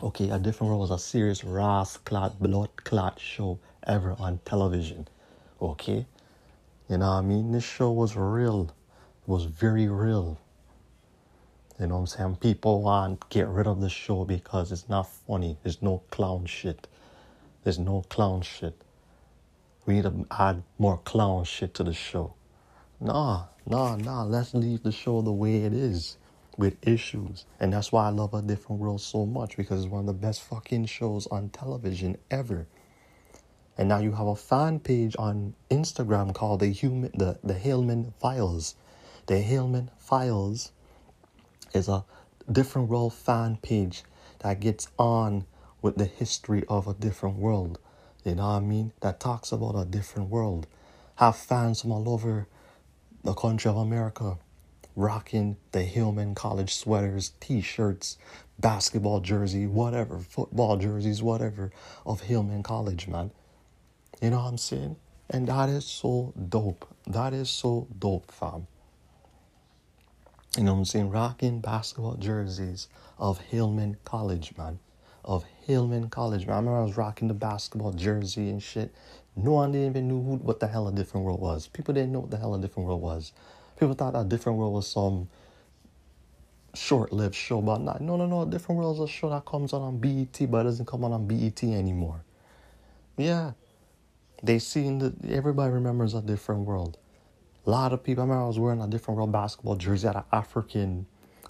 Okay, 0.00 0.30
a 0.30 0.38
different 0.38 0.70
world 0.70 0.80
was 0.80 0.90
a 0.90 0.98
serious 0.98 1.44
ras 1.44 1.98
clot, 1.98 2.40
blood 2.40 2.70
clot 2.76 3.20
show 3.20 3.58
ever 3.86 4.16
on 4.18 4.40
television. 4.44 5.06
Okay? 5.60 6.06
You 6.88 6.98
know 6.98 7.10
what 7.10 7.18
I 7.18 7.20
mean? 7.20 7.52
This 7.52 7.64
show 7.64 7.90
was 7.90 8.16
real. 8.16 8.72
It 9.22 9.28
was 9.28 9.44
very 9.44 9.88
real. 9.88 10.38
You 11.78 11.86
know 11.88 11.94
what 11.94 12.00
I'm 12.00 12.06
saying? 12.06 12.36
People 12.36 12.82
want 12.82 13.28
get 13.28 13.48
rid 13.48 13.66
of 13.66 13.80
the 13.80 13.90
show 13.90 14.24
because 14.24 14.72
it's 14.72 14.88
not 14.88 15.08
funny. 15.08 15.58
There's 15.62 15.82
no 15.82 16.02
clown 16.10 16.46
shit. 16.46 16.88
There's 17.62 17.78
no 17.78 18.04
clown 18.08 18.42
shit. 18.42 18.80
We 19.84 19.94
need 19.94 20.04
to 20.04 20.26
add 20.30 20.62
more 20.78 20.98
clown 20.98 21.44
shit 21.44 21.74
to 21.74 21.84
the 21.84 21.92
show. 21.92 22.34
Nah, 22.98 23.44
nah, 23.66 23.96
nah. 23.96 24.22
Let's 24.22 24.54
leave 24.54 24.82
the 24.82 24.92
show 24.92 25.22
the 25.22 25.32
way 25.32 25.64
it 25.64 25.72
is 25.72 26.16
with 26.56 26.76
issues. 26.86 27.44
And 27.58 27.72
that's 27.72 27.92
why 27.92 28.06
I 28.06 28.10
love 28.10 28.34
A 28.34 28.42
Different 28.42 28.80
World 28.80 29.00
so 29.00 29.26
much 29.26 29.56
because 29.56 29.84
it's 29.84 29.90
one 29.90 30.00
of 30.00 30.06
the 30.06 30.12
best 30.12 30.42
fucking 30.42 30.86
shows 30.86 31.26
on 31.28 31.48
television 31.48 32.18
ever. 32.30 32.66
And 33.78 33.88
now 33.88 33.98
you 33.98 34.12
have 34.12 34.26
a 34.26 34.36
fan 34.36 34.80
page 34.80 35.16
on 35.18 35.54
Instagram 35.70 36.34
called 36.34 36.60
the 36.60 36.68
Human 36.68 37.10
the, 37.14 37.38
the 37.42 37.54
Hillman 37.54 38.12
Files. 38.20 38.74
The 39.26 39.38
Hillman 39.38 39.90
Files 39.98 40.72
is 41.72 41.88
a 41.88 42.04
different 42.50 42.88
world 42.88 43.14
fan 43.14 43.56
page 43.62 44.04
that 44.40 44.60
gets 44.60 44.88
on 44.98 45.46
with 45.80 45.96
the 45.96 46.04
history 46.04 46.64
of 46.68 46.86
a 46.86 46.94
different 46.94 47.36
world. 47.36 47.78
You 48.24 48.34
know 48.34 48.42
what 48.42 48.56
I 48.56 48.60
mean? 48.60 48.92
That 49.00 49.20
talks 49.20 49.52
about 49.52 49.74
a 49.74 49.84
different 49.84 50.28
world. 50.28 50.66
Have 51.16 51.36
fans 51.36 51.80
from 51.80 51.92
all 51.92 52.08
over 52.08 52.46
the 53.24 53.34
country 53.34 53.70
of 53.70 53.76
America 53.76 54.38
rocking 54.94 55.56
the 55.72 55.82
Hillman 55.82 56.34
College 56.34 56.74
sweaters, 56.74 57.32
t 57.40 57.60
shirts, 57.60 58.18
basketball 58.58 59.20
jersey, 59.20 59.66
whatever, 59.66 60.18
football 60.18 60.76
jerseys, 60.76 61.22
whatever 61.22 61.72
of 62.06 62.22
Hillman 62.22 62.62
College, 62.62 63.08
man. 63.08 63.30
You 64.20 64.30
know 64.30 64.38
what 64.38 64.48
I'm 64.48 64.58
saying? 64.58 64.96
And 65.30 65.48
that 65.48 65.68
is 65.68 65.84
so 65.84 66.32
dope. 66.48 66.86
That 67.06 67.32
is 67.32 67.50
so 67.50 67.88
dope, 67.98 68.30
fam. 68.30 68.66
You 70.56 70.64
know 70.64 70.74
what 70.74 70.80
I'm 70.80 70.84
saying? 70.84 71.10
Rocking 71.10 71.60
basketball 71.60 72.16
jerseys 72.16 72.88
of 73.18 73.40
Hillman 73.40 73.96
College, 74.04 74.52
man. 74.58 74.78
Of 75.24 75.44
Hillman 75.62 76.10
College, 76.10 76.46
man. 76.46 76.54
I 76.54 76.58
remember 76.58 76.80
I 76.80 76.84
was 76.84 76.96
rocking 76.96 77.28
the 77.28 77.34
basketball 77.34 77.92
jersey 77.92 78.50
and 78.50 78.62
shit. 78.62 78.94
No 79.34 79.52
one 79.52 79.72
didn't 79.72 79.88
even 79.88 80.08
knew 80.08 80.22
who, 80.22 80.36
what 80.36 80.60
the 80.60 80.66
hell 80.66 80.88
a 80.88 80.92
different 80.92 81.24
world 81.24 81.40
was. 81.40 81.66
People 81.68 81.94
didn't 81.94 82.12
know 82.12 82.20
what 82.20 82.30
the 82.30 82.36
hell 82.36 82.54
a 82.54 82.60
different 82.60 82.86
world 82.86 83.00
was. 83.00 83.32
People 83.82 83.96
thought 83.96 84.14
a 84.14 84.22
different 84.22 84.58
world 84.60 84.74
was 84.74 84.86
some 84.86 85.28
short-lived 86.72 87.34
show, 87.34 87.60
but 87.60 87.78
not. 87.78 88.00
No, 88.00 88.16
no, 88.16 88.26
no. 88.26 88.44
Different 88.44 88.78
world 88.78 88.94
is 88.94 89.00
a 89.00 89.08
show 89.08 89.28
that 89.30 89.44
comes 89.44 89.72
on 89.72 89.82
on 89.82 89.98
BET, 89.98 90.48
but 90.48 90.60
it 90.60 90.62
doesn't 90.62 90.86
come 90.86 91.02
on 91.02 91.10
on 91.10 91.26
BET 91.26 91.64
anymore. 91.64 92.22
Yeah, 93.16 93.54
they 94.40 94.60
seen 94.60 95.00
that 95.00 95.24
everybody 95.28 95.72
remembers 95.72 96.14
a 96.14 96.22
different 96.22 96.60
world. 96.60 96.96
A 97.66 97.70
lot 97.70 97.92
of 97.92 98.04
people. 98.04 98.22
I 98.22 98.26
remember 98.26 98.44
I 98.44 98.46
was 98.46 98.60
wearing 98.60 98.80
a 98.80 98.86
different 98.86 99.16
world 99.16 99.32
basketball 99.32 99.74
jersey 99.74 100.06
at 100.06 100.14
an 100.14 100.22
African 100.30 101.06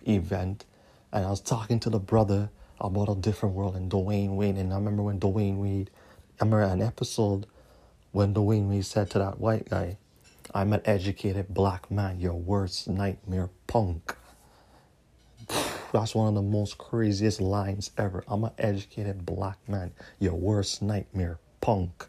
event, 0.08 0.64
and 1.12 1.26
I 1.26 1.28
was 1.28 1.42
talking 1.42 1.80
to 1.80 1.90
the 1.90 2.00
brother 2.00 2.48
about 2.80 3.10
a 3.10 3.14
different 3.14 3.54
world 3.54 3.76
and 3.76 3.90
Dwayne 3.90 4.36
Wayne. 4.36 4.56
And 4.56 4.72
I 4.72 4.76
remember 4.76 5.02
when 5.02 5.20
Dwayne 5.20 5.58
Wayne, 5.58 5.90
I 6.40 6.44
remember 6.44 6.62
an 6.62 6.80
episode 6.80 7.44
when 8.12 8.32
Dwayne 8.32 8.70
Wayne 8.70 8.82
said 8.82 9.10
to 9.10 9.18
that 9.18 9.38
white 9.38 9.68
guy, 9.68 9.98
I'm 10.54 10.74
an 10.74 10.82
educated 10.84 11.48
black 11.48 11.90
man, 11.90 12.20
your 12.20 12.34
worst 12.34 12.86
nightmare 12.86 13.48
punk. 13.66 14.14
That's 15.92 16.14
one 16.14 16.28
of 16.28 16.34
the 16.34 16.42
most 16.42 16.76
craziest 16.76 17.40
lines 17.40 17.90
ever. 17.96 18.22
I'm 18.28 18.44
an 18.44 18.52
educated 18.58 19.24
black 19.24 19.56
man, 19.66 19.92
your 20.18 20.34
worst 20.34 20.82
nightmare 20.82 21.38
punk. 21.62 22.06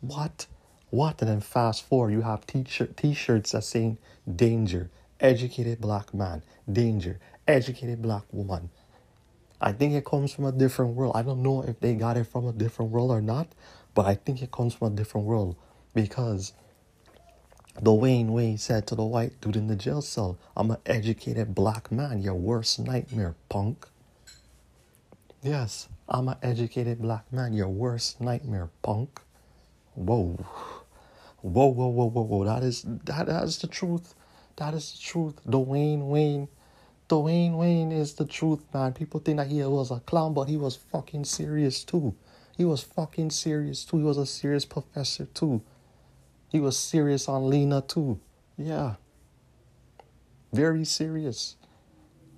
What? 0.00 0.46
What? 0.90 1.22
And 1.22 1.30
then 1.30 1.40
fast 1.40 1.86
forward, 1.86 2.10
you 2.10 2.22
have 2.22 2.46
t-shirt, 2.46 2.96
t-shirts 2.96 3.52
that 3.52 3.62
saying 3.62 3.98
danger, 4.34 4.90
educated 5.20 5.80
black 5.80 6.12
man, 6.12 6.42
danger, 6.70 7.20
educated 7.46 8.02
black 8.02 8.24
woman. 8.32 8.70
I 9.60 9.72
think 9.72 9.94
it 9.94 10.04
comes 10.04 10.32
from 10.34 10.46
a 10.46 10.52
different 10.52 10.96
world. 10.96 11.12
I 11.14 11.22
don't 11.22 11.44
know 11.44 11.62
if 11.62 11.78
they 11.78 11.94
got 11.94 12.16
it 12.16 12.24
from 12.24 12.48
a 12.48 12.52
different 12.52 12.90
world 12.90 13.12
or 13.12 13.20
not, 13.20 13.46
but 13.94 14.06
I 14.06 14.16
think 14.16 14.42
it 14.42 14.50
comes 14.50 14.74
from 14.74 14.92
a 14.92 14.96
different 14.96 15.28
world 15.28 15.54
because 15.94 16.52
Dwayne 17.80 18.28
Wayne 18.28 18.58
said 18.58 18.86
to 18.86 18.94
the 18.94 19.04
white 19.04 19.40
dude 19.40 19.56
in 19.56 19.66
the 19.66 19.76
jail 19.76 20.02
cell, 20.02 20.38
I'm 20.56 20.70
an 20.70 20.76
educated 20.84 21.54
black 21.54 21.90
man, 21.90 22.20
your 22.20 22.34
worst 22.34 22.78
nightmare, 22.78 23.34
punk. 23.48 23.88
Yes, 25.42 25.88
I'm 26.08 26.28
an 26.28 26.36
educated 26.42 27.00
black 27.00 27.32
man, 27.32 27.54
your 27.54 27.68
worst 27.68 28.20
nightmare, 28.20 28.68
punk. 28.82 29.20
Whoa. 29.94 30.44
Whoa, 31.40 31.66
whoa, 31.66 31.88
whoa, 31.88 32.04
whoa, 32.04 32.22
whoa. 32.22 32.44
That 32.44 32.62
is 32.62 32.82
that, 32.82 33.26
that 33.26 33.42
is 33.44 33.58
the 33.58 33.66
truth. 33.66 34.14
That 34.56 34.74
is 34.74 34.92
the 34.92 34.98
truth. 35.00 35.40
Dwayne 35.44 36.08
Wayne. 36.08 36.48
Dwayne 37.08 37.58
Wayne 37.58 37.90
is 37.90 38.14
the 38.14 38.26
truth, 38.26 38.62
man. 38.72 38.92
People 38.92 39.18
think 39.18 39.38
that 39.38 39.48
he 39.48 39.62
was 39.64 39.90
a 39.90 39.98
clown, 40.00 40.34
but 40.34 40.48
he 40.48 40.56
was 40.56 40.76
fucking 40.76 41.24
serious 41.24 41.82
too. 41.82 42.14
He 42.56 42.64
was 42.64 42.82
fucking 42.82 43.30
serious 43.30 43.84
too. 43.84 43.98
He 43.98 44.04
was 44.04 44.18
a 44.18 44.26
serious 44.26 44.64
professor 44.64 45.24
too. 45.24 45.62
He 46.52 46.60
was 46.60 46.76
serious 46.76 47.30
on 47.30 47.48
Lena 47.48 47.80
too. 47.80 48.20
Yeah. 48.58 48.96
Very 50.52 50.84
serious. 50.84 51.56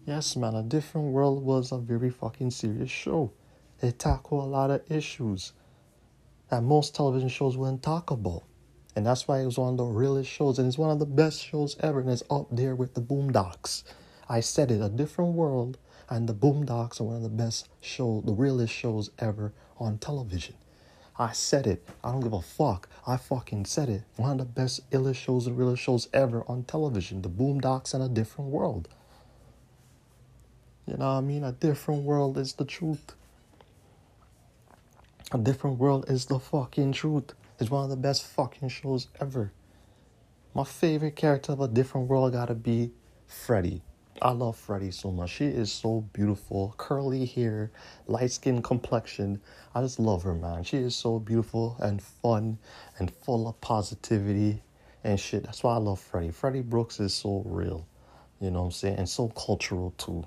Yes, 0.07 0.37
man, 0.37 0.55
A 0.55 0.63
Different 0.63 1.09
World 1.09 1.43
was 1.43 1.73
a 1.73 1.79
very 1.79 2.11
fucking 2.11 2.53
serious 2.53 2.91
show. 2.91 3.33
It 3.83 3.99
tackled 3.99 4.45
a 4.45 4.47
lot 4.47 4.71
of 4.71 4.89
issues 4.89 5.53
that 6.49 6.63
most 6.63 6.95
television 6.95 7.29
shows 7.29 7.57
wouldn't 7.57 7.83
talk 7.83 8.13
about. 8.13 8.45
And 8.95 9.05
that's 9.05 9.27
why 9.27 9.41
it 9.41 9.47
was 9.47 9.59
one 9.59 9.73
of 9.73 9.79
the 9.79 9.85
realest 9.85 10.31
shows, 10.31 10.61
and 10.61 10.69
it's 10.69 10.79
one 10.79 10.91
of 10.91 11.01
the 11.01 11.07
best 11.07 11.45
shows 11.45 11.77
ever, 11.81 11.99
and 11.99 12.09
it's 12.09 12.23
up 12.31 12.47
there 12.53 12.77
with 12.77 12.95
the 12.95 13.03
Boondocks. 13.03 13.83
I 14.29 14.39
said 14.39 14.71
it, 14.71 14.81
A 14.81 14.89
Different 14.89 15.33
World 15.33 15.77
and 16.09 16.29
the 16.29 16.35
Boondocks 16.35 17.01
are 17.01 17.05
one 17.05 17.17
of 17.17 17.23
the 17.23 17.29
best 17.29 17.69
shows, 17.81 18.23
the 18.25 18.33
realest 18.33 18.73
shows 18.73 19.11
ever 19.19 19.53
on 19.77 19.99
television. 19.99 20.55
I 21.17 21.33
said 21.33 21.67
it. 21.67 21.87
I 22.03 22.11
don't 22.11 22.21
give 22.21 22.33
a 22.33 22.43
fuck. 22.43 22.89
I 23.07 23.17
fucking 23.17 23.67
said 23.67 23.89
it. 23.89 24.03
One 24.17 24.33
of 24.33 24.39
the 24.39 24.45
best, 24.45 24.91
illest 24.91 25.17
shows 25.17 25.47
and 25.47 25.57
realest 25.57 25.83
shows 25.83 26.09
ever 26.13 26.45
on 26.49 26.65
television. 26.65 27.23
The 27.23 27.29
Boondocks 27.29 27.95
and 27.95 28.03
A 28.03 28.09
Different 28.09 28.51
World. 28.51 28.89
You 30.87 30.97
know 30.97 31.07
what 31.07 31.19
I 31.19 31.21
mean? 31.21 31.45
A 31.45 31.53
Different 31.53 32.03
World 32.03 32.37
is 32.37 32.55
the 32.55 32.65
truth. 32.65 33.15
A 35.31 35.39
Different 35.39 35.79
World 35.79 36.11
is 36.11 36.27
the 36.27 36.41
fucking 36.41 36.93
truth. 36.93 37.33
It's 37.61 37.71
one 37.71 37.85
of 37.85 37.91
the 37.91 37.97
best 37.97 38.27
fucking 38.27 38.69
shows 38.69 39.07
ever. 39.21 39.53
My 40.53 40.65
favorite 40.65 41.15
character 41.15 41.53
of 41.53 41.61
A 41.61 41.69
Different 41.69 42.09
World 42.09 42.33
gotta 42.33 42.55
be 42.55 42.91
Freddie. 43.29 43.83
I 44.25 44.31
love 44.33 44.57
Freddie 44.57 44.91
so 44.91 45.13
much. 45.13 45.33
She 45.33 45.45
is 45.45 45.71
so 45.71 46.01
beautiful, 46.15 46.75
curly 46.79 47.27
hair, 47.27 47.71
light 48.07 48.33
skin 48.33 48.63
complexion. 48.63 49.43
I 49.75 49.83
just 49.83 50.01
love 50.01 50.23
her, 50.25 50.35
man. 50.35 50.65
She 50.65 50.79
is 50.79 50.97
so 50.97 51.21
beautiful 51.21 51.77
and 51.81 52.03
fun 52.03 52.59
and 52.99 53.11
full 53.11 53.47
of 53.47 53.61
positivity 53.61 54.63
and 55.05 55.21
shit. 55.21 55.45
That's 55.45 55.63
why 55.63 55.75
I 55.75 55.79
love 55.79 56.01
Freddie. 56.01 56.31
Freddie 56.31 56.63
Brooks 56.63 57.01
is 57.01 57.15
so 57.15 57.43
real, 57.47 57.87
you 58.41 58.51
know 58.51 58.61
what 58.61 58.67
I'm 58.67 58.73
saying? 58.73 58.97
And 58.97 59.09
so 59.09 59.29
cultural 59.29 59.93
too. 59.99 60.25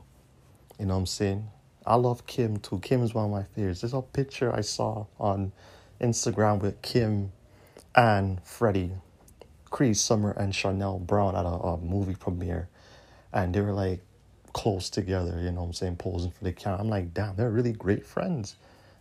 You 0.80 0.86
know 0.86 0.94
what 0.94 1.02
I'm 1.02 1.06
saying? 1.08 1.50
I 1.86 1.96
love 1.96 2.28
Kim 2.28 2.58
too. 2.58 2.80
Kim 2.80 3.04
is 3.04 3.16
one 3.16 3.26
of 3.26 3.32
my 3.32 3.44
favorites. 3.44 3.82
There's 3.82 3.96
a 3.96 4.04
picture 4.04 4.56
I 4.56 4.62
saw 4.62 5.08
on 5.20 5.54
Instagram 6.00 6.62
with 6.62 6.84
Kim 6.84 7.32
and 7.96 8.44
Freddie, 8.44 8.92
Cree 9.72 9.96
Summer, 9.96 10.32
and 10.34 10.54
Charnele 10.54 11.00
Brown 11.08 11.36
at 11.36 11.46
a, 11.46 11.50
a 11.50 11.78
movie 11.80 12.16
premiere 12.16 12.70
and 13.34 13.54
they 13.54 13.62
were 13.62 13.74
like 13.74 14.02
close 14.54 14.90
together, 14.90 15.40
you 15.42 15.52
know 15.52 15.62
what 15.62 15.68
I'm 15.68 15.74
saying, 15.74 15.98
posing 15.98 16.32
for 16.32 16.44
the 16.44 16.54
camera. 16.54 16.80
I'm 16.80 16.90
like, 16.90 17.14
damn, 17.14 17.36
they're 17.36 17.50
really 17.50 17.74
great 17.74 18.06
friends. 18.06 18.56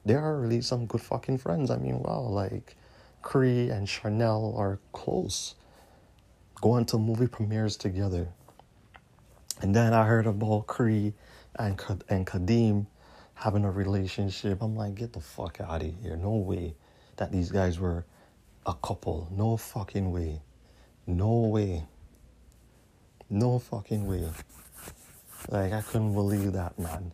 They 0.05 0.15
are 0.15 0.39
really 0.39 0.61
some 0.61 0.87
good 0.87 1.01
fucking 1.01 1.39
friends. 1.39 1.71
I 1.71 1.79
mean, 1.79 2.01
wow, 2.01 2.21
like 2.21 2.77
Cree 3.23 3.71
and 3.71 3.87
Charnele 3.87 4.57
are 4.57 4.79
close. 4.93 5.55
Going 6.61 6.85
to 6.87 6.99
movie 6.99 7.27
premieres 7.27 7.77
together. 7.77 8.29
And 9.63 9.75
then 9.75 9.93
I 9.93 10.07
heard 10.07 10.27
about 10.27 10.67
Cree 10.67 11.13
and 11.59 11.81
and 12.09 12.27
Kadeem 12.27 12.87
having 13.35 13.65
a 13.65 13.71
relationship. 13.71 14.63
I'm 14.63 14.77
like, 14.77 14.95
get 14.95 15.13
the 15.13 15.21
fuck 15.21 15.61
out 15.61 15.83
of 15.83 15.95
here. 16.03 16.17
No 16.17 16.37
way 16.37 16.75
that 17.17 17.33
these 17.33 17.51
guys 17.51 17.79
were 17.79 18.05
a 18.67 18.75
couple. 18.75 19.29
No 19.31 19.57
fucking 19.57 20.13
way. 20.13 20.41
No 21.07 21.41
way. 21.41 21.85
No 23.31 23.59
fucking 23.59 24.07
way. 24.07 24.29
Like, 25.49 25.73
I 25.73 25.83
couldn't 25.83 26.15
believe 26.15 26.53
that, 26.53 26.79
man. 26.79 27.13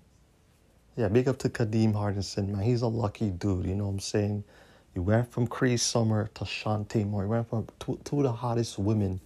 Yeah, 0.96 1.08
big 1.08 1.28
up 1.28 1.38
to 1.38 1.48
Kadeem 1.48 1.94
Hardison, 1.94 2.48
man. 2.48 2.62
He's 2.62 2.82
a 2.82 2.86
lucky 2.86 3.30
dude, 3.30 3.66
you 3.66 3.74
know 3.74 3.86
what 3.86 3.92
I'm 3.92 4.00
saying? 4.00 4.44
He 4.92 5.00
went 5.00 5.32
from 5.32 5.46
Cree 5.46 5.78
Summer 5.78 6.28
to 6.34 6.44
Chanté 6.44 7.08
Moore. 7.08 7.22
He 7.22 7.28
went 7.28 7.48
from 7.48 7.66
two, 7.78 7.98
two 8.04 8.18
of 8.18 8.24
the 8.24 8.32
hottest 8.32 8.78
women 8.78 9.20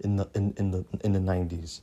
in 0.00 0.16
the 0.16 0.28
in, 0.34 0.52
in 0.58 0.70
the 0.70 0.84
in 1.02 1.12
the 1.14 1.18
90s. 1.18 1.80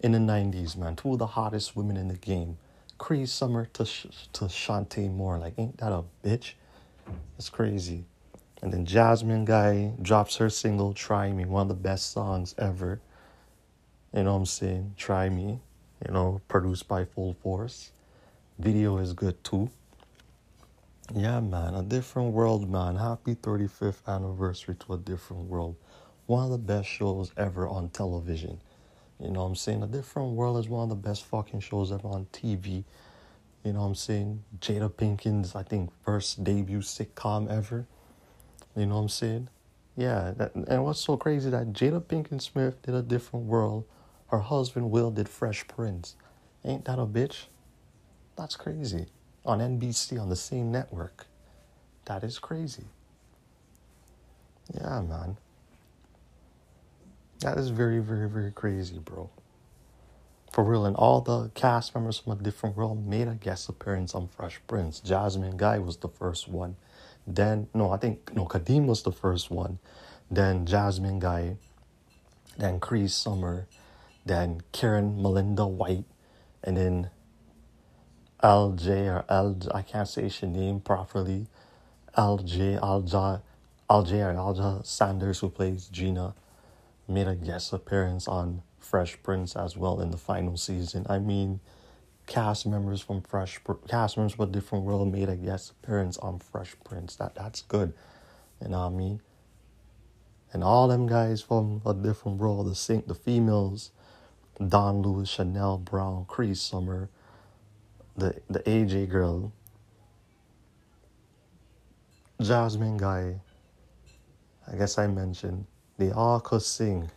In 0.00 0.12
the 0.12 0.18
90s, 0.18 0.76
man. 0.76 0.96
Two 0.96 1.12
of 1.12 1.18
the 1.18 1.26
hottest 1.26 1.76
women 1.76 1.96
in 1.96 2.08
the 2.08 2.16
game. 2.16 2.58
Cree 2.98 3.26
Summer 3.26 3.66
to 3.74 3.84
to 3.84 4.44
Chanté 4.46 5.08
Moore. 5.12 5.38
Like, 5.38 5.54
ain't 5.56 5.76
that 5.78 5.92
a 5.92 6.02
bitch? 6.24 6.54
That's 7.36 7.48
crazy. 7.48 8.04
And 8.60 8.72
then 8.72 8.84
Jasmine 8.86 9.44
Guy 9.44 9.92
drops 10.02 10.36
her 10.38 10.50
single 10.50 10.92
"Try 10.94 11.30
Me," 11.32 11.44
one 11.44 11.62
of 11.62 11.68
the 11.68 11.74
best 11.74 12.10
songs 12.12 12.56
ever. 12.58 13.00
You 14.14 14.22
know 14.22 14.32
what 14.32 14.38
I'm 14.38 14.46
saying? 14.46 14.94
Try 14.96 15.28
Me, 15.28 15.60
you 16.06 16.12
know, 16.12 16.40
produced 16.48 16.88
by 16.88 17.04
Full 17.04 17.34
Force. 17.34 17.90
Video 18.58 18.98
is 18.98 19.12
good 19.12 19.42
too. 19.44 19.70
Yeah, 21.14 21.40
man, 21.40 21.74
a 21.74 21.82
different 21.82 22.32
world, 22.32 22.68
man. 22.68 22.96
Happy 22.96 23.34
35th 23.34 24.06
anniversary 24.08 24.74
to 24.76 24.94
a 24.94 24.98
different 24.98 25.44
world. 25.44 25.76
One 26.26 26.44
of 26.44 26.50
the 26.50 26.58
best 26.58 26.88
shows 26.88 27.30
ever 27.36 27.68
on 27.68 27.90
television. 27.90 28.60
You 29.20 29.30
know 29.30 29.40
what 29.40 29.46
I'm 29.46 29.54
saying? 29.54 29.82
A 29.82 29.86
different 29.86 30.32
world 30.32 30.58
is 30.58 30.68
one 30.68 30.82
of 30.82 30.88
the 30.88 30.96
best 30.96 31.24
fucking 31.24 31.60
shows 31.60 31.92
ever 31.92 32.08
on 32.08 32.26
TV. 32.32 32.84
You 33.64 33.72
know 33.72 33.80
what 33.80 33.86
I'm 33.86 33.94
saying? 33.94 34.44
Jada 34.60 34.90
Pinkins, 34.90 35.54
I 35.54 35.62
think, 35.62 35.90
first 36.04 36.42
debut 36.42 36.78
sitcom 36.78 37.50
ever. 37.50 37.86
You 38.76 38.86
know 38.86 38.96
what 38.96 39.02
I'm 39.02 39.08
saying? 39.08 39.48
Yeah, 39.96 40.32
that, 40.36 40.54
and 40.54 40.84
what's 40.84 41.00
so 41.00 41.16
crazy 41.16 41.50
that 41.50 41.72
Jada 41.72 42.00
Pinkett 42.02 42.42
Smith 42.42 42.82
did 42.82 42.94
a 42.94 43.02
different 43.02 43.46
world 43.46 43.84
her 44.28 44.40
husband 44.40 44.90
Will 44.90 45.10
did 45.10 45.28
Fresh 45.28 45.68
Prince. 45.68 46.16
Ain't 46.64 46.84
that 46.86 46.98
a 46.98 47.06
bitch? 47.06 47.46
That's 48.36 48.56
crazy. 48.56 49.06
On 49.44 49.60
NBC 49.60 50.20
on 50.20 50.28
the 50.28 50.36
same 50.36 50.72
network. 50.72 51.26
That 52.06 52.24
is 52.24 52.38
crazy. 52.38 52.84
Yeah, 54.74 55.00
man. 55.00 55.36
That 57.40 57.58
is 57.58 57.70
very, 57.70 58.00
very, 58.00 58.28
very 58.28 58.50
crazy, 58.50 58.98
bro. 58.98 59.30
For 60.50 60.64
real, 60.64 60.86
and 60.86 60.96
all 60.96 61.20
the 61.20 61.50
cast 61.54 61.94
members 61.94 62.18
from 62.18 62.32
a 62.32 62.36
different 62.36 62.76
world 62.76 63.06
made 63.06 63.28
a 63.28 63.34
guest 63.34 63.68
appearance 63.68 64.14
on 64.14 64.28
Fresh 64.28 64.60
Prince. 64.66 65.00
Jasmine 65.00 65.56
Guy 65.56 65.78
was 65.78 65.98
the 65.98 66.08
first 66.08 66.48
one. 66.48 66.76
Then, 67.26 67.68
no, 67.74 67.90
I 67.90 67.98
think, 67.98 68.34
no, 68.34 68.46
Kadeem 68.46 68.86
was 68.86 69.02
the 69.02 69.12
first 69.12 69.50
one. 69.50 69.78
Then 70.30 70.64
Jasmine 70.64 71.18
Guy. 71.18 71.56
Then 72.56 72.80
Cree 72.80 73.06
Summer 73.06 73.66
then 74.26 74.60
Karen 74.72 75.16
Malina 75.16 75.68
White, 75.68 76.04
and 76.62 76.76
then 76.76 77.10
LJ 78.42 79.06
or 79.06 79.24
L 79.28 79.56
I 79.74 79.82
can't 79.82 80.08
say 80.08 80.28
her 80.28 80.46
name 80.46 80.80
properly. 80.80 81.46
LJ 82.18 82.80
Alja 82.80 83.42
LJ 83.88 84.12
or 84.12 84.34
Alja 84.34 84.84
Sanders 84.84 85.38
who 85.38 85.48
plays 85.48 85.86
Gina 85.86 86.34
made 87.08 87.28
a 87.28 87.34
guest 87.34 87.72
appearance 87.72 88.26
on 88.26 88.62
Fresh 88.78 89.22
Prince 89.22 89.54
as 89.56 89.76
well 89.76 90.00
in 90.00 90.10
the 90.10 90.16
final 90.16 90.56
season. 90.56 91.06
I 91.08 91.18
mean 91.18 91.60
cast 92.26 92.66
members 92.66 93.00
from 93.00 93.22
Fresh 93.22 93.60
cast 93.88 94.16
members 94.16 94.34
from 94.34 94.48
a 94.48 94.52
different 94.52 94.84
world 94.84 95.12
made 95.12 95.28
a 95.28 95.36
guest 95.36 95.70
appearance 95.70 96.18
on 96.18 96.38
Fresh 96.38 96.76
Prince. 96.84 97.16
That 97.16 97.34
that's 97.34 97.62
good. 97.62 97.94
You 98.60 98.68
know 98.68 98.80
what 98.80 98.86
I 98.86 98.96
mean? 98.96 99.20
And 100.52 100.62
all 100.64 100.88
them 100.88 101.06
guys 101.06 101.42
from 101.42 101.80
a 101.86 101.94
different 101.94 102.38
world, 102.38 102.66
the 102.66 102.74
sing 102.74 103.02
the 103.06 103.14
females 103.14 103.92
Dawn 104.68 105.02
Lewis, 105.02 105.36
Charnele 105.36 105.84
Brown, 105.84 106.24
Cree 106.26 106.54
Summer, 106.54 107.08
the 108.16 108.40
the 108.48 108.60
AJ 108.60 109.10
girl, 109.10 109.52
Jasmine 112.40 112.96
Guy. 112.96 113.40
I 114.70 114.76
guess 114.76 114.98
I 114.98 115.06
mentioned 115.06 115.66
they 115.98 116.10
all 116.10 116.40
could 116.40 116.62
sing. 116.62 117.10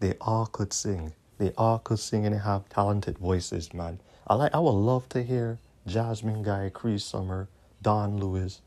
They 0.00 0.14
all 0.20 0.46
could 0.46 0.72
sing. 0.72 1.14
They 1.38 1.52
all 1.58 1.78
could 1.78 1.98
sing 1.98 2.26
and 2.26 2.34
they 2.34 2.38
have 2.38 2.68
talented 2.68 3.18
voices, 3.18 3.72
man. 3.74 4.00
I 4.26 4.34
like. 4.34 4.54
I 4.54 4.58
would 4.58 4.70
love 4.70 5.08
to 5.10 5.22
hear 5.22 5.58
Jasmine 5.86 6.42
Guy, 6.42 6.70
Cree 6.72 6.98
Summer, 6.98 7.48
Dawn 7.82 8.18
Lewis, 8.18 8.60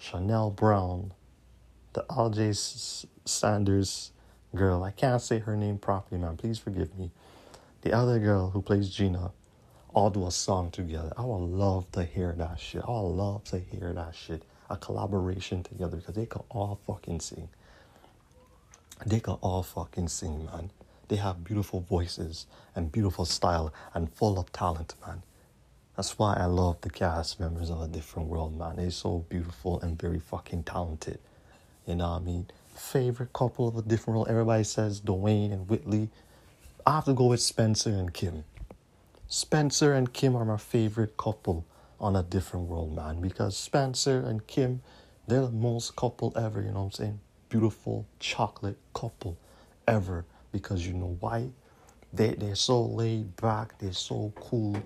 Charnele 0.00 0.54
Brown, 0.54 1.12
the 1.92 2.04
LJ 2.10 3.06
Sanders 3.24 4.12
girl. 4.54 4.84
I 4.84 4.92
can't 4.92 5.22
say 5.22 5.40
her 5.40 5.56
name 5.56 5.78
properly, 5.78 6.20
man. 6.20 6.36
Please 6.36 6.58
forgive 6.58 6.98
me. 6.98 7.10
The 7.82 7.92
other 7.92 8.18
girl 8.18 8.50
who 8.50 8.62
plays 8.62 8.90
Gina, 8.90 9.32
all 9.94 10.10
do 10.10 10.26
a 10.26 10.30
song 10.30 10.70
together. 10.70 11.12
I 11.16 11.22
would 11.24 11.36
love 11.50 11.90
to 11.92 12.04
hear 12.04 12.34
that 12.38 12.60
shit. 12.60 12.82
I 12.86 12.90
would 12.90 13.16
love 13.16 13.44
to 13.44 13.58
hear 13.58 13.92
that 13.92 14.14
shit. 14.14 14.42
A 14.70 14.76
collaboration 14.76 15.62
together 15.62 15.98
because 15.98 16.14
they 16.14 16.26
can 16.26 16.42
all 16.50 16.80
fucking 16.86 17.20
sing. 17.20 17.48
They 19.06 19.20
can 19.20 19.34
all 19.34 19.62
fucking 19.62 20.08
sing, 20.08 20.46
man. 20.46 20.70
They 21.08 21.16
have 21.16 21.44
beautiful 21.44 21.80
voices 21.80 22.46
and 22.74 22.92
beautiful 22.92 23.24
style 23.26 23.72
and 23.94 24.12
full 24.12 24.38
of 24.38 24.52
talent, 24.52 24.94
man. 25.06 25.22
That's 25.96 26.18
why 26.18 26.34
I 26.34 26.46
love 26.46 26.80
the 26.80 26.90
cast 26.90 27.40
members 27.40 27.70
of 27.70 27.82
A 27.82 27.88
Different 27.88 28.28
World, 28.28 28.58
man. 28.58 28.76
They're 28.76 28.90
so 28.90 29.24
beautiful 29.28 29.80
and 29.80 30.00
very 30.00 30.18
fucking 30.20 30.64
talented. 30.64 31.18
You 31.86 31.96
know 31.96 32.10
what 32.10 32.22
I 32.22 32.24
mean? 32.24 32.46
Favorite 32.74 33.32
couple 33.32 33.68
of 33.68 33.76
a 33.76 33.82
different 33.82 34.16
world. 34.16 34.28
Everybody 34.28 34.64
says 34.64 35.00
Dwayne 35.00 35.52
and 35.52 35.68
Whitley. 35.68 36.10
I 36.86 36.96
have 36.96 37.04
to 37.06 37.14
go 37.14 37.26
with 37.26 37.40
Spencer 37.40 37.90
and 37.90 38.12
Kim. 38.12 38.44
Spencer 39.28 39.94
and 39.94 40.12
Kim 40.12 40.36
are 40.36 40.44
my 40.44 40.56
favorite 40.56 41.16
couple 41.16 41.64
on 42.00 42.16
a 42.16 42.22
different 42.22 42.68
world, 42.68 42.94
man. 42.94 43.20
Because 43.20 43.56
Spencer 43.56 44.18
and 44.20 44.46
Kim, 44.46 44.82
they're 45.26 45.42
the 45.46 45.50
most 45.50 45.96
couple 45.96 46.32
ever, 46.36 46.60
you 46.60 46.68
know 46.68 46.80
what 46.80 46.84
I'm 46.86 46.90
saying? 46.92 47.20
Beautiful 47.48 48.06
chocolate 48.18 48.78
couple 48.92 49.38
ever. 49.86 50.24
because 50.52 50.86
you 50.86 50.94
know 50.94 51.16
why? 51.20 51.48
They 52.12 52.34
they're 52.34 52.54
so 52.54 52.82
laid 52.82 53.34
back, 53.36 53.78
they're 53.78 53.92
so 53.92 54.32
cool. 54.36 54.76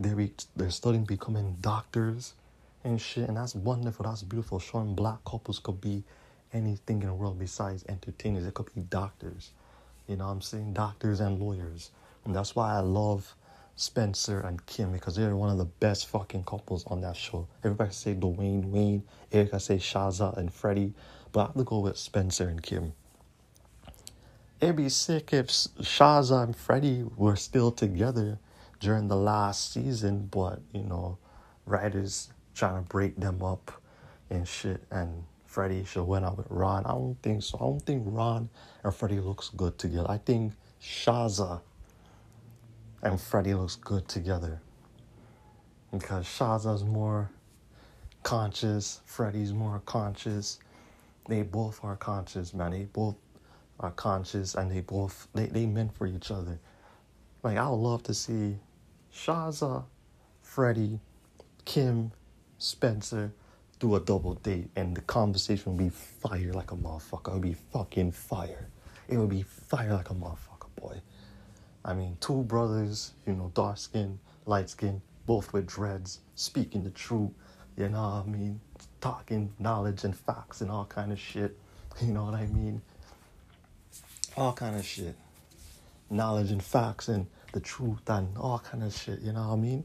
They're 0.00 0.28
they're 0.56 0.70
starting 0.70 1.04
becoming 1.04 1.56
doctors 1.60 2.34
and 2.84 3.00
shit, 3.00 3.28
and 3.28 3.36
that's 3.36 3.54
wonderful. 3.54 4.04
That's 4.06 4.22
beautiful. 4.22 4.58
Showing 4.58 4.94
black 4.94 5.24
couples 5.24 5.58
could 5.60 5.80
be 5.80 6.02
anything 6.54 7.02
in 7.02 7.08
the 7.08 7.14
world 7.14 7.38
besides 7.38 7.84
entertainers. 7.88 8.46
It 8.46 8.54
could 8.54 8.72
be 8.74 8.82
doctors. 8.82 9.50
You 10.06 10.16
know 10.16 10.26
what 10.26 10.32
I'm 10.32 10.40
saying? 10.40 10.72
Doctors 10.72 11.20
and 11.20 11.40
lawyers. 11.40 11.90
And 12.24 12.34
that's 12.34 12.54
why 12.56 12.74
I 12.74 12.80
love 12.80 13.34
Spencer 13.76 14.40
and 14.40 14.64
Kim 14.66 14.92
because 14.92 15.16
they're 15.16 15.36
one 15.36 15.50
of 15.50 15.58
the 15.58 15.64
best 15.64 16.06
fucking 16.06 16.44
couples 16.44 16.86
on 16.86 17.00
that 17.00 17.16
show. 17.16 17.48
Everybody 17.64 17.92
say 17.92 18.14
Dwayne 18.14 18.66
Wayne, 18.70 19.02
Erica 19.32 19.58
say 19.58 19.76
Shazza 19.76 20.36
and 20.36 20.52
Freddie, 20.52 20.94
but 21.32 21.40
I 21.40 21.42
have 21.46 21.54
to 21.56 21.64
go 21.64 21.80
with 21.80 21.98
Spencer 21.98 22.48
and 22.48 22.62
Kim. 22.62 22.92
It'd 24.60 24.76
be 24.76 24.88
sick 24.88 25.32
if 25.32 25.48
Shazza 25.48 26.44
and 26.44 26.56
Freddie 26.56 27.04
were 27.16 27.36
still 27.36 27.72
together 27.72 28.38
during 28.80 29.08
the 29.08 29.16
last 29.16 29.72
season, 29.72 30.28
but 30.30 30.60
you 30.72 30.84
know, 30.84 31.18
writers 31.66 32.30
trying 32.54 32.82
to 32.82 32.88
break 32.88 33.16
them 33.16 33.42
up 33.42 33.72
and 34.30 34.46
shit, 34.46 34.82
and 34.90 35.24
Freddie 35.54 35.84
should 35.84 36.02
went 36.02 36.24
out 36.24 36.36
with 36.36 36.48
Ron. 36.50 36.84
I 36.84 36.88
don't 36.88 37.16
think 37.22 37.40
so. 37.44 37.56
I 37.58 37.60
don't 37.60 37.78
think 37.78 38.02
Ron 38.06 38.48
and 38.82 38.92
Freddie 38.92 39.20
looks 39.20 39.50
good 39.50 39.78
together. 39.78 40.10
I 40.10 40.18
think 40.18 40.52
Shazza 40.82 41.60
and 43.04 43.20
Freddie 43.20 43.54
looks 43.54 43.76
good 43.76 44.08
together 44.08 44.60
because 45.92 46.26
Shazza's 46.26 46.82
more 46.82 47.30
conscious, 48.24 49.00
Freddie's 49.04 49.52
more 49.52 49.80
conscious. 49.86 50.58
They 51.28 51.42
both 51.42 51.84
are 51.84 51.94
conscious, 51.94 52.52
man. 52.52 52.72
They 52.72 52.86
both 52.86 53.14
are 53.78 53.92
conscious 53.92 54.56
and 54.56 54.72
they 54.72 54.80
both 54.80 55.28
they, 55.34 55.46
they 55.46 55.66
meant 55.66 55.94
for 55.94 56.08
each 56.08 56.32
other. 56.32 56.58
Like 57.44 57.58
I 57.58 57.68
would 57.68 57.76
love 57.76 58.02
to 58.04 58.14
see 58.14 58.56
Shazza, 59.14 59.84
Freddie, 60.42 60.98
Kim, 61.64 62.10
Spencer 62.58 63.32
do 63.84 63.96
a 63.96 64.00
double 64.00 64.32
date 64.36 64.70
and 64.76 64.96
the 64.96 65.02
conversation 65.02 65.76
would 65.76 65.84
be 65.84 65.90
fire 65.90 66.54
like 66.54 66.72
a 66.72 66.74
motherfucker. 66.74 67.28
It 67.28 67.32
would 67.34 67.42
be 67.42 67.56
fucking 67.70 68.12
fire. 68.12 68.70
It 69.08 69.18
would 69.18 69.28
be 69.28 69.42
fire 69.42 69.92
like 69.92 70.08
a 70.08 70.14
motherfucker, 70.14 70.74
boy. 70.76 71.02
I 71.84 71.92
mean, 71.92 72.16
two 72.18 72.44
brothers, 72.44 73.12
you 73.26 73.34
know, 73.34 73.52
dark 73.54 73.76
skin, 73.76 74.18
light 74.46 74.70
skin, 74.70 75.02
both 75.26 75.52
with 75.52 75.66
dreads, 75.66 76.20
speaking 76.34 76.82
the 76.82 76.92
truth, 76.92 77.32
you 77.76 77.90
know 77.90 78.00
what 78.00 78.24
I 78.26 78.38
mean? 78.38 78.58
Talking 79.02 79.52
knowledge 79.58 80.04
and 80.04 80.16
facts 80.16 80.62
and 80.62 80.70
all 80.70 80.86
kind 80.86 81.12
of 81.12 81.20
shit. 81.20 81.56
You 82.02 82.12
know 82.12 82.24
what 82.24 82.34
I 82.34 82.46
mean? 82.46 82.80
All 84.36 84.52
kind 84.54 84.74
of 84.76 84.84
shit. 84.84 85.14
Knowledge 86.10 86.50
and 86.50 86.62
facts 86.62 87.08
and 87.08 87.26
the 87.52 87.60
truth 87.60 88.08
and 88.08 88.36
all 88.38 88.60
kind 88.60 88.82
of 88.82 88.94
shit, 88.94 89.20
you 89.20 89.32
know 89.32 89.48
what 89.48 89.54
I 89.54 89.56
mean? 89.56 89.84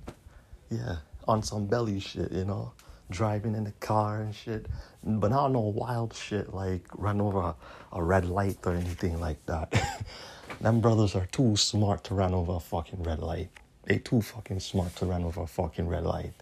Yeah, 0.70 0.96
on 1.28 1.44
some 1.44 1.68
belly 1.68 2.00
shit, 2.00 2.32
you 2.32 2.46
know? 2.46 2.72
Driving 3.10 3.56
in 3.56 3.64
the 3.64 3.72
car 3.74 4.22
and 4.22 4.34
shit. 4.34 4.68
But 5.04 5.32
not 5.32 5.52
no 5.52 5.62
wild 5.62 6.14
shit 6.14 6.54
like 6.54 6.84
run 6.96 7.22
over 7.22 7.40
a, 7.40 7.56
a 7.92 8.04
red 8.04 8.26
light 8.26 8.58
or 8.66 8.74
anything 8.74 9.20
like 9.20 9.44
that. 9.48 9.74
Them 10.62 10.82
brothers 10.82 11.16
are 11.16 11.26
too 11.28 11.56
smart 11.56 12.04
to 12.06 12.16
run 12.16 12.34
over 12.34 12.54
a 12.54 12.60
fucking 12.60 13.04
red 13.04 13.20
light. 13.20 13.50
They 13.84 13.98
too 13.98 14.22
fucking 14.22 14.60
smart 14.60 14.96
to 14.98 15.06
run 15.06 15.24
over 15.24 15.42
a 15.42 15.48
fucking 15.48 15.88
red 15.88 16.04
light. 16.04 16.34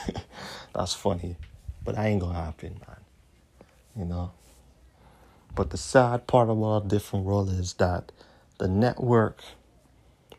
That's 0.74 0.94
funny. 0.94 1.36
But 1.84 1.96
that 1.96 2.06
ain't 2.06 2.20
gonna 2.20 2.34
happen, 2.34 2.80
man. 2.86 2.96
You 3.96 4.04
know? 4.04 4.32
But 5.54 5.70
the 5.70 5.76
sad 5.76 6.26
part 6.26 6.48
about 6.48 6.86
a 6.86 6.88
different 6.88 7.24
world 7.24 7.50
is 7.50 7.74
that 7.74 8.12
the 8.58 8.68
network 8.68 9.42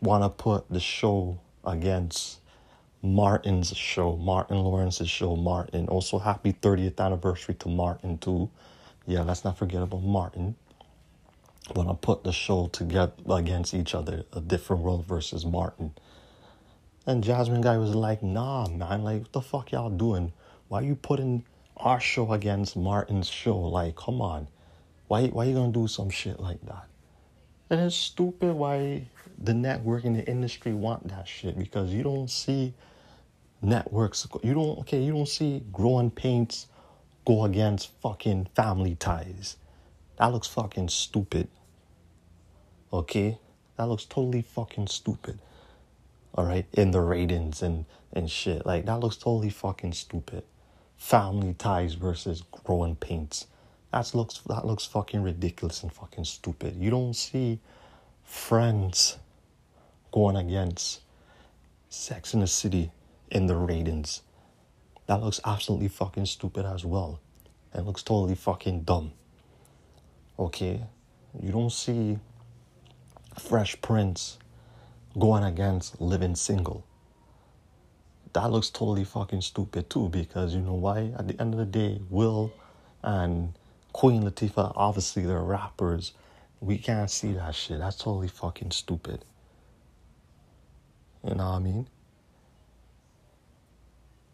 wanna 0.02 0.30
put 0.30 0.70
the 0.70 0.80
show 0.80 1.40
against 1.66 2.40
Martin's 3.04 3.76
show, 3.76 4.16
Martin 4.16 4.58
Lawrence's 4.58 5.10
show, 5.10 5.36
Martin. 5.36 5.88
Also, 5.88 6.20
happy 6.20 6.54
30th 6.54 7.00
anniversary 7.00 7.56
to 7.56 7.68
Martin 7.68 8.18
too. 8.20 8.50
Yeah, 9.08 9.22
let's 9.22 9.44
not 9.44 9.58
forget 9.58 9.82
about 9.82 10.04
Martin. 10.04 10.56
When 11.74 11.88
I 11.88 11.94
put 11.94 12.24
the 12.24 12.32
show 12.32 12.68
together 12.68 13.14
against 13.30 13.74
each 13.74 13.96
other, 13.96 14.26
a 14.34 14.42
different 14.42 14.84
world 14.84 15.06
versus 15.08 15.46
Martin. 15.46 15.94
And 17.08 17.24
Jasmine 17.24 17.62
Guy 17.62 17.78
was 17.78 17.96
like, 17.96 18.22
nah, 18.22 18.68
man, 18.68 19.04
like 19.04 19.22
what 19.22 19.32
the 19.32 19.42
fuck 19.42 19.72
y'all 19.72 19.90
doing? 19.90 20.34
Why 20.68 20.82
you 20.82 20.96
putting 20.96 21.44
our 21.78 22.00
show 22.00 22.32
against 22.32 22.78
Martin's 22.78 23.28
show? 23.28 23.58
Like, 23.58 23.96
come 23.96 24.22
on. 24.22 24.48
Why 25.08 25.28
why 25.28 25.46
you 25.46 25.56
gonna 25.56 25.72
do 25.72 25.88
some 25.88 26.12
shit 26.12 26.40
like 26.40 26.62
that? 26.68 26.86
And 27.72 27.82
it's 27.82 27.96
stupid 27.96 28.54
why 28.54 29.08
the 29.40 29.54
network 29.54 30.04
and 30.04 30.16
the 30.16 30.28
industry 30.28 30.74
want 30.74 31.08
that 31.08 31.28
shit 31.28 31.58
because 31.58 31.92
you 31.92 32.04
don't 32.04 32.30
see 32.30 32.74
networks 33.62 34.28
you 34.44 34.54
don't 34.54 34.80
okay, 34.80 35.02
you 35.02 35.14
don't 35.14 35.28
see 35.28 35.64
growing 35.72 36.10
pains 36.10 36.68
go 37.26 37.46
against 37.46 37.92
fucking 38.02 38.48
family 38.56 38.96
ties. 38.96 39.58
That 40.18 40.28
looks 40.28 40.48
fucking 40.48 40.90
stupid. 40.90 41.48
Okay? 42.92 43.38
That 43.78 43.88
looks 43.88 44.06
totally 44.06 44.42
fucking 44.42 44.88
stupid. 44.88 45.40
Alright? 46.38 46.66
In 46.74 46.92
the 46.92 47.02
ratings 47.02 47.62
and, 47.62 47.86
and 48.14 48.30
shit. 48.30 48.66
Like 48.66 48.86
that 48.86 49.00
looks 49.00 49.18
totally 49.18 49.50
fucking 49.50 49.94
stupid. 49.94 50.44
Family 50.98 51.54
ties 51.54 51.94
versus 51.94 52.44
growing 52.52 52.96
pains. 52.96 53.48
That 53.92 54.14
looks 54.14 54.40
that 54.48 54.66
looks 54.66 54.86
fucking 54.86 55.22
ridiculous 55.22 55.84
and 55.84 55.92
fucking 55.92 56.26
stupid. 56.26 56.76
You 56.78 56.90
don't 56.90 57.16
see 57.16 57.60
friends 58.24 59.18
going 60.12 60.36
against 60.38 61.02
Sex 61.90 62.34
in 62.34 62.40
the 62.40 62.48
City 62.48 62.92
in 63.32 63.48
the 63.48 63.56
ratings. 63.56 64.22
That 65.08 65.22
looks 65.22 65.40
absolutely 65.44 65.88
fucking 65.88 66.28
stupid 66.28 66.66
as 66.66 66.86
well. 66.86 67.20
It 67.74 67.82
looks 67.82 68.04
totally 68.04 68.36
fucking 68.36 68.84
dumb. 68.84 69.14
Okay? 70.38 70.82
You 71.42 71.52
don't 71.52 71.72
see 71.72 72.20
Fresh 73.40 73.82
Prince 73.82 74.38
going 75.18 75.44
against 75.44 76.00
Living 76.02 76.36
Single. 76.36 76.86
That 78.34 78.52
looks 78.52 78.70
totally 78.70 79.06
fucking 79.06 79.42
stupid 79.42 79.90
too 79.90 80.10
because 80.10 80.54
you 80.54 80.62
know 80.62 80.74
why? 80.74 81.14
At 81.18 81.28
the 81.28 81.40
end 81.42 81.54
of 81.54 81.60
the 81.60 81.66
day, 81.66 82.02
Will 82.10 82.54
and 83.02 83.54
Queen 83.94 84.24
Latifah, 84.24 84.74
obviously 84.76 85.26
they're 85.26 85.42
rappers. 85.42 86.14
We 86.60 86.78
can't 86.78 87.10
see 87.10 87.34
that 87.34 87.56
shit. 87.56 87.80
That's 87.80 87.98
totally 87.98 88.28
fucking 88.28 88.72
stupid. 88.72 89.26
You 91.24 91.36
know 91.36 91.50
what 91.50 91.56
I 91.56 91.60
mean? 91.60 91.88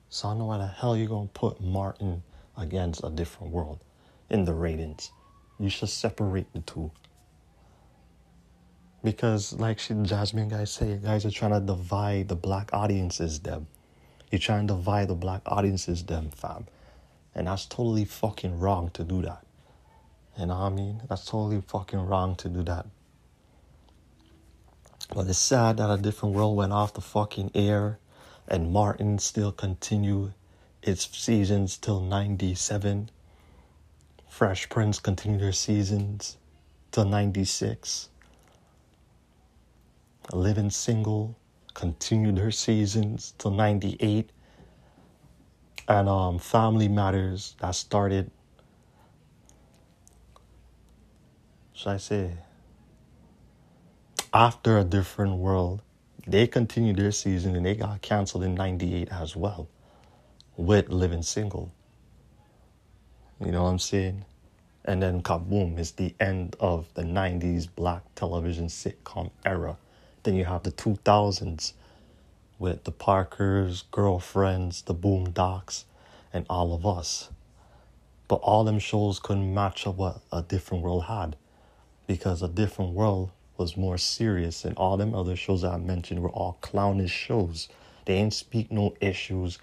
So 0.09 0.27
I 0.27 0.31
don't 0.31 0.39
know 0.39 0.45
why 0.45 0.57
the 0.57 0.67
hell 0.67 0.95
you're 0.95 1.07
gonna 1.07 1.27
put 1.33 1.61
Martin 1.61 2.23
against 2.57 3.03
a 3.03 3.09
different 3.09 3.53
world 3.53 3.79
in 4.29 4.45
the 4.45 4.53
ratings. 4.53 5.11
You 5.59 5.69
should 5.69 5.89
separate 5.89 6.51
the 6.53 6.59
two. 6.59 6.91
Because 9.03 9.53
like 9.53 9.79
she 9.79 9.93
Jasmine 9.93 10.49
Guys 10.49 10.71
say, 10.71 10.89
you 10.89 10.95
guys 10.95 11.25
are 11.25 11.31
trying 11.31 11.51
to 11.51 11.59
divide 11.59 12.27
the 12.27 12.35
black 12.35 12.69
audiences 12.73 13.39
them. 13.39 13.67
You're 14.31 14.39
trying 14.39 14.67
to 14.67 14.73
divide 14.73 15.07
the 15.07 15.15
black 15.15 15.41
audiences 15.45 16.03
them, 16.03 16.29
fam. 16.31 16.67
And 17.35 17.47
that's 17.47 17.65
totally 17.65 18.05
fucking 18.05 18.59
wrong 18.59 18.89
to 18.91 19.03
do 19.03 19.21
that. 19.21 19.45
You 20.37 20.47
know 20.47 20.59
what 20.59 20.65
I 20.65 20.69
mean? 20.69 21.01
That's 21.07 21.25
totally 21.25 21.61
fucking 21.61 21.99
wrong 21.99 22.35
to 22.37 22.49
do 22.49 22.63
that. 22.63 22.85
But 25.13 25.27
it's 25.27 25.37
sad 25.37 25.77
that 25.77 25.89
a 25.89 25.97
different 25.97 26.35
world 26.35 26.57
went 26.57 26.73
off 26.73 26.93
the 26.93 27.01
fucking 27.01 27.51
air 27.55 27.99
and 28.47 28.71
Martin 28.71 29.19
still 29.19 29.51
continued 29.51 30.33
its 30.81 31.09
seasons 31.17 31.77
till 31.77 31.99
97. 31.99 33.09
Fresh 34.29 34.69
Prince 34.69 34.99
continued 34.99 35.41
their 35.41 35.51
seasons 35.51 36.37
till 36.91 37.05
96. 37.05 38.09
Living 40.31 40.69
Single 40.69 41.35
continued 41.73 42.37
her 42.37 42.51
seasons 42.51 43.33
till 43.37 43.51
98. 43.51 44.29
And 45.89 46.09
um, 46.09 46.37
Family 46.39 46.87
Matters 46.87 47.55
that 47.59 47.71
started, 47.71 48.29
should 51.73 51.89
I 51.89 51.97
say, 51.97 52.33
after 54.33 54.77
a 54.77 54.83
different 54.83 55.37
world, 55.37 55.81
they 56.27 56.45
continued 56.45 56.97
their 56.97 57.11
season 57.11 57.55
and 57.55 57.65
they 57.65 57.75
got 57.75 58.01
canceled 58.01 58.43
in 58.43 58.53
98 58.53 59.09
as 59.11 59.35
well 59.35 59.67
with 60.57 60.89
Living 60.89 61.23
Single. 61.23 61.71
You 63.39 63.51
know 63.51 63.63
what 63.63 63.69
I'm 63.69 63.79
saying? 63.79 64.25
And 64.83 65.01
then 65.01 65.21
kaboom, 65.21 65.77
it's 65.77 65.91
the 65.91 66.13
end 66.19 66.55
of 66.59 66.93
the 66.95 67.03
90s 67.03 67.67
black 67.73 68.03
television 68.15 68.67
sitcom 68.67 69.31
era. 69.45 69.77
Then 70.23 70.35
you 70.35 70.45
have 70.45 70.63
the 70.63 70.71
2000s 70.71 71.73
with 72.59 72.83
the 72.83 72.91
Parkers, 72.91 73.83
Girlfriends, 73.91 74.81
the 74.81 74.95
Boondocks, 74.95 75.85
and 76.33 76.45
all 76.49 76.73
of 76.73 76.85
us. 76.85 77.29
But 78.27 78.37
all 78.37 78.63
them 78.65 78.79
shows 78.79 79.19
couldn't 79.19 79.53
match 79.53 79.87
up 79.87 79.95
what 79.95 80.21
a 80.31 80.41
different 80.41 80.83
world 80.83 81.05
had 81.05 81.37
because 82.07 82.41
a 82.41 82.47
different 82.49 82.93
world 82.93 83.31
was 83.57 83.77
more 83.77 83.97
serious, 83.97 84.65
and 84.65 84.75
all 84.77 84.97
them 84.97 85.13
other 85.13 85.35
shows 85.35 85.63
I 85.63 85.77
mentioned 85.77 86.21
were 86.21 86.29
all 86.29 86.57
clownish 86.61 87.11
shows. 87.11 87.69
They 88.05 88.15
ain't 88.15 88.33
speak 88.33 88.71
no 88.71 88.95
issues. 89.01 89.59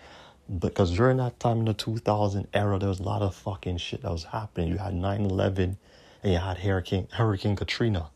Because 0.59 0.95
during 0.95 1.17
that 1.17 1.41
time 1.41 1.61
in 1.61 1.65
the 1.65 1.75
2000 1.75 2.49
era, 2.53 2.79
there 2.79 2.89
was 2.89 3.01
a 3.01 3.05
lot 3.05 3.23
of 3.23 3.35
fucking 3.35 3.79
shit 3.79 4.03
that 4.03 4.11
was 4.11 4.25
happening. 4.25 4.69
You 4.69 4.77
had 4.77 4.95
9 4.95 5.25
11 5.25 5.79
and 6.23 6.33
you 6.33 6.39
had 6.39 6.59
Hurricane, 6.59 7.09
Hurricane 7.13 7.57
Katrina. 7.57 8.11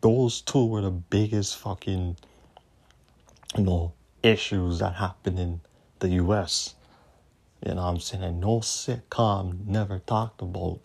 Those 0.00 0.40
two 0.40 0.64
were 0.64 0.80
the 0.80 0.90
biggest 0.90 1.58
fucking, 1.58 2.16
you 3.56 3.62
know, 3.62 3.92
issues 4.22 4.78
that 4.78 4.94
happened 4.94 5.38
in 5.38 5.60
the 5.98 6.08
US. 6.24 6.74
You 7.66 7.74
know 7.74 7.82
what 7.82 7.88
I'm 7.88 8.00
saying? 8.00 8.24
And 8.24 8.40
no 8.40 8.60
sitcom 8.60 9.66
never 9.66 9.98
talked 9.98 10.40
about 10.40 10.80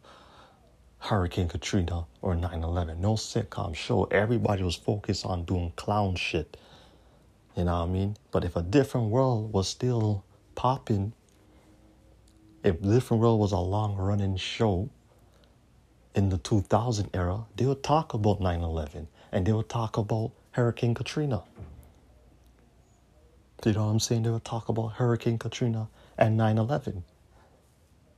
Hurricane 0.99 1.47
Katrina 1.47 2.05
or 2.25 2.33
9 2.33 2.63
11. 2.63 2.99
No 2.99 3.13
sitcom 3.13 3.75
show. 3.75 4.05
Everybody 4.05 4.63
was 4.63 4.75
focused 4.75 5.27
on 5.27 5.45
doing 5.45 5.71
clown 5.75 6.15
shit. 6.15 6.57
You 7.55 7.65
know 7.65 7.81
what 7.81 7.89
I 7.89 7.91
mean? 7.91 8.17
But 8.31 8.43
if 8.43 8.55
a 8.55 8.63
different 8.63 9.11
world 9.11 9.53
was 9.53 9.67
still 9.67 10.25
popping, 10.55 11.13
if 12.63 12.81
different 12.81 13.21
world 13.21 13.39
was 13.39 13.51
a 13.51 13.59
long 13.59 13.95
running 13.95 14.37
show 14.37 14.89
in 16.15 16.29
the 16.29 16.39
2000 16.39 17.11
era, 17.13 17.45
they 17.55 17.65
would 17.67 17.83
talk 17.83 18.15
about 18.15 18.41
9 18.41 18.59
11 18.59 19.07
and 19.31 19.45
they 19.45 19.53
would 19.53 19.69
talk 19.69 19.95
about 19.95 20.31
Hurricane 20.51 20.95
Katrina. 20.95 21.43
You 23.63 23.73
know 23.73 23.85
what 23.85 23.91
I'm 23.91 23.99
saying? 23.99 24.23
They 24.23 24.31
would 24.31 24.45
talk 24.45 24.69
about 24.69 24.93
Hurricane 24.93 25.37
Katrina 25.37 25.89
and 26.17 26.37
9 26.37 26.57
11. 26.57 27.03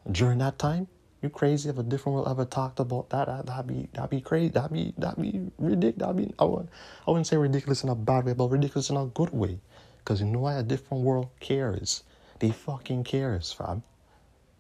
During 0.10 0.38
that 0.38 0.58
time, 0.58 0.88
you 1.22 1.30
crazy 1.30 1.70
if 1.70 1.78
a 1.78 1.84
different 1.84 2.16
world 2.16 2.28
ever 2.30 2.46
talked 2.46 2.80
about 2.80 3.10
that? 3.10 3.28
that 3.28 3.46
that'd 3.48 3.68
be 3.68 3.88
that'd 3.94 4.10
be 4.10 4.22
crazy. 4.22 4.50
That'd 4.50 4.72
be 4.72 4.94
that'd 4.98 5.22
be 5.22 5.52
ridiculous. 5.58 5.96
That'd 5.98 6.18
be 6.18 6.34
I 6.38 6.44
wouldn't, 6.46 6.70
I 7.08 7.12
wouldn't 7.12 7.28
say 7.28 7.38
ridiculous 7.38 7.84
in 7.84 7.90
a 7.90 7.96
bad 7.96 8.26
way, 8.26 8.34
but 8.34 8.50
ridiculous 8.50 8.90
in 8.90 8.98
a 8.98 9.06
good 9.06 9.32
way. 9.32 9.60
Cause 10.06 10.22
you 10.22 10.28
know 10.28 10.40
why 10.40 10.54
a 10.56 10.64
different 10.64 11.04
world 11.04 11.30
cares. 11.40 12.04
They 12.40 12.52
fucking 12.52 13.04
cares, 13.04 13.52
fam. 13.52 13.84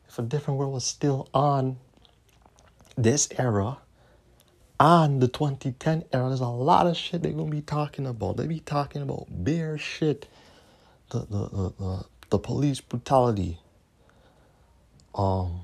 If 0.09 0.19
a 0.19 0.23
different 0.23 0.59
world 0.59 0.73
was 0.73 0.83
still 0.83 1.29
on 1.33 1.77
this 2.97 3.29
era, 3.37 3.77
on 4.79 5.19
the 5.19 5.27
2010 5.27 6.05
era, 6.11 6.27
there's 6.27 6.39
a 6.39 6.47
lot 6.47 6.87
of 6.87 6.97
shit 6.97 7.21
they're 7.21 7.31
gonna 7.31 7.51
be 7.51 7.61
talking 7.61 8.07
about. 8.07 8.37
They 8.37 8.47
be 8.47 8.59
talking 8.59 9.01
about 9.01 9.27
bare 9.29 9.77
shit, 9.77 10.27
the 11.11 11.19
the 11.19 11.49
the, 11.49 11.73
the, 11.77 12.05
the 12.29 12.39
police 12.39 12.81
brutality, 12.81 13.59
um, 15.15 15.61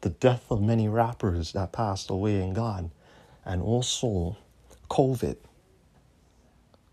the 0.00 0.10
death 0.10 0.44
of 0.50 0.62
many 0.62 0.88
rappers 0.88 1.52
that 1.52 1.72
passed 1.72 2.10
away 2.10 2.40
and 2.40 2.54
gone, 2.54 2.90
and 3.44 3.62
also 3.62 4.36
COVID. 4.90 5.36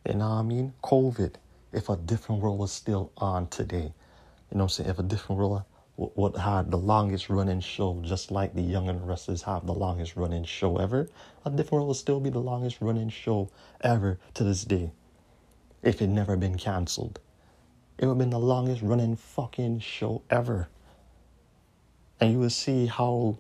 You 0.07 0.15
know 0.15 0.29
what 0.29 0.35
I 0.35 0.41
mean? 0.43 0.73
COVID. 0.83 1.35
If 1.71 1.89
a 1.89 1.97
different 1.97 2.41
world 2.41 2.59
was 2.59 2.71
still 2.71 3.11
on 3.17 3.47
today, 3.47 3.93
you 4.51 4.57
know 4.57 4.63
what 4.63 4.63
I'm 4.63 4.69
saying? 4.69 4.89
If 4.89 4.99
a 4.99 5.03
different 5.03 5.39
world 5.39 5.63
would 5.97 6.37
had 6.37 6.71
the 6.71 6.77
longest 6.77 7.29
running 7.29 7.59
show, 7.59 7.99
just 8.03 8.31
like 8.31 8.53
the 8.53 8.61
Young 8.61 8.89
and 8.89 9.07
Restless 9.07 9.43
have 9.43 9.65
the 9.65 9.73
longest 9.73 10.15
running 10.15 10.43
show 10.43 10.77
ever, 10.77 11.09
a 11.45 11.49
different 11.49 11.71
world 11.71 11.87
will 11.87 11.93
still 11.93 12.19
be 12.19 12.29
the 12.29 12.39
longest 12.39 12.77
running 12.81 13.09
show 13.09 13.49
ever 13.81 14.17
to 14.33 14.43
this 14.43 14.63
day. 14.63 14.91
If 15.81 16.01
it 16.01 16.07
never 16.07 16.35
been 16.37 16.57
canceled, 16.57 17.19
it 17.97 18.05
would 18.05 18.13
have 18.13 18.17
been 18.17 18.29
the 18.29 18.39
longest 18.39 18.81
running 18.81 19.15
fucking 19.15 19.79
show 19.79 20.23
ever 20.29 20.67
and 22.23 22.31
you 22.31 22.39
will 22.39 22.49
see 22.49 22.85
how 22.85 23.35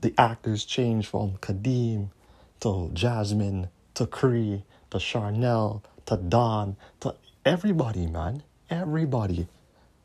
the 0.00 0.14
actors 0.16 0.64
change 0.64 1.08
from 1.08 1.38
Kadeem 1.38 2.10
to 2.60 2.88
Jasmine 2.94 3.68
to 3.94 4.06
Cree 4.06 4.62
to 4.90 4.98
Charnele 4.98 5.82
to 6.06 6.16
Dawn 6.16 6.76
to 7.00 7.16
everybody, 7.44 8.06
man. 8.06 8.44
Everybody. 8.70 9.48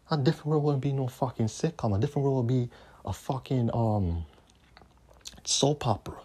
A 0.10 0.18
different 0.18 0.48
world 0.48 0.64
wouldn't 0.64 0.82
be 0.82 0.94
no 0.94 1.08
fucking 1.08 1.46
sitcom. 1.46 1.96
A 1.96 2.00
different 2.00 2.24
world 2.24 2.38
would 2.38 2.48
be 2.48 2.72
a 3.06 3.14
fucking 3.14 3.70
um 3.72 4.26
soap 5.44 5.86
opera. 5.86 6.22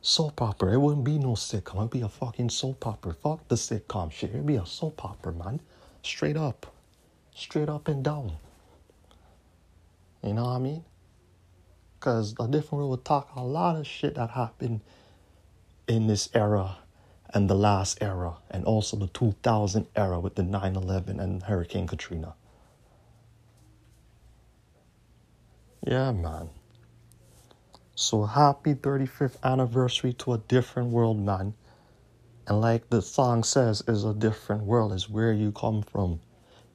Soap 0.00 0.42
opera. 0.42 0.74
It 0.74 0.80
wouldn't 0.80 1.04
be 1.04 1.18
no 1.18 1.32
sitcom. 1.32 1.78
It'd 1.78 1.90
be 1.90 2.02
a 2.02 2.08
fucking 2.08 2.50
soap 2.50 2.86
opera. 2.86 3.14
Fuck 3.14 3.48
the 3.48 3.56
sitcom 3.56 4.12
shit. 4.12 4.30
It'd 4.30 4.46
be 4.46 4.54
a 4.54 4.66
soap 4.66 5.04
opera, 5.04 5.32
man. 5.32 5.58
Straight 6.04 6.36
up. 6.36 6.72
Straight 7.34 7.68
up 7.68 7.88
and 7.88 8.04
down. 8.04 8.34
You 10.22 10.34
know 10.34 10.44
what 10.44 10.56
I 10.56 10.58
mean? 10.58 10.84
Because 11.98 12.34
a 12.38 12.46
different 12.46 12.72
world 12.72 12.90
would 12.90 13.04
talk 13.04 13.30
a 13.34 13.42
lot 13.42 13.76
of 13.76 13.86
shit 13.86 14.14
that 14.14 14.30
happened 14.30 14.80
in 15.88 16.06
this 16.06 16.28
era 16.34 16.78
and 17.34 17.48
the 17.48 17.54
last 17.54 17.98
era, 18.00 18.36
and 18.50 18.64
also 18.64 18.96
the 18.96 19.06
2000 19.08 19.86
era 19.96 20.20
with 20.20 20.34
the 20.34 20.42
9 20.42 20.76
11 20.76 21.18
and 21.18 21.42
Hurricane 21.42 21.86
Katrina. 21.86 22.34
Yeah, 25.84 26.12
man. 26.12 26.50
So 27.94 28.24
happy 28.24 28.74
35th 28.74 29.36
anniversary 29.42 30.12
to 30.14 30.34
a 30.34 30.38
different 30.38 30.90
world, 30.90 31.18
man. 31.18 31.54
And 32.46 32.60
like 32.60 32.90
the 32.90 33.02
song 33.02 33.44
says, 33.44 33.82
is 33.88 34.04
a 34.04 34.14
different 34.14 34.64
world, 34.64 34.92
is 34.92 35.08
where 35.08 35.32
you 35.32 35.52
come 35.52 35.82
from. 35.82 36.20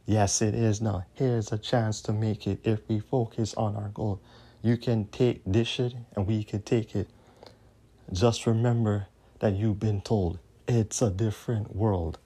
Yes, 0.10 0.42
it 0.42 0.56
is 0.56 0.80
now. 0.80 1.04
Here's 1.16 1.52
a 1.52 1.58
chance 1.58 2.00
to 2.04 2.14
make 2.14 2.48
it 2.48 2.62
if 2.64 2.80
we 2.88 3.02
focus 3.02 3.54
on 3.56 3.76
our 3.76 3.90
goal. 3.90 4.22
You 4.62 4.78
can 4.78 5.08
take 5.08 5.42
this 5.46 5.68
shit 5.68 5.96
and 6.16 6.26
we 6.26 6.46
can 6.46 6.62
take 6.62 6.96
it. 6.96 7.10
Just 8.14 8.48
remember 8.48 9.08
that 9.40 9.56
you've 9.56 9.82
been 9.82 10.00
told 10.00 10.40
it's 10.66 11.02
a 11.02 11.10
different 11.10 11.76
world, 11.76 12.20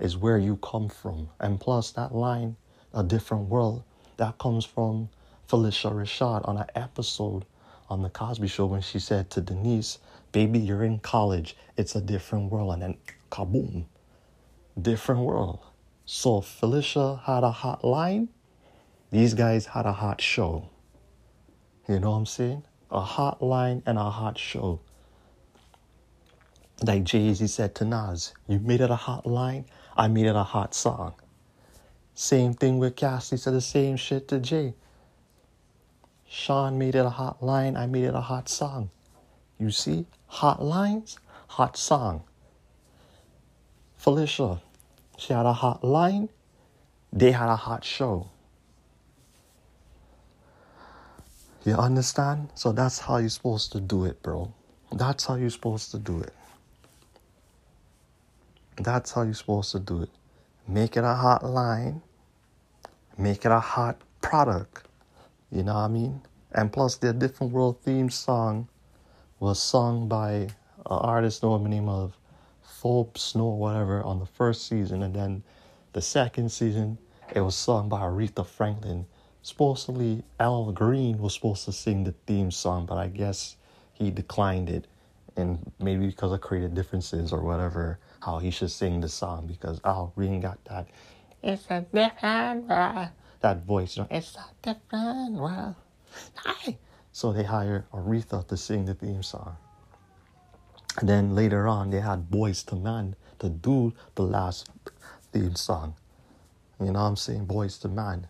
is 0.00 0.16
where 0.16 0.38
you 0.38 0.56
come 0.56 0.88
from. 0.88 1.28
And 1.38 1.60
plus, 1.60 1.92
that 1.92 2.12
line, 2.12 2.56
a 2.92 3.04
different 3.04 3.44
world, 3.48 3.84
that 4.16 4.38
comes 4.38 4.64
from 4.64 5.08
Phylicia 5.48 5.92
Rashad 5.92 6.48
on 6.48 6.56
an 6.56 6.66
episode 6.74 7.44
on 7.88 8.02
The 8.02 8.10
Cosby 8.10 8.48
Show 8.48 8.66
when 8.66 8.82
she 8.82 8.98
said 8.98 9.30
to 9.30 9.40
Denise, 9.40 10.00
Baby, 10.32 10.58
you're 10.58 10.82
in 10.82 10.98
college. 10.98 11.56
It's 11.76 11.94
a 11.94 12.00
different 12.00 12.50
world. 12.50 12.72
And 12.72 12.82
then 12.82 12.96
kaboom, 13.30 13.84
different 14.82 15.20
world. 15.20 15.60
So 16.12 16.40
Phylicia 16.40 17.22
had 17.22 17.44
a 17.44 17.52
hot 17.52 17.84
line. 17.84 18.30
These 19.12 19.34
guys 19.34 19.66
had 19.66 19.86
a 19.86 19.92
hot 19.92 20.20
show. 20.20 20.68
You 21.88 22.00
know 22.00 22.10
what 22.10 22.16
I'm 22.16 22.26
saying? 22.26 22.64
A 22.90 23.00
hot 23.00 23.40
line 23.40 23.84
and 23.86 23.96
a 23.96 24.10
hot 24.10 24.36
show. 24.36 24.80
Like 26.82 27.04
Jay 27.04 27.32
Z 27.32 27.46
said 27.46 27.76
to 27.76 27.84
Nas, 27.84 28.34
you 28.48 28.58
made 28.58 28.80
it 28.80 28.90
a 28.90 28.96
hot 28.96 29.24
line, 29.24 29.66
I 29.96 30.08
made 30.08 30.26
it 30.26 30.34
a 30.34 30.42
hot 30.42 30.74
song. 30.74 31.14
Same 32.16 32.54
thing 32.54 32.80
with 32.80 32.96
Cassie 32.96 33.36
said 33.36 33.54
the 33.54 33.60
same 33.60 33.96
shit 33.96 34.26
to 34.28 34.40
Jay. 34.40 34.74
Sean 36.28 36.76
made 36.76 36.96
it 36.96 37.06
a 37.06 37.10
hot 37.10 37.40
line, 37.40 37.76
I 37.76 37.86
made 37.86 38.02
it 38.02 38.14
a 38.16 38.20
hot 38.20 38.48
song. 38.48 38.90
You 39.60 39.70
see? 39.70 40.06
Hot 40.26 40.60
lines, 40.60 41.20
hot 41.46 41.76
song. 41.76 42.24
Phylicia, 43.96 44.60
she 45.20 45.34
had 45.34 45.44
a 45.44 45.52
hot 45.52 45.84
line. 45.84 46.30
They 47.12 47.30
had 47.30 47.50
a 47.50 47.56
hot 47.56 47.84
show. 47.84 48.30
You 51.62 51.74
understand? 51.74 52.48
So 52.54 52.72
that's 52.72 52.98
how 52.98 53.18
you're 53.18 53.28
supposed 53.28 53.70
to 53.72 53.80
do 53.80 54.06
it, 54.06 54.22
bro. 54.22 54.54
That's 54.90 55.26
how 55.26 55.34
you're 55.34 55.50
supposed 55.50 55.90
to 55.90 55.98
do 55.98 56.20
it. 56.20 56.32
That's 58.78 59.12
how 59.12 59.22
you're 59.22 59.34
supposed 59.34 59.72
to 59.72 59.78
do 59.78 60.02
it. 60.02 60.08
Make 60.66 60.96
it 60.96 61.04
a 61.04 61.14
hot 61.14 61.44
line. 61.44 62.00
Make 63.18 63.44
it 63.44 63.52
a 63.52 63.60
hot 63.60 64.00
product. 64.22 64.86
You 65.52 65.64
know 65.64 65.74
what 65.74 65.80
I 65.80 65.88
mean? 65.88 66.22
And 66.52 66.72
plus, 66.72 66.96
the 66.96 67.12
Different 67.12 67.52
World 67.52 67.82
theme 67.82 68.08
song 68.08 68.68
was 69.38 69.60
sung 69.62 70.08
by 70.08 70.30
an 70.30 70.48
artist 70.86 71.42
known 71.42 71.58
by 71.58 71.64
the 71.64 71.74
name 71.74 71.90
of 71.90 72.16
Phoebe 72.80 73.18
Snow 73.18 73.48
whatever 73.48 74.02
on 74.02 74.18
the 74.18 74.26
first 74.26 74.66
season, 74.66 75.02
and 75.02 75.14
then 75.14 75.42
the 75.92 76.00
second 76.00 76.50
season 76.50 76.96
it 77.34 77.40
was 77.40 77.54
sung 77.54 77.88
by 77.88 78.00
Aretha 78.00 78.46
Franklin. 78.46 79.06
Supposedly 79.42 80.22
Al 80.38 80.72
Green 80.72 81.18
was 81.18 81.34
supposed 81.34 81.66
to 81.66 81.72
sing 81.72 82.04
the 82.04 82.14
theme 82.26 82.50
song, 82.50 82.86
but 82.86 82.96
I 82.96 83.08
guess 83.08 83.56
he 83.92 84.10
declined 84.10 84.70
it, 84.70 84.86
and 85.36 85.70
maybe 85.78 86.06
because 86.06 86.32
of 86.32 86.40
creative 86.40 86.74
differences 86.74 87.32
or 87.32 87.42
whatever, 87.42 87.98
how 88.20 88.38
he 88.38 88.50
should 88.50 88.70
sing 88.70 89.00
the 89.00 89.08
song 89.08 89.46
because 89.46 89.80
Al 89.84 90.12
Green 90.16 90.40
got 90.40 90.62
that. 90.64 90.88
It's 91.42 91.66
a 91.70 91.84
different 91.92 92.66
world. 92.66 93.08
That 93.40 93.64
voice, 93.64 93.96
you 93.96 94.02
know, 94.02 94.08
it's 94.10 94.36
a 94.36 94.46
different 94.62 95.34
world. 95.34 95.74
Hi. 96.36 96.78
So 97.12 97.32
they 97.32 97.44
hired 97.44 97.90
Aretha 97.92 98.46
to 98.48 98.56
sing 98.56 98.84
the 98.86 98.94
theme 98.94 99.22
song. 99.22 99.56
And 101.00 101.08
then 101.08 101.34
later 101.34 101.66
on, 101.66 101.90
they 101.90 102.00
had 102.00 102.30
Boys 102.30 102.62
to 102.64 102.76
Men 102.76 103.16
to 103.38 103.48
do 103.48 103.94
the 104.14 104.22
last 104.22 104.70
theme 105.32 105.56
song. 105.56 105.94
You 106.78 106.86
know 106.86 106.92
what 106.92 107.06
I'm 107.06 107.16
saying? 107.16 107.46
Boys 107.46 107.78
to 107.78 107.88
Men. 107.88 108.28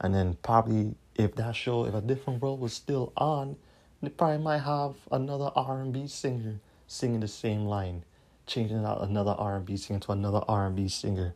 And 0.00 0.14
then 0.14 0.36
probably 0.42 0.94
if 1.16 1.34
that 1.34 1.56
show, 1.56 1.84
if 1.84 1.94
a 1.94 2.00
different 2.00 2.40
world 2.40 2.60
was 2.60 2.72
still 2.72 3.12
on, 3.16 3.56
they 4.02 4.08
probably 4.08 4.38
might 4.38 4.58
have 4.58 4.94
another 5.10 5.50
R&B 5.54 6.06
singer 6.06 6.60
singing 6.86 7.20
the 7.20 7.28
same 7.28 7.66
line, 7.66 8.04
changing 8.46 8.84
out 8.84 9.02
another 9.02 9.32
R&B 9.32 9.76
singer 9.76 10.00
to 10.00 10.12
another 10.12 10.42
R&B 10.48 10.88
singer. 10.88 11.34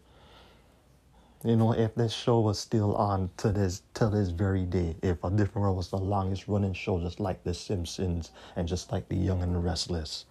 You 1.45 1.57
know, 1.57 1.73
if 1.73 1.95
this 1.95 2.13
show 2.13 2.41
was 2.41 2.59
still 2.59 2.95
on 2.97 3.31
to 3.37 3.53
this 3.53 3.83
till 3.95 4.11
this 4.11 4.31
very 4.31 4.65
day, 4.65 4.97
if 5.03 5.23
A 5.23 5.31
Different 5.31 5.63
World 5.63 5.77
was 5.77 5.91
the 5.91 5.99
longest 5.99 6.49
running 6.49 6.73
show, 6.73 7.01
just 7.01 7.21
like 7.21 7.45
The 7.45 7.55
Simpsons 7.55 8.31
and 8.57 8.67
just 8.67 8.91
like 8.91 9.09
The 9.09 9.17
Young 9.17 9.43
and 9.43 9.55
the 9.55 9.59
Restless. 9.61 10.25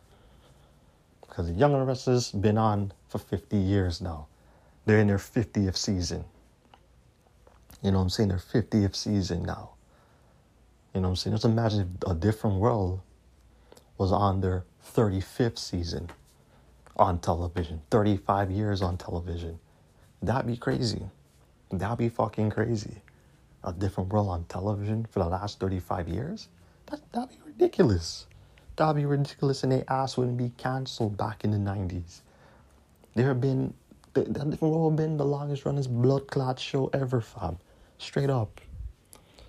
Because 1.36 1.52
The 1.52 1.60
Young 1.60 1.76
Restless 1.76 2.32
been 2.32 2.58
on 2.58 2.94
for 3.10 3.18
50 3.18 3.58
years 3.58 4.00
now. 4.00 4.28
They're 4.86 5.00
in 5.00 5.08
their 5.08 5.18
50th 5.18 5.76
season. 5.76 6.24
You 7.82 7.92
know 7.92 7.98
what 7.98 8.04
I'm 8.04 8.10
saying? 8.10 8.30
Their 8.30 8.38
50th 8.38 8.96
season 8.96 9.44
now. 9.44 9.72
You 10.94 11.02
know 11.02 11.10
what 11.10 11.12
I'm 11.12 11.16
saying? 11.18 11.36
Just 11.36 11.44
imagine 11.44 11.98
if 12.02 12.10
A 12.10 12.14
Different 12.14 12.62
World 12.62 13.02
was 13.98 14.14
on 14.14 14.40
their 14.40 14.64
35th 14.94 15.58
season 15.58 16.10
on 16.96 17.20
television, 17.20 17.82
35 17.92 18.50
years 18.50 18.82
on 18.82 18.96
television. 18.96 19.60
That'd 20.22 20.48
be 20.48 20.56
crazy. 20.56 21.02
That'd 21.70 21.98
be 21.98 22.08
fucking 22.08 22.52
crazy. 22.52 23.02
A 23.66 23.74
different 23.74 24.14
world 24.14 24.30
on 24.30 24.46
television 24.46 25.06
for 25.12 25.20
the 25.20 25.28
last 25.28 25.60
35 25.60 26.08
years? 26.08 26.48
That, 26.86 27.02
that'd 27.12 27.30
be 27.30 27.40
ridiculous. 27.46 28.26
That'd 28.76 28.96
be 28.98 29.06
ridiculous 29.06 29.64
and 29.64 29.72
their 29.72 29.86
ass 29.88 30.18
wouldn't 30.18 30.38
be 30.38 30.52
cancelled 30.58 31.18
back 31.18 31.44
in 31.44 31.52
the 31.52 31.58
90s. 31.58 32.22
There 33.14 33.28
have 33.28 33.40
been, 33.40 33.74
different 34.14 34.62
world 34.62 34.98
been 34.98 35.18
the 35.18 35.26
longest 35.26 35.66
running 35.66 36.02
blood 36.02 36.28
clot 36.28 36.60
show 36.60 36.90
ever, 36.94 37.22
fam. 37.22 37.58
Straight 37.98 38.30
up. 38.30 38.60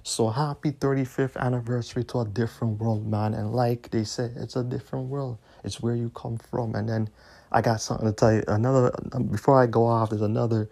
So 0.04 0.28
happy 0.28 0.70
35th 0.70 1.36
anniversary 1.36 2.04
to 2.04 2.20
a 2.20 2.24
different 2.24 2.78
world, 2.78 3.04
man. 3.08 3.34
And 3.34 3.52
like 3.52 3.90
they 3.90 4.04
said, 4.04 4.34
it's 4.36 4.54
a 4.54 4.62
different 4.62 5.08
world. 5.08 5.38
It's 5.64 5.80
where 5.80 5.96
you 5.96 6.10
come 6.10 6.38
from. 6.38 6.76
And 6.76 6.88
then 6.88 7.10
I 7.50 7.60
got 7.60 7.80
something 7.80 8.06
to 8.06 8.12
tell 8.12 8.32
you. 8.32 8.44
Another 8.46 8.92
um, 9.12 9.24
before 9.24 9.60
I 9.60 9.66
go 9.66 9.84
off, 9.84 10.10
there's 10.10 10.22
another 10.22 10.70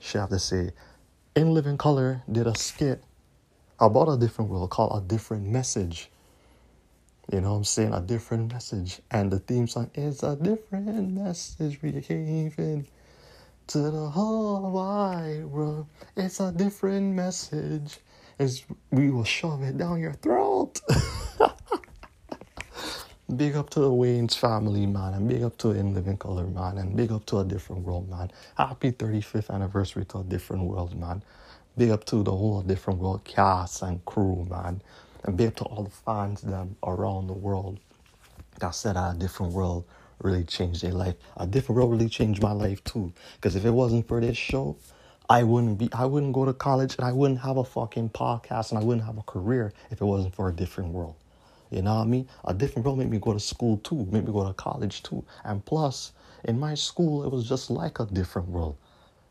shit 0.00 0.16
I 0.16 0.20
have 0.20 0.28
to 0.30 0.38
say. 0.38 0.72
In 1.34 1.54
Living 1.54 1.78
Color 1.78 2.22
did 2.30 2.46
a 2.46 2.54
skit 2.58 3.02
about 3.80 4.10
a 4.10 4.18
different 4.18 4.50
world 4.50 4.68
called 4.68 5.02
A 5.02 5.06
Different 5.06 5.46
Message. 5.46 6.10
You 7.32 7.40
know 7.40 7.54
I'm 7.54 7.64
saying? 7.64 7.94
A 7.94 8.00
different 8.00 8.52
message. 8.52 9.00
And 9.10 9.32
the 9.32 9.40
theme 9.40 9.68
song 9.68 9.90
is 9.94 10.22
a 10.22 10.36
different 10.36 11.10
message 11.12 11.80
we 11.82 11.92
gave 11.92 12.58
in 12.58 12.86
to 13.68 13.78
the 13.90 14.08
whole 14.10 14.70
wide 14.70 15.44
world. 15.46 15.86
It's 16.16 16.40
a 16.40 16.52
different 16.52 17.14
message. 17.14 17.98
It's, 18.38 18.64
we 18.90 19.10
will 19.10 19.24
shove 19.24 19.62
it 19.62 19.78
down 19.78 20.00
your 20.00 20.14
throat. 20.14 20.80
Big 23.36 23.56
up 23.56 23.70
to 23.70 23.80
the 23.80 23.90
Wayans 23.90 24.38
family, 24.38 24.86
man, 24.86 25.14
and 25.14 25.28
big 25.28 25.42
up 25.42 25.58
to 25.58 25.72
In 25.72 25.94
Living 25.94 26.16
Color, 26.16 26.46
man, 26.46 26.78
and 26.78 26.96
big 26.96 27.12
up 27.12 27.26
to 27.26 27.40
a 27.40 27.44
different 27.44 27.82
world, 27.82 28.08
man. 28.08 28.30
Happy 28.56 28.92
35th 28.92 29.50
anniversary 29.50 30.04
to 30.06 30.18
a 30.20 30.24
different 30.24 30.64
world, 30.64 30.96
man. 30.98 31.22
Big 31.76 31.90
up 31.90 32.04
to 32.06 32.22
the 32.22 32.30
whole 32.32 32.62
different 32.62 33.00
world 33.00 33.24
cast 33.24 33.82
and 33.82 34.04
crew, 34.06 34.46
man. 34.50 34.80
And 35.24 35.36
big 35.36 35.48
up 35.48 35.56
to 35.56 35.64
all 35.64 35.84
the 35.84 35.90
fans 35.90 36.42
that 36.42 36.66
around 36.82 37.26
the 37.26 37.32
world 37.32 37.80
that 38.60 38.74
said 38.74 38.96
a 38.96 39.14
different 39.18 39.52
world 39.52 39.84
really 40.22 40.44
changed 40.44 40.82
their 40.82 40.92
life. 40.92 41.14
A 41.36 41.46
different 41.46 41.78
world 41.78 41.92
really 41.92 42.08
changed 42.08 42.42
my 42.42 42.52
life 42.52 42.82
too. 42.84 43.12
Because 43.36 43.56
if 43.56 43.64
it 43.64 43.70
wasn't 43.70 44.06
for 44.06 44.20
this 44.20 44.36
show, 44.36 44.76
I 45.28 45.42
wouldn't 45.42 45.78
be 45.78 45.88
I 45.92 46.04
wouldn't 46.04 46.34
go 46.34 46.44
to 46.44 46.52
college 46.52 46.96
and 46.96 47.06
I 47.06 47.12
wouldn't 47.12 47.40
have 47.40 47.56
a 47.56 47.64
fucking 47.64 48.10
podcast 48.10 48.70
and 48.70 48.78
I 48.78 48.84
wouldn't 48.84 49.06
have 49.06 49.16
a 49.16 49.22
career 49.22 49.72
if 49.90 50.00
it 50.00 50.04
wasn't 50.04 50.34
for 50.34 50.48
a 50.50 50.52
different 50.52 50.92
world. 50.92 51.16
You 51.70 51.82
know 51.82 51.94
what 51.94 52.02
I 52.02 52.04
mean? 52.04 52.28
A 52.44 52.52
different 52.52 52.84
world 52.84 52.98
made 52.98 53.10
me 53.10 53.18
go 53.18 53.32
to 53.32 53.40
school 53.40 53.78
too, 53.78 54.06
made 54.10 54.26
me 54.26 54.32
go 54.32 54.46
to 54.46 54.52
college 54.52 55.02
too. 55.02 55.24
And 55.44 55.64
plus, 55.64 56.12
in 56.44 56.60
my 56.60 56.74
school, 56.74 57.24
it 57.24 57.32
was 57.32 57.48
just 57.48 57.70
like 57.70 58.00
a 58.00 58.06
different 58.06 58.48
world. 58.48 58.76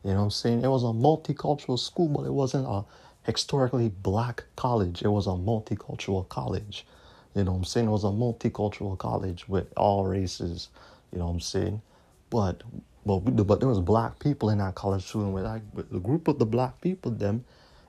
You 0.02 0.10
know 0.10 0.16
what 0.16 0.24
I'm 0.24 0.30
saying? 0.30 0.64
It 0.64 0.68
was 0.68 0.82
a 0.82 0.88
multicultural 0.88 1.78
school, 1.78 2.08
but 2.08 2.24
it 2.26 2.32
wasn't 2.32 2.66
a 2.66 2.84
historically 3.24 3.88
black 3.88 4.44
college. 4.56 5.02
It 5.02 5.08
was 5.08 5.26
a 5.26 5.30
multicultural 5.30 6.28
college. 6.28 6.86
You 7.34 7.44
know 7.44 7.52
what 7.52 7.58
I'm 7.58 7.64
saying? 7.64 7.88
It 7.88 7.90
was 7.90 8.04
a 8.04 8.08
multicultural 8.08 8.96
college 8.96 9.48
with 9.48 9.72
all 9.76 10.06
races. 10.06 10.68
You 11.12 11.18
know 11.18 11.26
what 11.26 11.32
I'm 11.32 11.40
saying? 11.40 11.82
But 12.30 12.62
but 13.04 13.20
but 13.20 13.60
there 13.60 13.68
was 13.68 13.80
black 13.80 14.18
people 14.18 14.50
in 14.50 14.58
that 14.58 14.74
college 14.74 15.10
too, 15.10 15.20
and 15.20 15.34
with, 15.34 15.44
like, 15.44 15.62
with 15.72 15.90
the 15.90 15.98
group 16.00 16.28
of 16.28 16.38
the 16.38 16.46
black 16.46 16.80
people, 16.80 17.10
them 17.10 17.44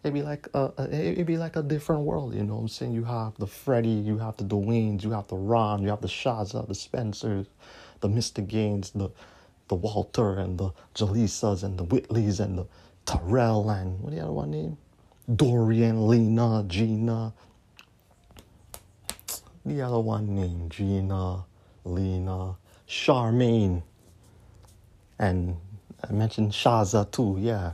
it'd 0.05 0.13
be 0.13 0.21
like 0.21 0.47
a, 0.53 0.71
it'd 0.91 1.25
be 1.25 1.37
like 1.37 1.55
a 1.55 1.63
different 1.63 2.03
world, 2.03 2.35
you 2.35 2.43
know 2.43 2.55
what 2.55 2.61
I'm 2.61 2.67
saying? 2.67 2.93
You 2.93 3.05
have 3.05 3.35
the 3.39 3.47
Freddie, 3.47 3.89
you 3.89 4.19
have 4.19 4.37
the 4.37 4.43
Dwaynes, 4.43 5.03
you 5.03 5.11
have 5.11 5.27
the 5.27 5.35
Ron, 5.35 5.81
you 5.81 5.89
have 5.89 6.01
the 6.01 6.07
Shazza, 6.07 6.67
the 6.67 6.75
Spencers, 6.75 7.47
the 8.01 8.07
Mr. 8.07 8.45
Gaines, 8.45 8.91
the 8.91 9.09
the 9.67 9.75
Walter 9.75 10.37
and 10.37 10.59
the 10.59 10.71
Jaleesas 10.93 11.63
and 11.63 11.77
the 11.77 11.85
Whitleys 11.85 12.39
and 12.39 12.59
the 12.59 12.67
Terrell 13.05 13.69
and 13.71 13.99
what 13.99 14.13
the 14.13 14.19
other 14.19 14.31
one 14.31 14.51
name? 14.51 14.77
Dorian, 15.33 16.07
Lena, 16.07 16.63
Gina. 16.67 17.33
The 19.65 19.81
other 19.81 19.99
one 19.99 20.35
named 20.35 20.71
Gina, 20.71 21.45
Lena, 21.83 22.55
Charmaine, 22.87 23.81
and 25.17 25.57
I 26.07 26.13
mentioned 26.13 26.51
Shazza 26.51 27.09
too, 27.09 27.37
yeah. 27.39 27.73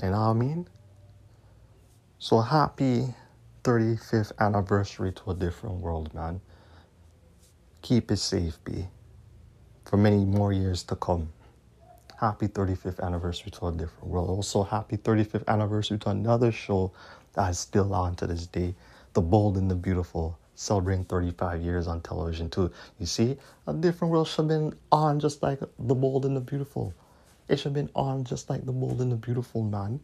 What 0.00 0.12
I 0.12 0.32
mean? 0.34 0.68
So 2.18 2.40
happy 2.40 3.14
35th 3.64 4.32
anniversary 4.38 5.12
to 5.12 5.30
a 5.30 5.34
different 5.34 5.76
world, 5.76 6.12
man. 6.14 6.40
Keep 7.82 8.10
it 8.10 8.18
safe, 8.18 8.58
B. 8.64 8.86
For 9.86 9.96
many 9.96 10.24
more 10.24 10.52
years 10.52 10.82
to 10.84 10.96
come. 10.96 11.32
Happy 12.18 12.48
35th 12.48 12.98
anniversary 13.00 13.52
to 13.52 13.68
a 13.68 13.72
different 13.72 14.08
world. 14.08 14.28
Also, 14.28 14.64
happy 14.64 14.96
35th 14.96 15.46
anniversary 15.46 15.98
to 15.98 16.10
another 16.10 16.50
show 16.50 16.90
that 17.34 17.48
is 17.48 17.60
still 17.60 17.94
on 17.94 18.16
to 18.16 18.26
this 18.26 18.48
day 18.48 18.74
The 19.12 19.20
Bold 19.20 19.56
and 19.56 19.70
the 19.70 19.76
Beautiful, 19.76 20.36
celebrating 20.56 21.04
35 21.04 21.62
years 21.62 21.86
on 21.86 22.00
television, 22.00 22.50
too. 22.50 22.72
You 22.98 23.06
see, 23.06 23.36
a 23.68 23.72
different 23.72 24.10
world 24.10 24.26
should 24.26 24.38
have 24.38 24.48
been 24.48 24.74
on 24.90 25.20
just 25.20 25.44
like 25.44 25.60
The 25.60 25.94
Bold 25.94 26.24
and 26.24 26.36
the 26.36 26.40
Beautiful. 26.40 26.92
It 27.48 27.58
should 27.58 27.66
have 27.66 27.74
been 27.74 27.90
on 27.94 28.24
just 28.24 28.50
like 28.50 28.66
The 28.66 28.72
Bold 28.72 29.00
and 29.00 29.12
the 29.12 29.16
Beautiful, 29.16 29.62
man. 29.62 30.00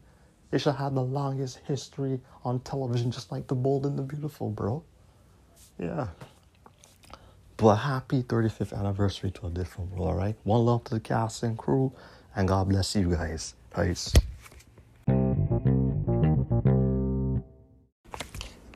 It 0.52 0.60
should 0.60 0.76
have 0.76 0.94
the 0.94 1.02
longest 1.02 1.58
history 1.66 2.20
on 2.44 2.60
television, 2.60 3.10
just 3.10 3.32
like 3.32 3.48
The 3.48 3.56
Bold 3.56 3.86
and 3.86 3.98
the 3.98 4.02
Beautiful, 4.02 4.50
bro. 4.50 4.84
Yeah. 5.80 6.06
But 7.56 7.76
happy 7.76 8.22
35th 8.24 8.76
anniversary 8.76 9.30
to 9.30 9.46
a 9.46 9.50
different 9.50 9.92
world, 9.92 10.08
alright? 10.08 10.36
One 10.42 10.64
love 10.64 10.84
to 10.84 10.94
the 10.94 11.00
cast 11.00 11.44
and 11.44 11.56
crew, 11.56 11.92
and 12.34 12.48
God 12.48 12.68
bless 12.68 12.96
you 12.96 13.10
guys. 13.10 13.54
Peace. 13.74 14.12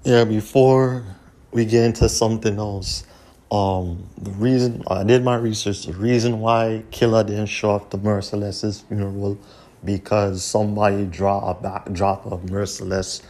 Yeah, 0.04 0.24
before 0.24 1.04
we 1.50 1.64
get 1.64 1.84
into 1.84 2.08
something 2.08 2.56
else, 2.58 3.04
um, 3.50 4.08
the 4.16 4.30
reason 4.30 4.84
I 4.88 5.02
did 5.02 5.24
my 5.24 5.36
research, 5.36 5.86
the 5.86 5.94
reason 5.94 6.40
why 6.40 6.84
Killer 6.92 7.24
didn't 7.24 7.46
show 7.46 7.72
up 7.72 7.90
to 7.90 7.96
Merciless's 7.96 8.82
funeral 8.82 9.38
because 9.84 10.44
somebody 10.44 11.04
draw 11.04 11.50
a 11.50 11.54
backdrop 11.54 12.26
of 12.26 12.48
Merciless 12.50 13.22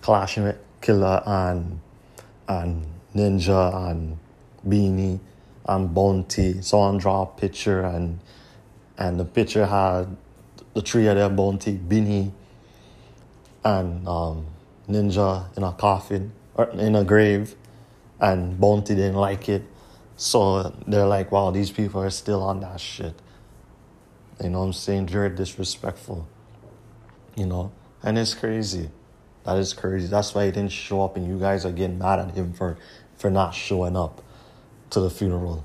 clashing 0.00 0.44
with 0.44 0.58
Killer 0.80 1.22
and 1.26 1.80
and 2.48 2.86
Ninja 3.14 3.90
and 3.90 4.18
Beenie 4.68 5.20
and 5.66 5.94
Bounty. 5.94 6.60
Someone 6.62 6.98
draw 6.98 7.22
a 7.22 7.26
picture 7.26 7.82
and 7.82 8.20
and 8.98 9.18
the 9.18 9.24
picture 9.24 9.66
had 9.66 10.16
the 10.74 10.80
three 10.80 11.06
of 11.06 11.16
them, 11.16 11.36
Bounty, 11.36 11.72
Beenie, 11.72 12.32
and 13.64 14.06
um, 14.06 14.46
Ninja 14.88 15.56
in 15.56 15.62
a 15.62 15.72
coffin 15.72 16.32
or 16.54 16.68
in 16.70 16.94
a 16.94 17.04
grave 17.04 17.54
and 18.20 18.58
Bounty 18.58 18.94
didn't 18.94 19.16
like 19.16 19.48
it. 19.48 19.62
So 20.16 20.74
they're 20.86 21.06
like, 21.06 21.32
wow, 21.32 21.50
these 21.50 21.70
people 21.70 22.00
are 22.02 22.10
still 22.10 22.42
on 22.42 22.60
that 22.60 22.80
shit. 22.80 23.14
You 24.42 24.50
know 24.50 24.60
what 24.60 24.66
I'm 24.66 24.72
saying? 24.72 25.08
Very 25.08 25.30
disrespectful. 25.30 26.28
You 27.34 27.46
know? 27.46 27.72
And 28.02 28.18
it's 28.18 28.34
crazy. 28.34 28.90
That 29.44 29.56
is 29.58 29.74
crazy. 29.74 30.06
That's 30.06 30.34
why 30.34 30.46
he 30.46 30.52
didn't 30.52 30.72
show 30.72 31.02
up 31.02 31.16
and 31.16 31.26
you 31.26 31.38
guys 31.38 31.64
are 31.64 31.72
getting 31.72 31.98
mad 31.98 32.20
at 32.20 32.34
him 32.34 32.52
for, 32.52 32.78
for 33.16 33.30
not 33.30 33.54
showing 33.54 33.96
up 33.96 34.22
to 34.92 35.00
the 35.00 35.10
funeral. 35.10 35.64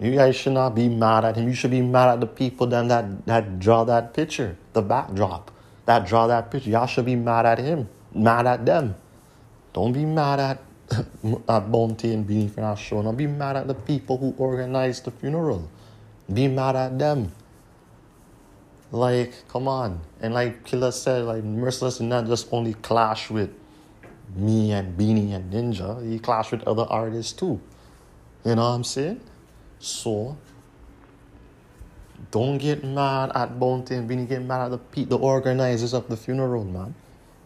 You 0.00 0.12
guys 0.12 0.34
should 0.34 0.54
not 0.54 0.74
be 0.74 0.88
mad 0.88 1.24
at 1.24 1.36
him. 1.36 1.48
You 1.48 1.54
should 1.54 1.70
be 1.70 1.82
mad 1.82 2.08
at 2.08 2.20
the 2.20 2.26
people 2.26 2.66
then 2.66 2.88
that, 2.88 3.26
that 3.26 3.58
draw 3.60 3.84
that 3.84 4.14
picture, 4.14 4.56
the 4.72 4.82
backdrop, 4.82 5.50
that 5.86 6.06
draw 6.06 6.26
that 6.26 6.50
picture. 6.50 6.70
Y'all 6.70 6.86
should 6.86 7.04
be 7.04 7.16
mad 7.16 7.46
at 7.46 7.58
him, 7.58 7.88
mad 8.12 8.46
at 8.46 8.66
them. 8.66 8.96
Don't 9.72 9.92
be 9.92 10.04
mad 10.04 10.40
at 10.40 10.62
at 11.48 11.72
Bounty 11.72 12.12
and 12.12 12.26
Beenie 12.26 12.48
for 12.48 12.60
not 12.60 12.78
showing 12.78 13.06
up. 13.06 13.16
Be 13.16 13.26
mad 13.26 13.56
at 13.56 13.66
the 13.66 13.74
people 13.74 14.18
who 14.18 14.34
organized 14.36 15.04
the 15.04 15.10
funeral. 15.10 15.70
Be 16.32 16.48
mad 16.48 16.76
at 16.76 16.98
them. 16.98 17.32
Like, 18.90 19.48
come 19.48 19.66
on. 19.66 20.00
And 20.20 20.34
like 20.34 20.64
Killer 20.64 20.92
said, 20.92 21.24
like 21.24 21.42
Merciless 21.42 21.98
did 21.98 22.04
not 22.04 22.26
just 22.26 22.48
only 22.52 22.74
clash 22.74 23.30
with 23.30 23.50
me 24.34 24.72
and 24.72 24.96
Beenie 24.96 25.32
and 25.32 25.52
Ninja. 25.52 26.02
He 26.08 26.18
clashed 26.18 26.52
with 26.52 26.62
other 26.64 26.86
artists 26.88 27.32
too. 27.32 27.60
You 28.44 28.54
know 28.54 28.62
what 28.62 28.74
I'm 28.76 28.84
saying? 28.84 29.20
So, 29.78 30.36
don't 32.30 32.58
get 32.58 32.84
mad 32.84 33.32
at 33.34 33.58
Bounty 33.58 33.94
and 33.94 34.08
Beenie. 34.08 34.26
Get 34.26 34.42
mad 34.42 34.64
at 34.66 34.70
the 34.70 34.78
pe- 34.78 35.04
the 35.04 35.18
organizers 35.18 35.94
of 35.94 36.08
the 36.08 36.16
funeral, 36.16 36.64
man. 36.64 36.94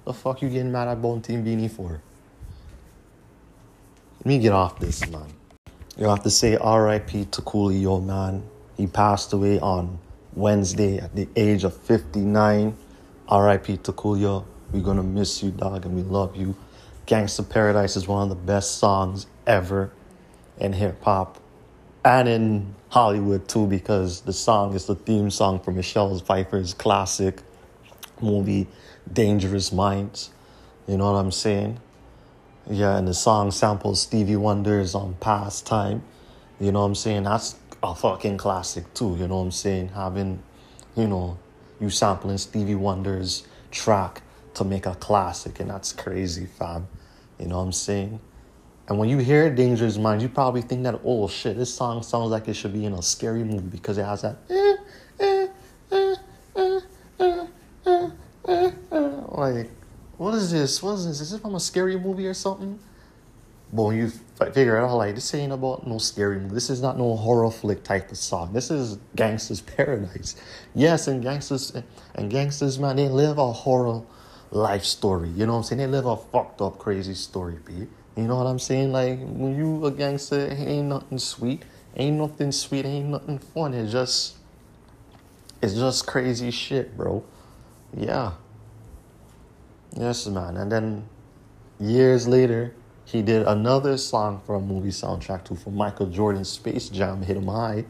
The 0.04 0.14
fuck 0.14 0.42
you 0.42 0.48
getting 0.48 0.72
mad 0.72 0.88
at 0.88 1.02
Bounty 1.02 1.34
and 1.34 1.44
Beenie 1.44 1.68
for? 1.68 2.00
Let 4.18 4.26
me 4.26 4.38
get 4.38 4.52
off 4.52 4.78
this, 4.78 5.08
man. 5.08 5.26
You 5.96 6.06
have 6.08 6.22
to 6.22 6.30
say 6.30 6.56
R.I.P. 6.56 7.26
to 7.26 7.42
Coolio, 7.42 8.04
man. 8.04 8.42
He 8.76 8.86
passed 8.86 9.32
away 9.32 9.58
on 9.60 9.98
Wednesday 10.34 10.98
at 10.98 11.14
the 11.14 11.28
age 11.36 11.64
of 11.64 11.76
59. 11.76 12.76
R.I.P. 13.28 13.76
to 13.78 13.92
Coolio. 13.92 14.44
We're 14.72 14.82
gonna 14.82 15.02
miss 15.02 15.42
you, 15.42 15.50
dog, 15.50 15.84
and 15.86 15.96
we 15.96 16.02
love 16.02 16.36
you. 16.36 16.54
Gangsta 17.08 17.48
Paradise 17.48 17.96
is 17.96 18.06
one 18.06 18.22
of 18.22 18.28
the 18.28 18.34
best 18.34 18.76
songs 18.76 19.26
ever 19.46 19.90
in 20.58 20.74
hip 20.74 21.02
hop 21.02 21.40
and 22.04 22.28
in 22.28 22.74
Hollywood 22.90 23.48
too, 23.48 23.66
because 23.66 24.20
the 24.20 24.32
song 24.34 24.74
is 24.74 24.84
the 24.84 24.94
theme 24.94 25.30
song 25.30 25.58
for 25.58 25.72
Michelle 25.72 26.18
Pfeiffer's 26.18 26.74
classic 26.74 27.40
movie 28.20 28.66
Dangerous 29.10 29.72
Minds. 29.72 30.28
You 30.86 30.98
know 30.98 31.10
what 31.10 31.18
I'm 31.18 31.32
saying? 31.32 31.80
Yeah, 32.68 32.98
and 32.98 33.08
the 33.08 33.14
song 33.14 33.52
samples 33.52 34.02
Stevie 34.02 34.36
Wonder's 34.36 34.94
on 34.94 35.14
Pastime. 35.14 36.02
You 36.60 36.72
know 36.72 36.80
what 36.80 36.88
I'm 36.88 36.94
saying? 36.94 37.22
That's 37.22 37.56
a 37.82 37.94
fucking 37.94 38.36
classic 38.36 38.92
too. 38.92 39.16
You 39.18 39.28
know 39.28 39.38
what 39.38 39.44
I'm 39.44 39.50
saying? 39.50 39.88
Having, 39.88 40.42
you 40.94 41.06
know, 41.06 41.38
you 41.80 41.88
sampling 41.88 42.36
Stevie 42.36 42.74
Wonder's 42.74 43.46
track 43.70 44.20
to 44.52 44.64
make 44.64 44.84
a 44.84 44.94
classic, 44.94 45.58
and 45.60 45.70
that's 45.70 45.92
crazy, 45.94 46.44
fam. 46.44 46.86
You 47.38 47.46
know 47.46 47.58
what 47.58 47.64
I'm 47.64 47.72
saying? 47.72 48.20
And 48.88 48.98
when 48.98 49.08
you 49.08 49.18
hear 49.18 49.54
Dangerous 49.54 49.98
Minds, 49.98 50.22
you 50.22 50.30
probably 50.30 50.62
think 50.62 50.82
that, 50.84 51.00
oh 51.04 51.28
shit, 51.28 51.56
this 51.56 51.72
song 51.72 52.02
sounds 52.02 52.30
like 52.30 52.48
it 52.48 52.54
should 52.54 52.72
be 52.72 52.86
in 52.86 52.94
a 52.94 53.02
scary 53.02 53.44
movie 53.44 53.68
because 53.68 53.98
it 53.98 54.04
has 54.04 54.22
that. 54.22 54.38
Eh, 54.48 54.76
eh, 55.20 55.46
eh, 55.92 56.14
like, 59.28 59.70
what 60.16 60.34
is 60.34 60.50
this? 60.50 60.82
What 60.82 60.94
is 60.94 61.06
this? 61.06 61.20
Is 61.20 61.30
this 61.32 61.40
from 61.40 61.54
a 61.54 61.60
scary 61.60 61.98
movie 61.98 62.26
or 62.26 62.34
something? 62.34 62.78
But 63.72 63.82
when 63.82 63.98
you 63.98 64.08
figure 64.08 64.78
it 64.78 64.84
out, 64.84 64.96
like, 64.96 65.14
this 65.14 65.34
ain't 65.34 65.52
about 65.52 65.86
no 65.86 65.98
scary 65.98 66.38
movie. 66.38 66.54
This 66.54 66.70
is 66.70 66.80
not 66.80 66.96
no 66.96 67.14
horror 67.14 67.50
flick 67.50 67.84
type 67.84 68.10
of 68.10 68.16
song. 68.16 68.54
This 68.54 68.70
is 68.70 68.98
Gangster's 69.14 69.60
Paradise. 69.60 70.36
Yes, 70.74 71.06
and 71.08 71.22
Gangsters, 71.22 71.74
and 72.14 72.30
Gangsters, 72.30 72.78
man, 72.78 72.96
they 72.96 73.08
live 73.08 73.36
a 73.36 73.52
horror 73.52 74.02
life 74.50 74.84
story. 74.84 75.28
You 75.30 75.46
know 75.46 75.52
what 75.52 75.58
I'm 75.58 75.64
saying? 75.64 75.78
They 75.78 75.86
live 75.86 76.06
a 76.06 76.16
fucked 76.16 76.60
up, 76.60 76.78
crazy 76.78 77.14
story, 77.14 77.58
B. 77.64 77.86
You 78.16 78.26
know 78.26 78.36
what 78.36 78.46
I'm 78.46 78.58
saying? 78.58 78.92
Like 78.92 79.18
when 79.20 79.56
you 79.56 79.84
a 79.86 79.90
gangster, 79.90 80.48
ain't 80.50 80.88
nothing 80.88 81.18
sweet, 81.18 81.62
ain't 81.96 82.16
nothing 82.16 82.52
sweet, 82.52 82.84
ain't 82.84 83.08
nothing 83.08 83.38
fun. 83.38 83.74
It's 83.74 83.92
just, 83.92 84.36
it's 85.62 85.74
just 85.74 86.06
crazy 86.06 86.50
shit, 86.50 86.96
bro. 86.96 87.24
Yeah. 87.96 88.32
Yes, 89.96 90.26
man. 90.26 90.56
And 90.56 90.70
then 90.70 91.08
years 91.78 92.26
later, 92.26 92.74
he 93.04 93.22
did 93.22 93.46
another 93.46 93.96
song 93.96 94.40
for 94.44 94.56
a 94.56 94.60
movie 94.60 94.90
soundtrack 94.90 95.44
too 95.44 95.56
for 95.56 95.70
Michael 95.70 96.06
Jordan's 96.06 96.48
Space 96.48 96.88
Jam, 96.88 97.22
Hit 97.22 97.36
'em 97.36 97.46
High, 97.46 97.84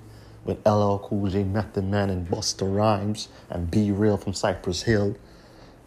with 0.44 0.64
LL 0.66 0.98
Cool 0.98 1.28
J, 1.28 1.42
Method 1.42 1.84
Man, 1.84 2.08
and 2.10 2.28
Busta 2.28 2.72
Rhymes, 2.72 3.28
and 3.50 3.70
B-Real 3.70 4.16
from 4.16 4.32
Cypress 4.32 4.82
Hill. 4.82 5.16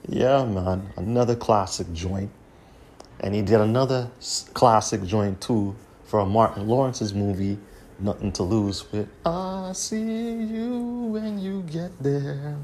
Yeah, 0.08 0.46
man. 0.46 0.92
Another 0.96 1.36
classic 1.36 1.92
joint. 1.94 2.32
And 3.20 3.36
he 3.36 3.42
did 3.42 3.62
another 3.62 4.10
classic 4.54 5.04
joint 5.06 5.42
too 5.42 5.76
for 6.06 6.26
Martin 6.26 6.68
Lawrence's 6.68 7.14
movie, 7.14 7.58
Nothing 8.00 8.32
to 8.34 8.44
Lose, 8.44 8.92
with 8.92 9.08
I 9.26 9.72
see 9.74 10.00
you 10.00 10.80
when 11.12 11.38
you 11.38 11.62
get 11.64 11.92
there. 12.02 12.58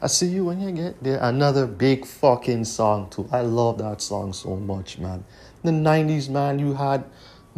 I 0.00 0.06
see 0.06 0.28
you 0.28 0.46
when 0.46 0.60
you 0.60 0.70
get 0.70 1.02
there. 1.02 1.18
Another 1.20 1.66
big 1.66 2.06
fucking 2.06 2.64
song 2.64 3.10
too. 3.10 3.28
I 3.32 3.40
love 3.40 3.78
that 3.78 4.00
song 4.00 4.32
so 4.32 4.56
much, 4.56 4.98
man. 4.98 5.24
In 5.64 5.82
the 5.82 5.90
90s, 5.90 6.30
man, 6.30 6.58
you 6.58 6.74
had 6.74 7.04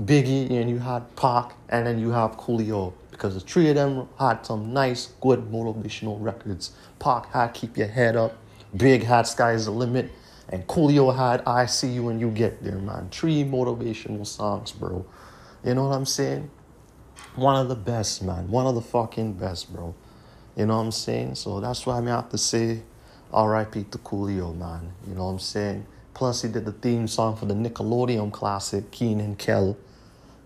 Biggie 0.01 0.51
and 0.51 0.71
you 0.71 0.79
had 0.79 1.15
Pac 1.17 1.55
and 1.69 1.87
then 1.87 1.99
you 1.99 2.11
have 2.11 2.39
Coolio 2.39 2.95
because 3.11 3.35
the 3.35 3.41
three 3.41 3.69
of 3.69 3.77
them 3.77 4.09
had 4.19 4.45
some 4.45 4.73
nice, 4.73 5.13
good 5.21 5.53
motivational 5.53 6.17
records. 6.19 6.73
Pac 6.99 7.31
had 7.33 7.49
Keep 7.55 7.77
Your 7.77 7.87
Head 7.87 8.17
Up, 8.17 8.37
Big 8.77 9.03
had 9.03 9.27
Sky's 9.27 9.67
the 9.67 9.71
Limit, 9.71 10.11
and 10.49 10.67
Coolio 10.67 11.15
had 11.15 11.43
I 11.47 11.67
See 11.67 11.89
You 11.89 12.05
When 12.05 12.19
You 12.19 12.31
Get 12.31 12.63
There, 12.63 12.79
man. 12.79 13.09
Three 13.11 13.45
motivational 13.45 14.27
songs, 14.27 14.73
bro. 14.73 15.05
You 15.65 15.75
know 15.75 15.89
what 15.89 15.95
I'm 15.95 16.07
saying? 16.07 16.51
One 17.35 17.57
of 17.57 17.69
the 17.69 17.75
best, 17.75 18.23
man. 18.23 18.49
One 18.49 18.67
of 18.67 18.75
the 18.75 18.81
fucking 18.81 19.35
best, 19.35 19.73
bro. 19.73 19.95
You 20.57 20.67
know 20.67 20.77
what 20.77 20.85
I'm 20.85 20.93
saying? 20.93 21.35
So 21.35 21.61
that's 21.61 21.87
why 21.87 21.99
I 21.99 22.05
have 22.05 22.31
to 22.31 22.39
say 22.39 22.83
RIP 23.33 23.91
to 23.91 23.99
Coolio, 23.99 24.57
man. 24.57 24.93
You 25.07 25.15
know 25.15 25.27
what 25.27 25.33
I'm 25.33 25.39
saying? 25.39 25.87
Plus, 26.15 26.43
he 26.43 26.49
did 26.49 26.65
the 26.65 26.73
theme 26.73 27.09
song 27.09 27.37
for 27.37 27.47
the 27.47 27.55
Nickelodeon 27.55 28.33
classic, 28.33 28.91
Keen 28.91 29.19
Kenan 29.19 29.37
Kel. 29.37 29.77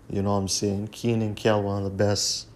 You 0.09 0.21
know 0.21 0.31
what 0.31 0.39
I'm 0.39 0.47
saying? 0.47 0.89
Keen 0.89 1.19
Kenan 1.19 1.35
Kel, 1.35 1.63
one 1.63 1.77
of 1.77 1.83
the 1.83 1.89
best 1.89 2.47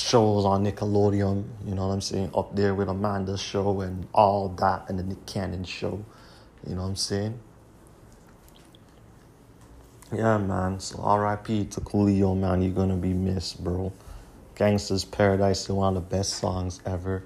shows 0.00 0.44
on 0.44 0.64
Nickelodeon. 0.64 1.44
You 1.66 1.74
know 1.74 1.86
what 1.88 1.94
I'm 1.94 2.00
saying? 2.00 2.30
Up 2.34 2.54
there 2.56 2.74
with 2.74 2.88
Amanda's 2.88 3.40
show 3.40 3.80
and 3.80 4.06
all 4.12 4.48
that, 4.48 4.88
and 4.88 4.98
the 4.98 5.02
Nick 5.02 5.26
Cannon 5.26 5.64
show. 5.64 6.04
You 6.66 6.74
know 6.74 6.82
what 6.82 6.88
I'm 6.88 6.96
saying? 6.96 7.38
Yeah, 10.12 10.38
man. 10.38 10.80
So 10.80 10.98
RIP 10.98 11.70
to 11.70 11.80
Coolio, 11.80 12.36
man. 12.36 12.62
You're 12.62 12.72
gonna 12.72 12.96
be 12.96 13.12
missed, 13.12 13.62
bro. 13.62 13.92
Gangsta's 14.56 15.04
Paradise 15.04 15.62
is 15.62 15.70
one 15.70 15.96
of 15.96 16.02
the 16.02 16.16
best 16.16 16.34
songs 16.34 16.80
ever. 16.84 17.22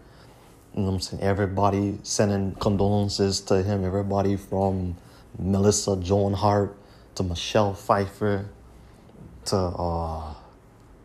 You 0.75 0.83
know 0.83 0.89
what 0.89 0.95
I'm 0.95 1.01
saying? 1.01 1.22
Everybody 1.22 1.99
sending 2.03 2.55
condolences 2.57 3.41
to 3.43 3.62
him. 3.62 3.85
Everybody 3.85 4.37
from 4.37 4.97
Melissa 5.39 5.97
Joan 5.97 6.35
Hart 6.35 6.77
to 7.14 7.22
Michelle 7.22 7.75
Pfeiffer 7.75 8.47
to 9.47 9.57
uh 9.57 10.35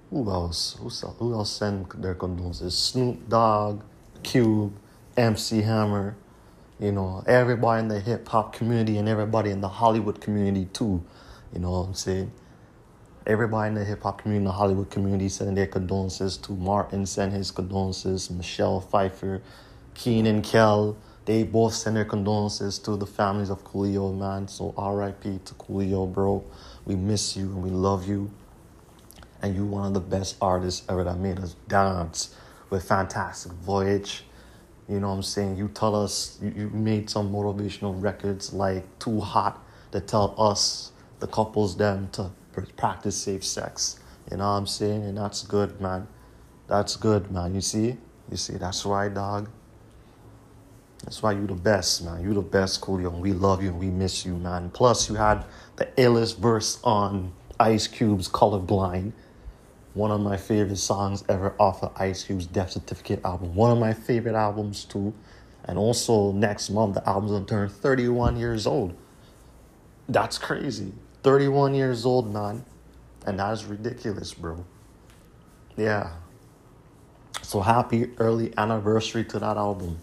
who 0.10 0.30
else? 0.30 0.76
Who 0.80 0.86
else, 0.86 1.06
who 1.20 1.34
else 1.34 1.52
send 1.52 1.92
their 1.98 2.16
condolences? 2.16 2.78
Snoop 2.78 3.30
Dogg, 3.30 3.82
Cube, 4.24 4.74
MC 5.16 5.62
Hammer, 5.62 6.16
you 6.80 6.92
know, 6.92 7.24
everybody 7.28 7.82
in 7.82 7.88
the 7.90 8.00
hip 8.00 8.28
hop 8.28 8.54
community 8.54 8.98
and 8.98 9.08
everybody 9.08 9.52
in 9.52 9.62
the 9.62 9.68
Hollywood 9.68 10.22
community 10.22 10.66
too. 10.72 11.04
You 11.54 11.60
know 11.60 11.72
what 11.72 11.88
I'm 11.88 11.94
saying? 11.94 12.32
Everybody 13.28 13.70
in 13.70 13.76
the 13.76 13.84
hip 13.84 14.04
hop 14.04 14.22
community, 14.22 14.46
the 14.46 14.54
Hollywood 14.54 14.90
community, 14.90 15.30
sending 15.30 15.56
their 15.56 15.68
condolences 15.68 16.38
to 16.38 16.54
Martin, 16.54 17.06
send 17.06 17.34
his 17.34 17.52
condolences. 17.52 18.32
Michelle 18.32 18.80
Pfeiffer, 18.80 19.42
Kenan 19.94 20.42
Kel, 20.42 20.98
they 21.26 21.44
both 21.44 21.74
send 21.76 21.98
their 21.98 22.06
condolences 22.06 22.80
to 22.80 22.96
the 22.96 23.06
families 23.06 23.50
of 23.50 23.64
Coolio, 23.64 24.18
man. 24.18 24.48
So 24.48 24.74
R.I.P. 24.78 25.42
to 25.46 25.54
Coolio, 25.56 26.12
bro. 26.12 26.44
We 26.86 26.96
miss 26.96 27.36
you 27.36 27.44
and 27.44 27.62
we 27.62 27.70
love 27.70 28.08
you. 28.08 28.32
And 29.42 29.56
you're 29.56 29.66
one 29.66 29.86
of 29.86 29.94
the 29.94 30.00
best 30.00 30.36
artists 30.42 30.86
ever 30.90 31.04
that 31.04 31.18
made 31.18 31.40
us 31.40 31.56
dance 31.68 32.36
with 32.70 32.84
Fantastic 32.84 33.52
Voyage 33.54 34.24
you 34.90 35.00
know 35.00 35.10
what 35.10 35.16
I'm 35.16 35.24
saying? 35.24 35.58
You 35.58 35.68
tell 35.68 35.96
us, 35.96 36.40
you, 36.42 36.52
you 36.56 36.70
made 36.72 37.12
some 37.12 37.32
motivational 37.32 38.02
records 38.02 38.54
like 38.54 38.84
Too 38.98 39.20
Hot 39.20 39.64
that 39.92 40.08
tell 40.08 40.34
us, 40.38 40.92
the 41.20 41.28
couples, 41.28 41.78
them 41.78 42.10
to 42.14 42.32
practice 42.76 43.16
safe 43.16 43.46
sex. 43.46 44.00
You 44.32 44.38
know 44.38 44.46
what 44.46 44.58
I'm 44.58 44.66
saying? 44.68 45.04
And 45.04 45.18
that's 45.18 45.44
good, 45.44 45.80
man. 45.80 46.08
That's 46.68 46.96
good, 46.96 47.30
man. 47.30 47.54
You 47.54 47.62
see? 47.62 47.98
You 48.32 48.38
see, 48.38 48.54
that's 48.54 48.84
right, 48.84 49.14
dog. 49.14 49.50
That's 51.04 51.22
why 51.22 51.34
you 51.34 51.46
the 51.46 51.54
best, 51.54 52.04
man. 52.04 52.24
You 52.24 52.34
the 52.34 52.42
best, 52.42 52.82
Coolio. 52.82 53.16
We 53.20 53.34
love 53.34 53.62
you 53.62 53.70
and 53.70 53.80
we 53.80 53.92
miss 53.92 54.26
you, 54.26 54.38
man. 54.38 54.72
Plus, 54.72 55.08
you 55.08 55.16
had 55.16 55.46
the 55.76 55.86
illest 55.98 56.40
verse 56.40 56.80
on 56.84 57.32
Ice 57.60 57.88
Cube's 57.88 58.28
Colorblind 58.28 59.12
one 60.00 60.12
of 60.12 60.22
my 60.22 60.38
favorite 60.38 60.78
songs 60.78 61.26
ever 61.28 61.54
off 61.60 61.84
of 61.84 61.92
Ice 61.98 62.24
Cube's 62.24 62.46
Death 62.46 62.72
Certificate 62.72 63.20
album. 63.26 63.54
One 63.54 63.70
of 63.70 63.78
my 63.78 63.94
favorite 63.94 64.34
albums 64.34 64.86
too. 64.86 65.14
And 65.66 65.78
also 65.78 66.32
next 66.32 66.70
month 66.70 66.96
the 66.96 67.08
album's 67.08 67.34
gonna 67.34 67.46
turn 67.46 67.68
31 67.68 68.38
years 68.38 68.66
old. 68.66 68.96
That's 70.08 70.38
crazy. 70.38 70.94
31 71.24 71.76
years 71.76 72.06
old, 72.06 72.34
man. 72.34 72.64
And 73.28 73.40
that 73.40 73.52
is 73.52 73.66
ridiculous, 73.66 74.34
bro. 74.34 74.64
Yeah. 75.76 76.12
So 77.42 77.60
happy 77.60 78.12
early 78.20 78.54
anniversary 78.58 79.26
to 79.26 79.40
that 79.40 79.58
album. 79.58 80.00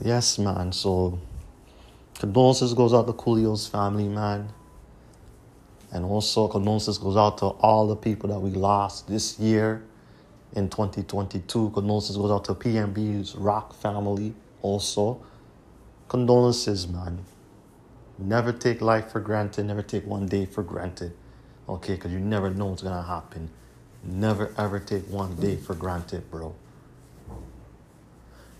Yes, 0.00 0.38
man. 0.38 0.70
So 0.70 1.18
condolences 2.14 2.74
goes 2.74 2.94
out 2.94 3.08
to 3.08 3.12
Coolio's 3.12 3.66
family, 3.66 4.08
man. 4.08 4.50
And 5.90 6.04
also, 6.04 6.48
condolences 6.48 6.98
goes 6.98 7.16
out 7.16 7.38
to 7.38 7.46
all 7.46 7.86
the 7.86 7.96
people 7.96 8.28
that 8.28 8.38
we 8.38 8.50
lost 8.50 9.08
this 9.08 9.38
year 9.38 9.82
in 10.52 10.68
2022. 10.68 11.70
Condolences 11.70 12.16
goes 12.16 12.30
out 12.30 12.44
to 12.44 12.54
PnB's 12.54 13.34
Rock 13.36 13.74
family 13.74 14.34
also. 14.60 15.22
Condolences, 16.08 16.86
man. 16.88 17.24
Never 18.18 18.52
take 18.52 18.80
life 18.80 19.12
for 19.12 19.20
granted. 19.20 19.66
Never 19.66 19.82
take 19.82 20.06
one 20.06 20.26
day 20.26 20.44
for 20.44 20.62
granted. 20.62 21.12
Okay, 21.68 21.94
because 21.94 22.12
you 22.12 22.18
never 22.18 22.50
know 22.50 22.66
what's 22.66 22.82
gonna 22.82 23.02
happen. 23.02 23.50
Never 24.02 24.52
ever 24.56 24.78
take 24.78 25.08
one 25.08 25.36
day 25.36 25.56
for 25.56 25.74
granted, 25.74 26.30
bro. 26.30 26.54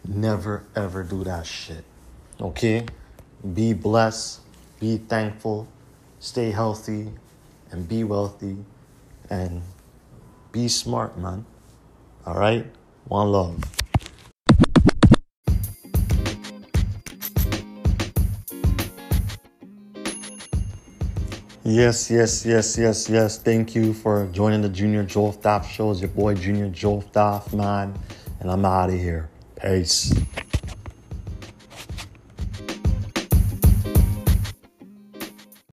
Never 0.06 0.64
ever 0.74 1.02
do 1.02 1.24
that 1.24 1.46
shit. 1.46 1.84
Okay? 2.40 2.86
Be 3.54 3.72
blessed, 3.72 4.40
be 4.80 4.98
thankful, 4.98 5.68
stay 6.20 6.50
healthy, 6.50 7.12
and 7.70 7.88
be 7.88 8.04
wealthy, 8.04 8.56
and 9.30 9.62
be 10.52 10.68
smart, 10.68 11.18
man. 11.18 11.44
All 12.26 12.38
right? 12.38 12.66
One 13.06 13.32
love. 13.32 13.64
Yes, 21.64 22.10
yes, 22.10 22.46
yes, 22.46 22.78
yes, 22.78 23.10
yes. 23.10 23.38
Thank 23.38 23.74
you 23.74 23.92
for 23.92 24.26
joining 24.32 24.62
the 24.62 24.70
Junior 24.70 25.04
Jolf 25.04 25.68
Show. 25.68 25.90
It's 25.90 26.00
your 26.00 26.08
boy 26.08 26.34
Junior 26.34 26.70
Jolf 26.70 27.52
man. 27.52 27.94
And 28.40 28.50
I'm 28.50 28.64
out 28.64 28.88
of 28.88 28.98
here. 28.98 29.28
Peace. 29.60 30.14